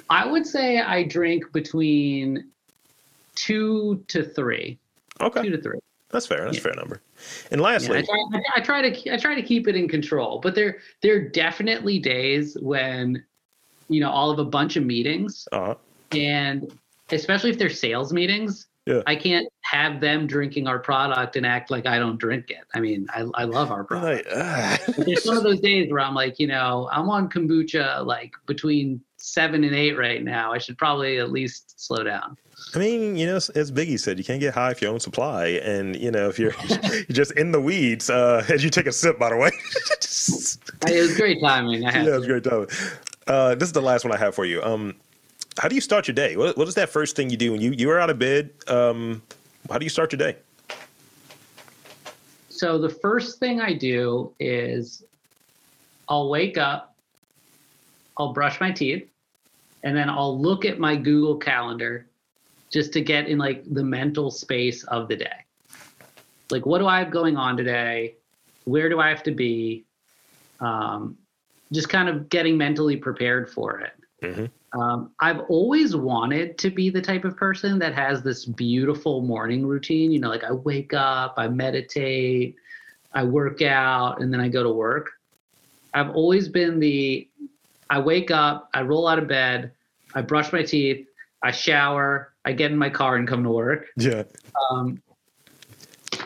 I 0.08 0.26
would 0.26 0.46
say 0.46 0.80
I 0.80 1.02
drink 1.02 1.52
between 1.52 2.50
two 3.34 4.02
to 4.08 4.24
three. 4.24 4.78
Okay. 5.20 5.42
Two 5.42 5.50
to 5.50 5.60
three. 5.60 5.78
That's 6.08 6.26
fair. 6.26 6.46
That's 6.46 6.56
yeah. 6.56 6.60
a 6.60 6.62
fair 6.62 6.74
number. 6.74 7.02
And 7.50 7.60
lastly, 7.60 7.96
yeah, 7.96 8.00
I, 8.00 8.04
try, 8.04 8.40
I, 8.56 8.60
try, 8.60 8.90
to 8.90 9.12
I 9.12 9.16
try 9.18 9.34
to 9.34 9.42
keep 9.42 9.68
it 9.68 9.76
in 9.76 9.86
control, 9.86 10.40
but 10.40 10.54
there 10.54 10.78
there 11.02 11.16
are 11.16 11.28
definitely 11.28 11.98
days 11.98 12.56
when 12.62 13.22
you 13.90 14.00
know 14.00 14.10
I'll 14.10 14.30
have 14.30 14.38
a 14.38 14.46
bunch 14.46 14.76
of 14.76 14.84
meetings, 14.86 15.46
uh-huh. 15.52 15.74
and 16.12 16.72
especially 17.10 17.50
if 17.50 17.58
they're 17.58 17.70
sales 17.70 18.12
meetings, 18.12 18.68
yeah. 18.86 19.02
I 19.06 19.14
can't 19.14 19.46
have 19.62 20.00
them 20.00 20.26
drinking 20.26 20.66
our 20.66 20.78
product 20.78 21.36
and 21.36 21.46
act 21.46 21.70
like 21.70 21.86
I 21.86 21.98
don't 21.98 22.18
drink 22.18 22.50
it. 22.50 22.64
I 22.74 22.80
mean, 22.80 23.06
I, 23.10 23.26
I 23.34 23.44
love 23.44 23.70
our 23.70 23.84
product. 23.84 24.26
Like, 24.34 24.96
There's 24.96 25.22
some 25.22 25.36
of 25.36 25.42
those 25.44 25.60
days 25.60 25.90
where 25.90 26.00
I'm 26.00 26.14
like, 26.14 26.40
you 26.40 26.48
know, 26.48 26.88
I'm 26.90 27.08
on 27.08 27.28
kombucha 27.28 28.04
like 28.04 28.32
between 28.46 29.00
seven 29.18 29.62
and 29.62 29.74
eight 29.74 29.96
right 29.96 30.22
now. 30.22 30.52
I 30.52 30.58
should 30.58 30.76
probably 30.78 31.18
at 31.18 31.30
least 31.30 31.80
slow 31.80 32.02
down. 32.02 32.36
I 32.74 32.78
mean, 32.78 33.16
you 33.16 33.26
know, 33.26 33.36
as 33.36 33.70
Biggie 33.70 34.00
said, 34.00 34.18
you 34.18 34.24
can't 34.24 34.40
get 34.40 34.54
high 34.54 34.70
if 34.70 34.82
you 34.82 34.88
own 34.88 35.00
supply, 35.00 35.46
and 35.46 35.96
you 35.96 36.10
know, 36.10 36.28
if 36.28 36.38
you're 36.38 36.54
you're 36.68 37.04
just 37.10 37.32
in 37.32 37.52
the 37.52 37.60
weeds 37.60 38.10
uh, 38.10 38.44
as 38.48 38.64
you 38.64 38.70
take 38.70 38.86
a 38.86 38.92
sip. 38.92 39.18
By 39.18 39.30
the 39.30 39.36
way, 39.36 39.50
it 40.86 41.00
was 41.02 41.16
great 41.16 41.40
timing. 41.40 41.82
yeah, 41.82 42.04
it 42.04 42.10
was 42.10 42.26
great 42.26 42.44
timing. 42.44 42.68
Uh, 43.26 43.54
this 43.54 43.68
is 43.68 43.72
the 43.72 43.82
last 43.82 44.04
one 44.04 44.12
I 44.12 44.16
have 44.16 44.34
for 44.34 44.44
you. 44.44 44.62
Um, 44.62 44.94
how 45.58 45.68
do 45.68 45.74
you 45.74 45.80
start 45.80 46.08
your 46.08 46.14
day? 46.14 46.36
What, 46.36 46.56
what 46.56 46.68
is 46.68 46.74
that 46.74 46.88
first 46.88 47.16
thing 47.16 47.30
you 47.30 47.36
do 47.36 47.52
when 47.52 47.60
you 47.60 47.72
you 47.72 47.90
are 47.90 48.00
out 48.00 48.10
of 48.10 48.18
bed? 48.18 48.50
Um, 48.68 49.22
how 49.70 49.78
do 49.78 49.84
you 49.84 49.90
start 49.90 50.12
your 50.12 50.18
day? 50.18 50.36
So 52.48 52.78
the 52.78 52.88
first 52.88 53.38
thing 53.38 53.60
I 53.60 53.72
do 53.72 54.32
is 54.38 55.04
I'll 56.08 56.28
wake 56.28 56.58
up, 56.58 56.94
I'll 58.16 58.32
brush 58.32 58.60
my 58.60 58.70
teeth, 58.70 59.08
and 59.82 59.96
then 59.96 60.08
I'll 60.08 60.38
look 60.38 60.64
at 60.64 60.78
my 60.78 60.96
Google 60.96 61.36
Calendar 61.36 62.06
just 62.70 62.92
to 62.92 63.00
get 63.00 63.28
in 63.28 63.38
like 63.38 63.64
the 63.66 63.82
mental 63.82 64.30
space 64.30 64.84
of 64.84 65.08
the 65.08 65.16
day. 65.16 65.44
Like, 66.50 66.66
what 66.66 66.78
do 66.78 66.86
I 66.86 66.98
have 66.98 67.10
going 67.10 67.36
on 67.36 67.56
today? 67.56 68.14
Where 68.64 68.88
do 68.88 69.00
I 69.00 69.08
have 69.08 69.22
to 69.24 69.32
be? 69.32 69.84
Um, 70.60 71.16
just 71.72 71.88
kind 71.88 72.08
of 72.08 72.28
getting 72.28 72.56
mentally 72.56 72.96
prepared 72.96 73.50
for 73.50 73.80
it. 73.80 73.92
Mm-hmm. 74.22 74.80
Um, 74.80 75.10
I've 75.20 75.40
always 75.48 75.94
wanted 75.94 76.56
to 76.58 76.70
be 76.70 76.88
the 76.88 77.02
type 77.02 77.24
of 77.24 77.36
person 77.36 77.78
that 77.80 77.94
has 77.94 78.22
this 78.22 78.46
beautiful 78.46 79.20
morning 79.20 79.66
routine. 79.66 80.10
You 80.12 80.20
know, 80.20 80.28
like 80.28 80.44
I 80.44 80.52
wake 80.52 80.94
up, 80.94 81.34
I 81.36 81.48
meditate, 81.48 82.56
I 83.12 83.24
work 83.24 83.60
out, 83.60 84.22
and 84.22 84.32
then 84.32 84.40
I 84.40 84.48
go 84.48 84.62
to 84.62 84.70
work. 84.70 85.10
I've 85.92 86.10
always 86.10 86.48
been 86.48 86.78
the 86.78 87.28
I 87.90 87.98
wake 87.98 88.30
up, 88.30 88.70
I 88.72 88.80
roll 88.80 89.06
out 89.06 89.18
of 89.18 89.28
bed, 89.28 89.72
I 90.14 90.22
brush 90.22 90.50
my 90.50 90.62
teeth, 90.62 91.06
I 91.42 91.50
shower, 91.50 92.32
I 92.46 92.52
get 92.52 92.70
in 92.70 92.78
my 92.78 92.88
car 92.88 93.16
and 93.16 93.28
come 93.28 93.42
to 93.44 93.50
work. 93.50 93.88
Yeah. 93.98 94.22
Um, 94.70 95.02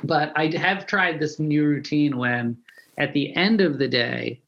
but 0.04 0.32
I 0.36 0.56
have 0.56 0.86
tried 0.86 1.18
this 1.18 1.40
new 1.40 1.64
routine 1.64 2.16
when 2.18 2.56
at 2.98 3.12
the 3.14 3.34
end 3.34 3.60
of 3.60 3.78
the 3.78 3.88
day, 3.88 4.40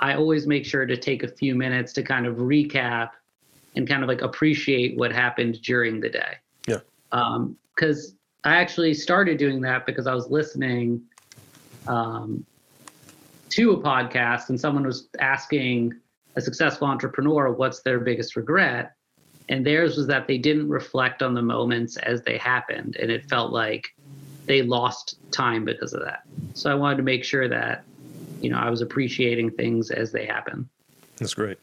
I 0.00 0.14
always 0.14 0.46
make 0.46 0.64
sure 0.64 0.86
to 0.86 0.96
take 0.96 1.22
a 1.22 1.28
few 1.28 1.54
minutes 1.54 1.92
to 1.94 2.02
kind 2.02 2.26
of 2.26 2.36
recap 2.36 3.10
and 3.74 3.88
kind 3.88 4.02
of 4.02 4.08
like 4.08 4.22
appreciate 4.22 4.96
what 4.96 5.12
happened 5.12 5.60
during 5.62 6.00
the 6.00 6.08
day. 6.08 6.34
Yeah. 6.66 6.78
Because 7.10 8.10
um, 8.10 8.18
I 8.44 8.56
actually 8.56 8.94
started 8.94 9.38
doing 9.38 9.60
that 9.62 9.86
because 9.86 10.06
I 10.06 10.14
was 10.14 10.28
listening 10.28 11.02
um, 11.86 12.44
to 13.50 13.72
a 13.72 13.76
podcast 13.80 14.48
and 14.50 14.60
someone 14.60 14.84
was 14.86 15.08
asking 15.20 15.94
a 16.36 16.40
successful 16.40 16.86
entrepreneur 16.86 17.52
what's 17.52 17.82
their 17.82 17.98
biggest 17.98 18.36
regret. 18.36 18.94
And 19.48 19.64
theirs 19.64 19.96
was 19.96 20.06
that 20.08 20.26
they 20.26 20.38
didn't 20.38 20.68
reflect 20.68 21.22
on 21.22 21.34
the 21.34 21.42
moments 21.42 21.96
as 21.96 22.22
they 22.22 22.36
happened. 22.36 22.96
And 23.00 23.10
it 23.10 23.28
felt 23.28 23.52
like 23.52 23.88
they 24.44 24.62
lost 24.62 25.18
time 25.30 25.64
because 25.64 25.94
of 25.94 26.02
that. 26.04 26.22
So 26.54 26.70
I 26.70 26.74
wanted 26.74 26.96
to 26.96 27.02
make 27.02 27.24
sure 27.24 27.48
that, 27.48 27.84
you 28.40 28.50
know, 28.50 28.58
I 28.58 28.70
was 28.70 28.80
appreciating 28.80 29.52
things 29.52 29.90
as 29.90 30.12
they 30.12 30.26
happen. 30.26 30.68
That's 31.16 31.34
great. 31.34 31.58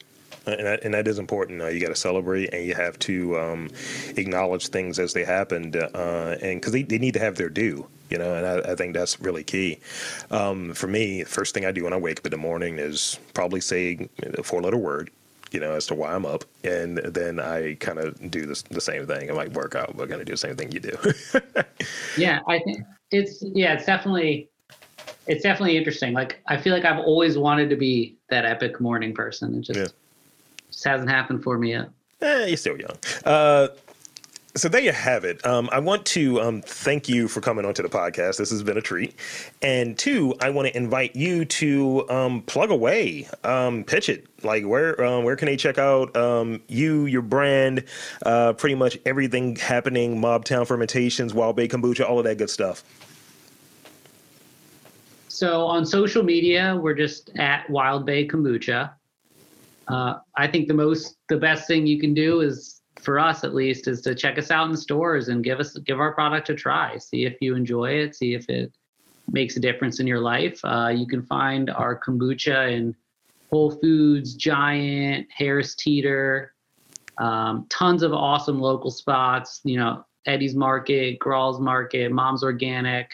And 0.47 0.65
that, 0.67 0.83
and 0.83 0.93
that 0.93 1.07
is 1.07 1.17
important. 1.17 1.61
Uh, 1.61 1.67
you 1.67 1.79
got 1.79 1.87
to 1.87 1.95
celebrate 1.95 2.53
and 2.53 2.65
you 2.65 2.75
have 2.75 2.99
to 2.99 3.39
um, 3.39 3.69
acknowledge 4.15 4.67
things 4.67 4.99
as 4.99 5.13
they 5.13 5.25
happened, 5.25 5.75
uh, 5.75 6.35
and 6.41 6.61
because 6.61 6.71
they, 6.71 6.83
they 6.83 6.99
need 6.99 7.15
to 7.15 7.19
have 7.19 7.35
their 7.35 7.49
due, 7.49 7.87
you 8.11 8.19
know. 8.19 8.35
And 8.35 8.45
I, 8.45 8.73
I 8.73 8.75
think 8.75 8.93
that's 8.93 9.19
really 9.19 9.43
key. 9.43 9.79
Um, 10.29 10.73
for 10.75 10.85
me, 10.85 11.23
the 11.23 11.29
first 11.29 11.55
thing 11.55 11.65
I 11.65 11.71
do 11.71 11.85
when 11.85 11.93
I 11.93 11.97
wake 11.97 12.19
up 12.19 12.27
in 12.27 12.31
the 12.31 12.37
morning 12.37 12.77
is 12.77 13.19
probably 13.33 13.59
say 13.59 14.07
a 14.37 14.43
four 14.43 14.61
letter 14.61 14.77
word, 14.77 15.09
you 15.51 15.59
know, 15.59 15.71
as 15.71 15.87
to 15.87 15.95
why 15.95 16.13
I'm 16.13 16.27
up, 16.27 16.45
and 16.63 16.97
then 16.99 17.39
I 17.39 17.75
kind 17.75 17.97
of 17.97 18.29
do 18.29 18.45
this, 18.45 18.61
the 18.63 18.81
same 18.81 19.07
thing. 19.07 19.31
I 19.31 19.33
might 19.33 19.53
work 19.53 19.73
out, 19.73 19.97
but 19.97 20.09
kind 20.09 20.21
of 20.21 20.27
do 20.27 20.33
the 20.33 20.37
same 20.37 20.55
thing 20.55 20.71
you 20.71 20.79
do. 20.79 20.97
yeah, 22.17 22.41
I 22.47 22.59
think 22.59 22.83
it's 23.09 23.41
yeah, 23.41 23.73
it's 23.73 23.85
definitely 23.85 24.49
it's 25.27 25.43
definitely 25.43 25.77
interesting. 25.77 26.13
Like 26.13 26.41
I 26.47 26.57
feel 26.57 26.73
like 26.73 26.85
I've 26.85 26.99
always 26.99 27.37
wanted 27.37 27.69
to 27.69 27.75
be 27.75 28.15
that 28.29 28.45
epic 28.45 28.79
morning 28.79 29.13
person. 29.13 29.55
It 29.55 29.61
just 29.61 29.79
yeah. 29.79 29.87
just 30.71 30.83
hasn't 30.83 31.09
happened 31.09 31.43
for 31.43 31.57
me 31.57 31.71
yet. 31.71 31.89
Eh, 32.21 32.47
you're 32.47 32.57
still 32.57 32.77
young. 32.77 32.97
Uh, 33.25 33.67
so 34.55 34.69
there 34.69 34.81
you 34.81 34.93
have 34.93 35.25
it. 35.25 35.45
Um, 35.45 35.69
I 35.73 35.79
want 35.79 36.05
to 36.07 36.39
um, 36.39 36.61
thank 36.61 37.09
you 37.09 37.27
for 37.27 37.41
coming 37.41 37.65
onto 37.65 37.83
the 37.83 37.89
podcast. 37.89 38.37
This 38.37 38.51
has 38.51 38.63
been 38.63 38.77
a 38.77 38.81
treat. 38.81 39.13
And 39.61 39.97
two, 39.97 40.33
I 40.39 40.49
want 40.49 40.69
to 40.69 40.77
invite 40.77 41.13
you 41.13 41.43
to 41.43 42.09
um, 42.09 42.41
plug 42.43 42.71
away, 42.71 43.27
um, 43.43 43.83
pitch 43.83 44.07
it. 44.07 44.27
Like 44.43 44.65
where 44.65 45.03
um, 45.03 45.23
where 45.23 45.35
can 45.35 45.47
they 45.47 45.57
check 45.57 45.77
out 45.77 46.15
um, 46.15 46.61
you, 46.67 47.05
your 47.05 47.21
brand, 47.21 47.83
uh, 48.25 48.53
pretty 48.53 48.75
much 48.75 48.97
everything 49.05 49.55
happening, 49.57 50.21
Mobtown 50.21 50.65
Fermentations, 50.65 51.33
Wild 51.33 51.55
Bay 51.55 51.67
Kombucha, 51.67 52.07
all 52.07 52.19
of 52.19 52.25
that 52.25 52.37
good 52.37 52.49
stuff. 52.49 52.83
So 55.35 55.65
on 55.65 55.85
social 55.85 56.23
media, 56.23 56.79
we're 56.81 56.93
just 56.93 57.29
at 57.37 57.69
Wild 57.69 58.05
Bay 58.05 58.25
Kombucha. 58.25 58.91
Uh, 59.85 60.19
I 60.37 60.47
think 60.47 60.69
the 60.69 60.73
most 60.73 61.17
the 61.27 61.35
best 61.35 61.67
thing 61.67 61.85
you 61.85 61.99
can 61.99 62.13
do 62.13 62.39
is 62.39 62.81
for 63.01 63.19
us 63.19 63.43
at 63.43 63.53
least 63.53 63.89
is 63.89 63.99
to 64.03 64.15
check 64.15 64.37
us 64.37 64.49
out 64.49 64.69
in 64.69 64.77
stores 64.77 65.27
and 65.27 65.43
give 65.43 65.59
us 65.59 65.77
give 65.79 65.99
our 65.99 66.13
product 66.13 66.49
a 66.49 66.55
try 66.55 66.97
see 66.97 67.25
if 67.25 67.35
you 67.39 67.53
enjoy 67.53 67.91
it 67.91 68.15
see 68.15 68.33
if 68.33 68.49
it 68.49 68.71
makes 69.31 69.57
a 69.57 69.59
difference 69.59 69.99
in 69.99 70.07
your 70.07 70.21
life 70.21 70.59
uh, 70.63 70.87
you 70.87 71.05
can 71.05 71.21
find 71.21 71.69
our 71.69 71.99
kombucha 71.99 72.71
in 72.71 72.95
whole 73.51 73.69
foods 73.69 74.33
giant 74.33 75.27
harris 75.29 75.75
teeter 75.75 76.53
um, 77.19 77.67
tons 77.69 78.01
of 78.01 78.11
awesome 78.11 78.59
local 78.59 78.89
spots 78.89 79.59
you 79.65 79.77
know 79.77 80.03
eddie's 80.25 80.55
market 80.55 81.19
Graul's 81.19 81.59
market 81.59 82.11
mom's 82.11 82.43
organic 82.43 83.13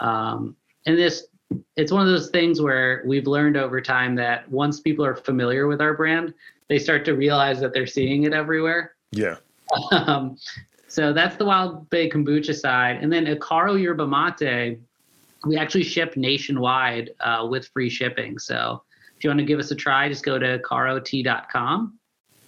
um, 0.00 0.54
and 0.84 0.98
this 0.98 1.28
it's 1.76 1.92
one 1.92 2.02
of 2.02 2.08
those 2.08 2.30
things 2.30 2.60
where 2.60 3.02
we've 3.06 3.26
learned 3.26 3.56
over 3.56 3.80
time 3.80 4.14
that 4.16 4.50
once 4.50 4.80
people 4.80 5.04
are 5.04 5.14
familiar 5.14 5.66
with 5.66 5.80
our 5.80 5.94
brand 5.94 6.34
they 6.68 6.78
start 6.78 7.04
to 7.04 7.12
realize 7.12 7.60
that 7.60 7.72
they're 7.72 7.86
seeing 7.86 8.24
it 8.24 8.32
everywhere 8.32 8.96
yeah. 9.12 9.36
Um, 9.90 10.36
so 10.88 11.12
that's 11.12 11.36
the 11.36 11.44
Wild 11.44 11.88
Bay 11.90 12.08
Kombucha 12.08 12.54
side. 12.54 12.98
And 13.02 13.12
then 13.12 13.26
Icaro 13.26 13.80
Yerba 13.80 14.06
Mate, 14.06 14.78
we 15.44 15.56
actually 15.56 15.82
ship 15.82 16.16
nationwide 16.16 17.10
uh, 17.20 17.46
with 17.48 17.68
free 17.68 17.90
shipping. 17.90 18.38
So 18.38 18.82
if 19.16 19.24
you 19.24 19.30
want 19.30 19.40
to 19.40 19.46
give 19.46 19.58
us 19.58 19.70
a 19.70 19.74
try, 19.74 20.08
just 20.08 20.24
go 20.24 20.38
to 20.38 20.58
icarot.com. 20.58 21.98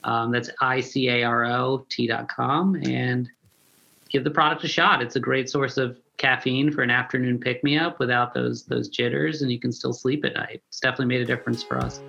Um, 0.05 0.30
that's 0.30 0.51
I 0.61 0.80
C 0.80 1.09
A 1.09 1.24
R 1.24 1.44
O 1.44 1.84
T.com 1.88 2.76
and 2.84 3.28
give 4.09 4.24
the 4.24 4.30
product 4.30 4.64
a 4.64 4.68
shot. 4.68 5.03
It's 5.03 5.16
a 5.16 5.20
great 5.20 5.51
source 5.51 5.76
of 5.76 5.99
caffeine 6.19 6.71
for 6.71 6.83
an 6.83 6.91
afternoon 6.91 7.39
pick 7.39 7.64
me 7.64 7.79
up 7.79 7.99
without 7.99 8.35
those 8.35 8.64
those 8.66 8.89
jitters, 8.89 9.43
and 9.43 9.51
you 9.51 9.59
can 9.59 9.73
still 9.73 9.93
sleep 9.93 10.25
at 10.25 10.35
night. 10.35 10.62
It's 10.69 10.81
definitely 10.81 11.07
made 11.07 11.23
a 11.23 11.25
difference 11.25 11.62
for 11.62 11.79
us. 11.79 12.01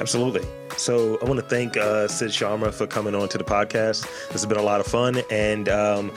Absolutely. 0.00 0.42
So 0.76 1.18
I 1.20 1.26
want 1.26 1.38
to 1.38 1.46
thank 1.46 1.76
uh, 1.76 2.08
Sid 2.08 2.30
Sharma 2.30 2.72
for 2.72 2.86
coming 2.86 3.14
on 3.14 3.28
to 3.28 3.38
the 3.38 3.44
podcast. 3.44 4.02
This 4.28 4.42
has 4.42 4.46
been 4.46 4.58
a 4.58 4.62
lot 4.62 4.80
of 4.80 4.86
fun. 4.86 5.22
And 5.30 5.68
um, 5.68 6.10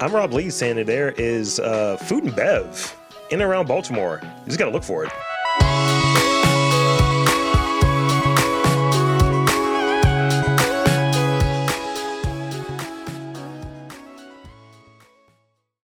I'm 0.00 0.12
Rob 0.12 0.32
Lee 0.32 0.50
saying 0.50 0.76
that 0.76 0.86
there 0.86 1.12
is 1.12 1.60
uh, 1.60 1.96
food 1.98 2.24
and 2.24 2.34
bev 2.34 2.96
in 3.30 3.40
and 3.40 3.48
around 3.48 3.68
Baltimore. 3.68 4.20
You 4.22 4.46
just 4.46 4.58
got 4.58 4.64
to 4.66 4.72
look 4.72 4.84
for 4.84 5.04
it. 5.04 5.99